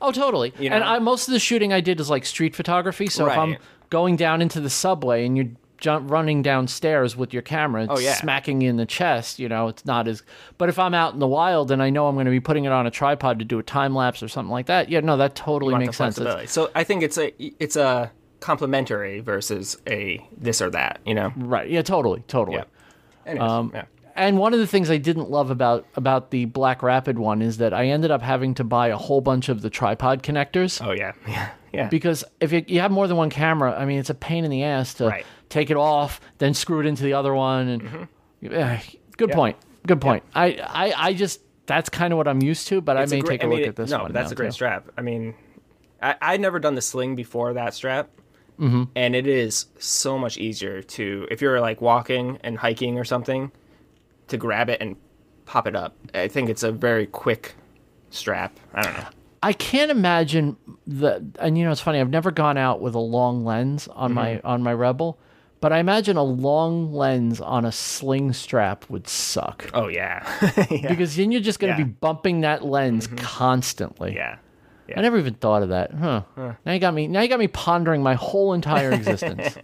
[0.00, 0.52] Oh, totally.
[0.58, 0.82] You And?
[0.84, 3.06] I, most of the shooting I did is like street photography.
[3.08, 3.56] So if I'm
[3.90, 5.46] going down into the subway and you're
[5.78, 8.14] jump, running downstairs with your camera, oh, it's Oh, yeah.
[8.14, 10.22] smacking you in the chest, you know, it's not as.
[10.58, 12.64] But if I'm out in the wild and I know I'm going to be putting
[12.64, 15.16] it on a tripod to do a time lapse or something like that, yeah, no,
[15.16, 16.18] that totally makes sense.
[16.18, 17.32] It's- So I think it's a
[17.62, 18.10] it's a
[18.40, 21.00] complementary versus a this or that.
[21.04, 21.32] You know.
[21.36, 21.68] right.
[21.68, 22.22] Yeah, totally.
[22.28, 22.58] Totally.
[22.58, 22.64] Yeah.
[23.26, 23.84] Anyways, Um, yeah.
[24.16, 27.58] And one of the things I didn't love about about the Black Rapid one is
[27.58, 30.84] that I ended up having to buy a whole bunch of the tripod connectors.
[30.84, 31.12] Oh yeah.
[31.28, 31.50] Yeah.
[31.72, 31.88] Yeah.
[31.88, 34.50] because if you, you have more than one camera, I mean, it's a pain in
[34.50, 35.26] the ass to Right.
[35.50, 37.68] take it off, then screw it into the other one.
[37.68, 38.08] And
[38.40, 38.80] Yeah,
[39.18, 39.34] good Yeah.
[39.34, 39.56] point.
[39.86, 40.22] Good point.
[40.34, 43.20] I, I, I just that's kind of what I'm used to, but It's I may
[43.20, 44.12] great- take a I mean, look at this no, one.
[44.12, 44.52] that's a great too.
[44.52, 44.88] strap.
[44.96, 45.34] I mean,
[46.02, 48.08] I I'd never done the sling before that strap,
[48.60, 48.84] Mm-hmm.
[48.96, 53.52] and it is so much easier to if you're like walking and hiking or something,
[54.28, 54.96] to grab it and
[55.46, 55.96] pop it up.
[56.14, 57.54] I think it's a very quick
[58.10, 58.58] strap.
[58.74, 59.06] I don't know.
[59.42, 60.56] I can't imagine
[60.86, 62.00] the and you know it's funny.
[62.00, 64.46] I've never gone out with a long lens on my Mm-hmm.
[64.46, 65.16] on my Rebel,
[65.60, 70.26] but I imagine a long lens on a sling strap would suck Oh yeah,
[70.70, 71.84] yeah, because then you're just going to Yeah.
[71.84, 71.90] Mm-hmm.
[71.92, 74.14] be bumping that lens constantly.
[74.16, 74.38] yeah.
[74.96, 75.92] I never even thought of that.
[75.92, 76.22] Huh.
[76.36, 77.08] Now you got me.
[77.08, 79.56] Now you got me pondering my whole entire existence,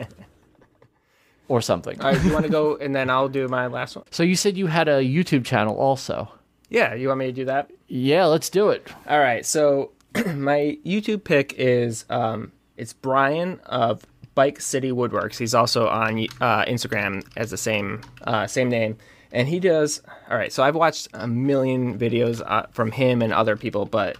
[1.48, 2.00] or something.
[2.00, 4.04] All right, you want to go, and then I'll do my last one.
[4.10, 6.30] So you said you had a YouTube channel also.
[6.68, 7.70] Yeah, you want me to do that?
[7.88, 8.88] Yeah, let's do it.
[9.08, 9.92] All right, so
[10.34, 15.36] my YouTube pick is um, it's Brian of Bike City Woodworks.
[15.36, 18.96] He's also on uh, Instagram as the same uh, same name,
[19.30, 20.02] and he does.
[20.30, 24.16] All right, so I've watched a million videos uh, from him and other people, but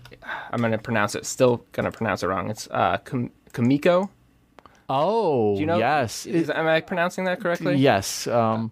[0.50, 1.26] I'm gonna pronounce it.
[1.26, 2.50] Still gonna pronounce it wrong.
[2.50, 4.08] It's uh, Kum- Kumiko.
[4.88, 5.78] Oh, Do you know?
[5.78, 6.26] yes.
[6.26, 7.76] Is, am I pronouncing that correctly?
[7.76, 8.26] Yes.
[8.26, 8.70] Um,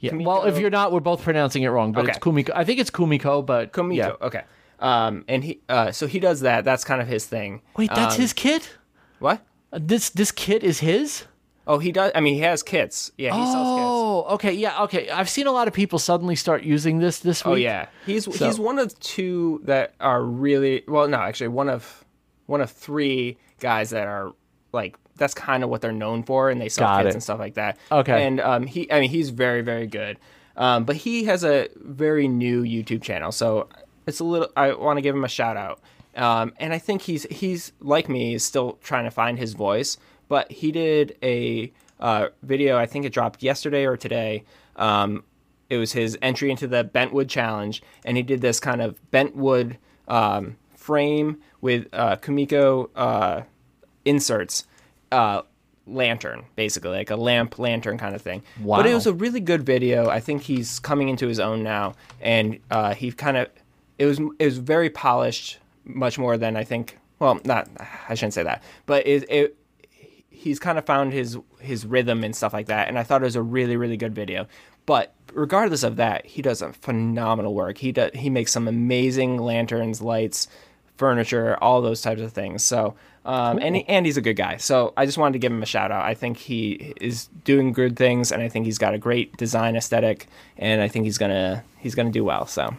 [0.00, 0.14] yeah.
[0.14, 2.30] Well, if you're not, we're both pronouncing it wrong, but it's Okay.
[2.30, 2.50] Kumiko.
[2.54, 3.96] I think it's Kumiko, but Kumiko.
[3.96, 4.12] yeah.
[4.20, 4.42] Okay.
[4.78, 6.64] Um, and he uh, so he does that.
[6.64, 7.62] That's kind of his thing.
[7.76, 8.76] Wait, that's Um, his kit.
[9.18, 9.40] What?
[9.72, 11.24] Uh, This this kit is his.
[11.66, 12.12] Oh, he does.
[12.14, 13.10] I mean, he has kits.
[13.18, 13.86] Yeah, he sells kits.
[13.88, 15.10] Oh, okay, yeah, okay.
[15.10, 17.52] I've seen a lot of people suddenly start using this this week.
[17.52, 21.08] Oh yeah, he's So- he's one of two that are really well.
[21.08, 22.04] No, actually, one of
[22.46, 24.32] one of three guys that are
[24.72, 27.16] like that's kind of what they're known for, and they sell Got kits it.
[27.16, 27.78] and stuff like that.
[27.90, 28.24] Okay.
[28.26, 30.18] and um, he, I mean, he's very very good.
[30.56, 33.68] Um, but he has a very new YouTube channel, so
[34.06, 34.48] it's a little.
[34.56, 35.80] I want to give him a shout out.
[36.14, 39.98] Um, and I think he's he's like me, is still trying to find his voice.
[40.28, 42.76] But he did a uh, video.
[42.76, 44.44] I think it dropped yesterday or today.
[44.76, 45.24] Um,
[45.68, 49.78] it was his entry into the Bentwood Challenge, and he did this kind of Bentwood
[50.08, 53.42] um, frame with uh, Kumiko uh,
[54.04, 54.66] inserts,
[55.10, 55.42] uh,
[55.86, 58.42] lantern, basically like a lamp lantern kind of thing.
[58.60, 58.76] wow.
[58.76, 60.08] But it was a really good video.
[60.08, 63.48] I think he's coming into his own now, and uh, he kind of
[63.98, 66.98] it was it was very polished, much more than I think.
[67.18, 67.68] Well, not
[68.08, 69.56] I shouldn't say that, but it, it
[70.36, 73.24] he's kind of found his his rhythm and stuff like that and i thought it
[73.24, 74.46] was a really really good video.
[74.84, 77.78] But regardless of that he does a phenomenal work.
[77.78, 80.48] He does he makes some amazing lanterns lights
[80.96, 82.62] furniture all those types of things.
[82.62, 82.94] So
[83.24, 84.56] um, and, he, and he's a good guy.
[84.58, 87.72] So i just wanted to give him a shout out i think he is doing
[87.72, 90.26] good things and i think he's got a great design aesthetic
[90.56, 92.74] and i think he's gonna he's gonna do well so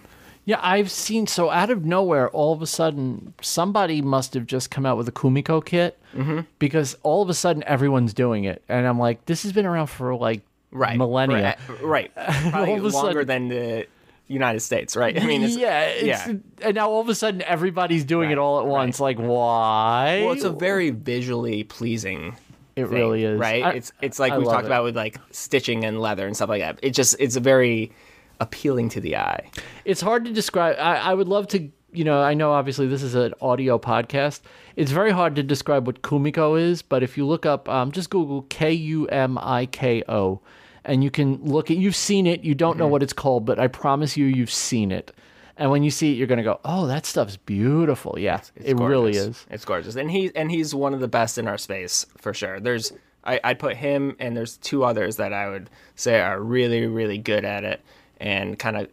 [0.48, 4.72] Yeah, I've seen so out of nowhere, all of a sudden, somebody must have just
[4.72, 6.40] come out with a Kumiko kit Mm-hmm.
[6.57, 9.88] because all of a sudden everyone's doing it, and I'm like, this has been around
[9.88, 10.41] for like
[10.72, 10.98] right.
[10.98, 11.57] millennia.
[11.69, 12.15] right, right.
[12.52, 12.91] probably longer
[13.22, 13.88] sudden- than the
[14.30, 17.41] united states right i mean it's, yeah, it's, yeah and now all of a sudden
[17.44, 18.99] everybody's doing it all at once.
[18.99, 20.22] Like, why?
[20.26, 22.36] Well, it's a very visually pleasing.
[22.76, 23.40] It thing, really is.
[23.40, 23.64] right.
[23.64, 24.68] I- it's it's like I we love talked it.
[24.68, 26.80] about with like stitching and leather and stuff like that.
[26.84, 27.91] It just it's a very
[28.39, 29.49] appealing to the eye.
[29.85, 30.76] it's hard to describe.
[30.80, 34.41] I, I would love to, you know, I know obviously this is an audio podcast.
[34.76, 38.09] It's very hard to describe what Kumiko is, but if you look up, um, just
[38.09, 40.39] Google K U M I K O,
[40.85, 41.77] and you can look at.
[41.77, 42.43] You've seen it.
[42.43, 42.80] You don't Mm-hmm.
[42.80, 45.11] know what it's called, but I promise you, you've seen it.
[45.59, 48.76] And when you see it, you're gonna go, "Oh, that stuff's beautiful." Yeah, It's it
[48.76, 49.43] really is.
[49.49, 52.59] It's gorgeous, and he and he's one of the best in our space for sure.
[52.59, 52.93] There's
[53.23, 57.18] I, I'd put him and there's two others that I would say are really really
[57.18, 57.81] good at it
[58.19, 58.89] and kind of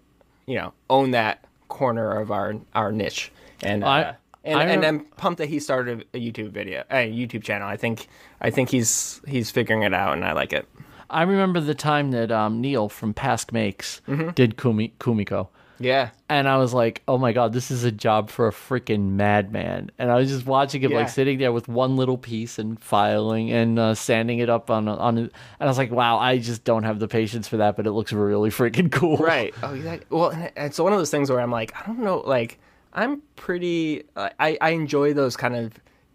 [0.47, 3.31] you know own that corner of our our niche.
[3.63, 4.15] And uh, I-
[4.47, 7.67] and, I and I'm pumped that he started a YouTube video, a YouTube channel.
[7.67, 8.09] I think
[8.43, 10.69] I think he's he's figuring it out, and I like it.
[11.09, 14.31] I remember the time that um, Neil from Pask Makes Mm-hmm.
[14.31, 15.49] did Kumi- Kumiko.
[15.81, 19.11] Yeah, And I was like, oh my God, this is a job for a freaking
[19.13, 19.91] madman.
[19.99, 20.99] And I was just watching him, Yeah.
[20.99, 24.89] like sitting there with one little piece and filing and uh, sanding it up on,
[24.89, 27.87] on, and I was like, wow, I just don't have the patience for that, but
[27.87, 29.17] it looks really freaking cool.
[29.17, 29.53] right.
[29.63, 30.07] Oh, exactly.
[30.17, 32.59] Well, and it's one of those things where I'm like, I don't know, like
[32.93, 34.05] I'm pretty.
[34.15, 35.73] uh, I I enjoy those kind of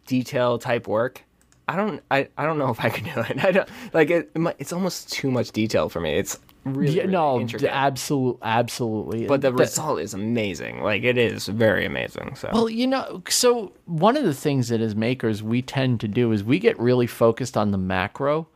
[0.08, 1.24] detail type work.
[1.68, 2.02] I don't.
[2.10, 3.44] I, I don't know if I can do it.
[3.44, 4.32] I don't like it.
[4.34, 6.14] it It's almost too much detail for me.
[6.18, 7.74] It's really, Yeah, really no, intricate.
[7.74, 9.26] absolute, absolutely.
[9.28, 10.82] but the That- result is amazing.
[10.84, 12.36] Like it is very amazing.
[12.36, 16.08] So Well, you know, so one of the things that as makers we tend to
[16.08, 18.48] do is we get really focused on the macro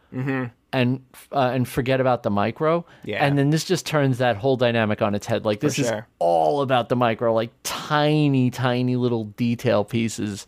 [0.71, 1.01] and
[1.31, 2.85] uh, and forget about the micro.
[3.03, 3.23] Yeah.
[3.25, 5.45] And then this just turns that whole dynamic on its head.
[5.45, 10.45] Like this is all about the micro, like tiny, tiny little detail pieces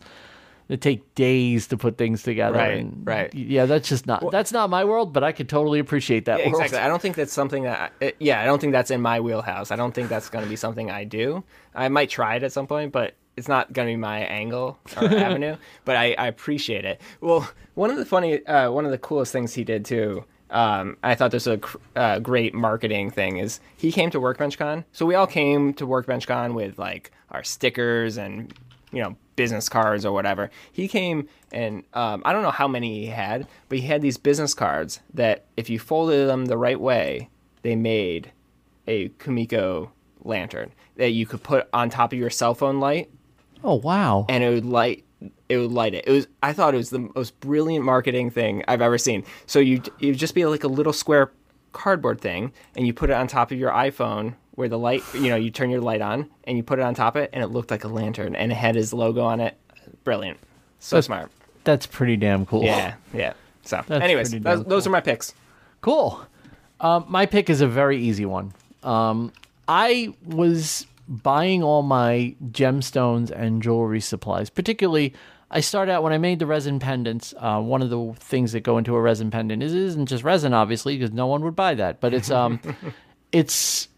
[0.68, 2.56] that take days to put things together.
[2.58, 3.32] Right, and right.
[3.34, 6.50] Yeah, that's just not that's not my world, but I could totally appreciate that Yeah,
[6.50, 6.64] world.
[6.64, 6.84] exactly.
[6.84, 7.92] I don't think that's something that.
[8.00, 9.70] I, it- yeah, I don't think that's in my wheelhouse.
[9.70, 11.44] I don't think that's going to be something I do.
[11.74, 14.78] I might try it at some point, but it's not going to be my angle
[14.96, 15.56] or avenue.
[15.84, 17.00] But I, I appreciate it.
[17.20, 20.24] Well, one of the funny, uh, one of the coolest things he did too.
[20.48, 23.38] Um, I thought this was a cr- uh, great marketing thing.
[23.38, 24.84] Is he came to WorkbenchCon?
[24.92, 28.54] So we all came to WorkbenchCon with like our stickers and
[28.96, 30.50] you know business cards or whatever.
[30.72, 34.16] He came and um, I don't know how many he had, but he had these
[34.16, 37.28] business cards that if you folded them the right way,
[37.62, 38.32] they made
[38.88, 39.90] a Kumiko
[40.24, 43.10] lantern that you could put on top of your cell phone light
[43.62, 44.24] Oh wow.
[44.28, 45.04] and it would light
[45.48, 46.04] it would light it.
[46.06, 49.24] It was I thought it was the most brilliant marketing thing I've ever seen.
[49.46, 51.30] So you it would just be like a little square
[51.72, 55.28] cardboard thing and you put it on top of your iPhone where the light, you
[55.28, 57.44] know, you turn your light on and you put it on top of it and
[57.44, 59.56] it looked like a lantern and it had his logo on it.
[60.02, 60.38] Brilliant.
[60.80, 61.30] So smart.
[61.64, 62.64] That's pretty damn cool.
[62.64, 63.34] Yeah, yeah.
[63.62, 65.34] So, That's anyways, those, damn those are my picks.
[65.80, 66.24] Cool.
[66.80, 68.52] Um, my pick is a very easy one.
[68.82, 69.32] Um,
[69.68, 74.50] I was buying all my gemstones and jewelry supplies.
[74.50, 75.14] Particularly,
[75.50, 77.34] I started out when I made the resin pendants.
[77.36, 80.24] Uh, one of the things that go into a resin pendant is it isn't just
[80.24, 82.00] resin, obviously, because no one would buy that.
[82.00, 82.60] But it's um,
[83.32, 83.88] it's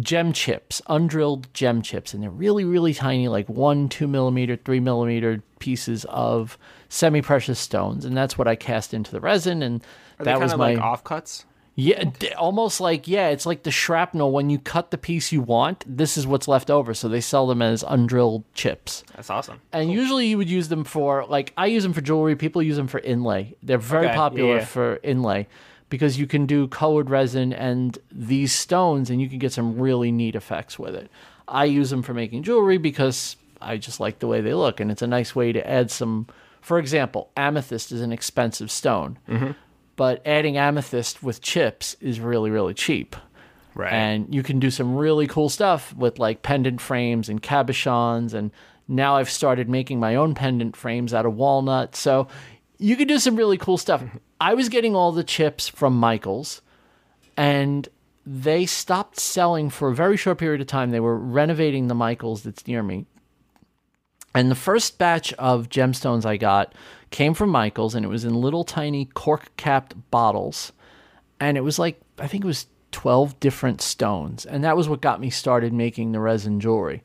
[0.00, 4.80] gem chips, undrilled gem chips, and they're really, really tiny, like one, two millimeter, three
[4.80, 6.56] millimeter pieces of
[6.88, 9.82] semi-precious stones, and that's what I cast into the resin, and
[10.18, 11.44] Are that was my like offcuts?
[11.74, 14.32] yeah, almost like yeah, it's like the shrapnel.
[14.32, 16.94] When you cut the piece you want, this is what's left over.
[16.94, 19.60] So they sell them as undrilled chips, That's awesome.
[19.72, 22.34] and usually you would use them for like I use them for jewelry.
[22.36, 23.54] People use them for inlay.
[23.62, 24.64] They're very Okay, popular yeah.
[24.64, 25.46] for inlay
[25.88, 30.12] because you can do colored resin and these stones, and you can get some really
[30.12, 31.10] neat effects with it.
[31.46, 34.90] I use them for making jewelry because I just like the way they look, and
[34.90, 36.26] it's a nice way to add some.
[36.60, 39.52] For example, amethyst is an expensive stone mm-hmm.
[39.96, 43.16] but adding amethyst with chips is really really cheap
[43.74, 43.92] Right.
[43.92, 48.50] and you can do some really cool stuff with like pendant frames and cabochons and
[48.88, 52.26] now i've started making my own pendant frames out of walnut so
[52.78, 54.16] you can do some really cool stuff mm-hmm.
[54.40, 56.62] I was getting all the chips from michaels
[57.36, 57.88] and
[58.26, 62.42] they stopped selling for a very short period of time they were renovating the michaels
[62.42, 63.06] that's near me
[64.34, 66.74] and the first batch of gemstones I got
[67.10, 70.72] came from Michaels, and it was in little tiny cork capped bottles.
[71.40, 74.44] And it was like, I think it was 12 different stones.
[74.44, 77.02] And that was what got me started making the resin jewelry.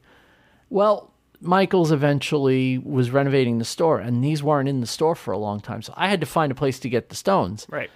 [0.69, 1.12] Well,
[1.43, 5.59] Michaels eventually was renovating the store, and these weren't in the store for a long
[5.59, 5.81] time.
[5.81, 7.67] So I had to find a place to get the stones.
[7.69, 7.89] right.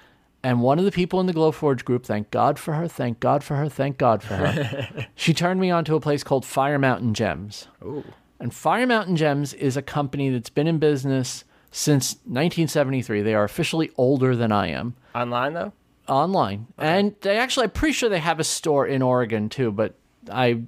[0.44, 3.44] And one of the people in the Glowforge group, thank God for her, thank God
[3.44, 6.78] for her, thank God for her, she turned me on to a place called Fire
[6.78, 7.68] Mountain Gems.
[7.84, 8.04] Ooh.
[8.40, 13.24] And Fire Mountain Gems is a company that's been in business since 1973.
[13.24, 15.74] They are officially older than I am Online though?
[16.08, 16.68] online.
[16.78, 19.96] And they actually, I'm pretty sure they have a store in Oregon too, but
[20.32, 20.62] I,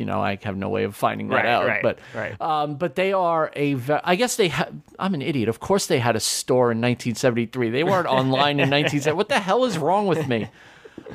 [0.00, 1.66] you know, I have no way of finding that Right, out.
[1.66, 2.40] right, but, right.
[2.40, 5.48] um, but they are a, ve- I guess they had, I'm an idiot.
[5.48, 7.70] Of course they had a store in 1973.
[7.70, 9.14] They weren't online in 1970.
[9.16, 10.48] What the hell is wrong with me?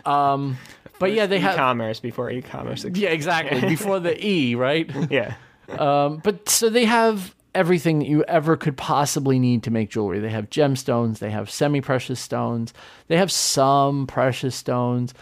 [0.06, 0.58] Um,
[1.00, 2.86] but yeah, they had e-commerce before e-commerce.
[2.94, 3.60] yeah, exactly.
[3.68, 4.90] Before the E, right?
[5.12, 5.36] yeah.
[5.70, 10.20] Um, but so they have everything that you ever could possibly need to make jewelry.
[10.20, 12.74] They have gemstones, they have semi-precious stones,
[13.08, 15.14] they have some precious stones.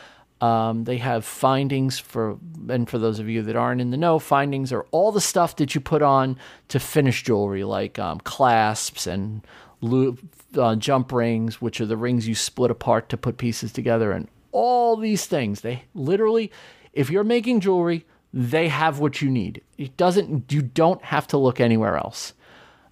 [0.43, 2.37] Um, they have findings for,
[2.67, 5.55] and for those of you that aren't in the know, findings are all the stuff
[5.55, 6.37] that you put on
[6.67, 9.41] to finish jewelry, like um, clasps and
[9.79, 10.19] loop,
[10.57, 14.27] uh, jump rings, which are the rings you split apart to put pieces together, and
[14.51, 15.61] all these things.
[15.61, 16.51] They literally,
[16.91, 19.61] if you're making jewelry, they have what you need.
[19.77, 20.51] It doesn't.
[20.51, 22.33] You don't have to look anywhere else.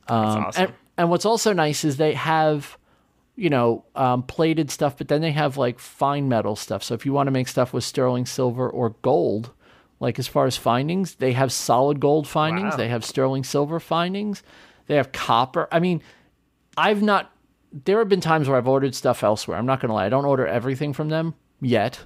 [0.08, 0.64] That's Um, awesome.
[0.64, 2.78] and, and what's also nice is they have,
[3.36, 6.84] you know, um, plated stuff, but then they have like fine metal stuff.
[6.84, 9.52] So if you want to make stuff with sterling silver or gold,
[10.00, 12.72] like as far as findings, they have solid gold findings.
[12.72, 12.78] Wow.
[12.78, 14.44] They have sterling silver findings.
[14.88, 15.68] They have copper.
[15.72, 16.02] I mean,
[16.76, 17.32] I've not.
[17.72, 19.58] There have been times where I've ordered stuff elsewhere.
[19.58, 20.06] I'm not going to lie.
[20.06, 22.00] I don't order everything from them yet,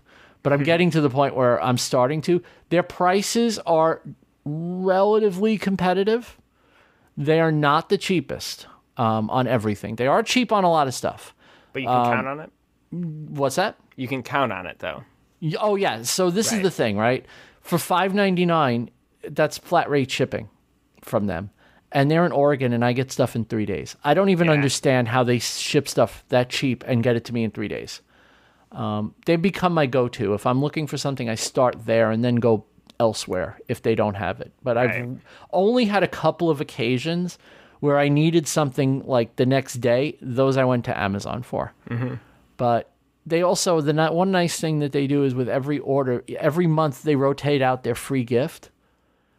[0.43, 2.43] but I'm getting to the point where I'm starting to.
[2.69, 4.02] Their prices are
[4.43, 6.38] relatively competitive.
[7.18, 8.68] They are not the cheapest
[8.98, 9.96] um, on everything.
[9.96, 11.34] They are cheap on a lot of stuff.
[11.74, 12.52] but you can count on it.
[12.92, 13.78] What's that?
[13.96, 15.04] You can count on it though.
[15.60, 16.04] Oh yeah.
[16.04, 17.26] So this is the thing, right?
[17.62, 18.90] For five ninety nine,
[19.30, 20.50] that's flat rate shipping
[21.02, 21.50] from them,
[21.92, 23.96] and they're in Oregon, and I get stuff in three days.
[24.04, 24.54] I don't even Yeah.
[24.54, 28.02] understand how they ship stuff that cheap and get it to me in three days.
[28.72, 30.34] Um, they become my go to.
[30.34, 32.66] If I'm looking for something, I start there and then go
[33.00, 34.52] elsewhere if they don't have it.
[34.64, 35.18] But I've
[35.52, 37.38] only had a couple of occasions
[37.80, 40.18] where I needed something like the next day.
[40.22, 41.73] Those I went to Amazon for.
[41.89, 42.15] Mm-hmm.
[42.57, 42.91] But
[43.26, 46.68] they also the ni- one nice thing that they do is with every order, every
[46.68, 48.69] month they rotate out their free gift.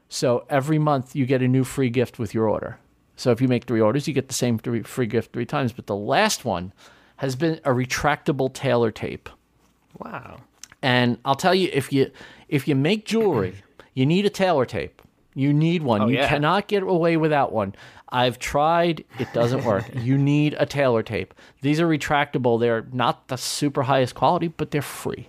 [0.09, 2.79] So every month you get a new free gift with your order.
[3.17, 5.73] So if you make three orders, you get the same three, free gift three times.
[5.73, 6.73] But the last one
[7.17, 9.29] has been a retractable tailor tape.
[9.99, 10.39] Wow.
[10.83, 12.11] And I'll tell you, if you
[12.49, 13.55] if you make jewelry,
[13.95, 15.03] you need a tailor tape.
[15.35, 16.03] You need one.
[16.03, 16.29] Oh, you yeah.
[16.29, 17.75] cannot get away without one.
[18.11, 19.85] I've tried; it doesn't work.
[19.95, 21.35] you need a tailor tape.
[21.63, 22.61] These are retractable.
[22.61, 25.29] They're not the super highest quality, but they're free.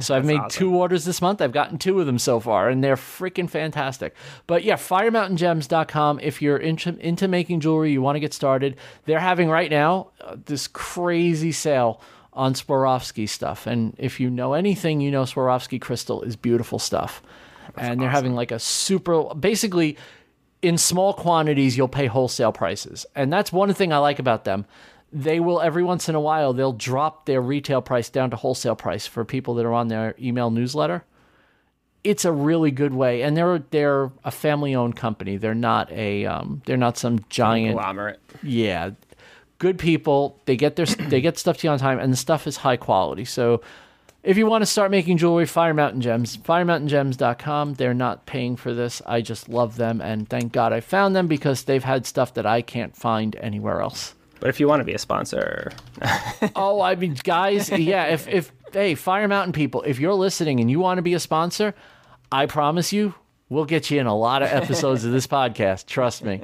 [0.00, 0.50] So I've made awesome.
[0.50, 1.40] two orders this month.
[1.40, 4.14] I've gotten two of them so far, and they're freaking fantastic.
[4.46, 6.20] But yeah, firemountaingems.com.
[6.20, 10.08] If you're into, into making jewelry, you want to get started, they're having right now
[10.20, 12.00] uh, this crazy sale
[12.32, 13.66] on Swarovski stuff.
[13.66, 17.22] And if you know anything, you know Swarovski crystal is beautiful stuff.
[17.76, 19.96] and they're having like a super, basically,
[20.64, 23.04] in small quantities, you'll pay wholesale prices.
[23.14, 24.64] And that's one thing I like about them.
[25.12, 28.74] They will every once in a while they'll drop their retail price down to wholesale
[28.74, 31.04] price for people that are on their email newsletter.
[32.02, 35.36] It's a really good way, and they're they're a family owned company.
[35.36, 38.20] They're not a um, they're not some giant Conglomerate.
[38.42, 38.90] yeah
[39.58, 42.46] good people they get their they get stuff to you on time and the stuff
[42.46, 43.60] is high quality so
[44.24, 46.36] if you want to start making jewelry fire mountain gems.
[46.36, 49.02] Firemountaingems.com they're not paying for this.
[49.06, 52.46] I just love them and thank god i found them because they've had stuff that
[52.46, 54.14] i can't find anywhere else.
[54.40, 55.70] But if you want to be a sponsor,
[56.56, 60.70] oh i mean guys yeah if if hey fire mountain people if you're listening and
[60.70, 61.74] you want to be a sponsor
[62.32, 63.14] i promise you
[63.48, 65.86] we'll get you in a lot of episodes of this podcast.
[65.86, 66.40] Trust me.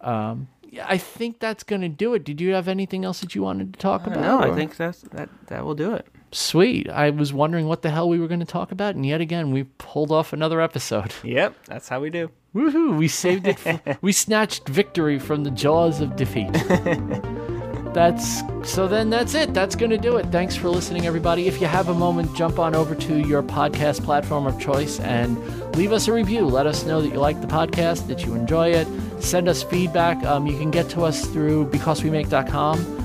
[0.00, 2.24] Um yeah, I think that's going to do it.
[2.24, 4.20] Did you have anything else that you wanted to talk about?
[4.20, 6.06] no, I think that's that that will do it.
[6.32, 6.88] Sweet.
[6.90, 9.50] I was wondering what the hell we were going to talk about, and yet again,
[9.50, 11.14] we pulled off another episode.
[11.24, 12.30] Yep, that's how we do.
[12.54, 12.96] Woohoo!
[12.96, 13.58] We saved it.
[13.66, 16.50] f- we snatched victory from the jaws of defeat.
[17.94, 18.88] that's so.
[18.88, 19.52] Then that's it.
[19.52, 20.26] That's going to do it.
[20.26, 21.46] Thanks for listening, everybody.
[21.46, 25.36] If you have a moment, jump on over to your podcast platform of choice and
[25.76, 26.46] leave us a review.
[26.46, 28.86] Let us know that you like the podcast, that you enjoy it.
[29.22, 30.22] Send us feedback.
[30.24, 32.97] Um, you can get to us through becausewemake.com.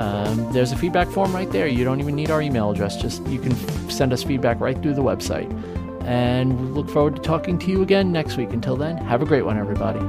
[0.00, 1.66] Um, there's a feedback form right there.
[1.66, 2.96] You don't even need our email address.
[2.96, 3.54] Just you can
[3.90, 5.50] send us feedback right through the website.
[6.04, 8.54] And we look forward to talking to you again next week.
[8.54, 10.00] Until then, have a great one, everybody.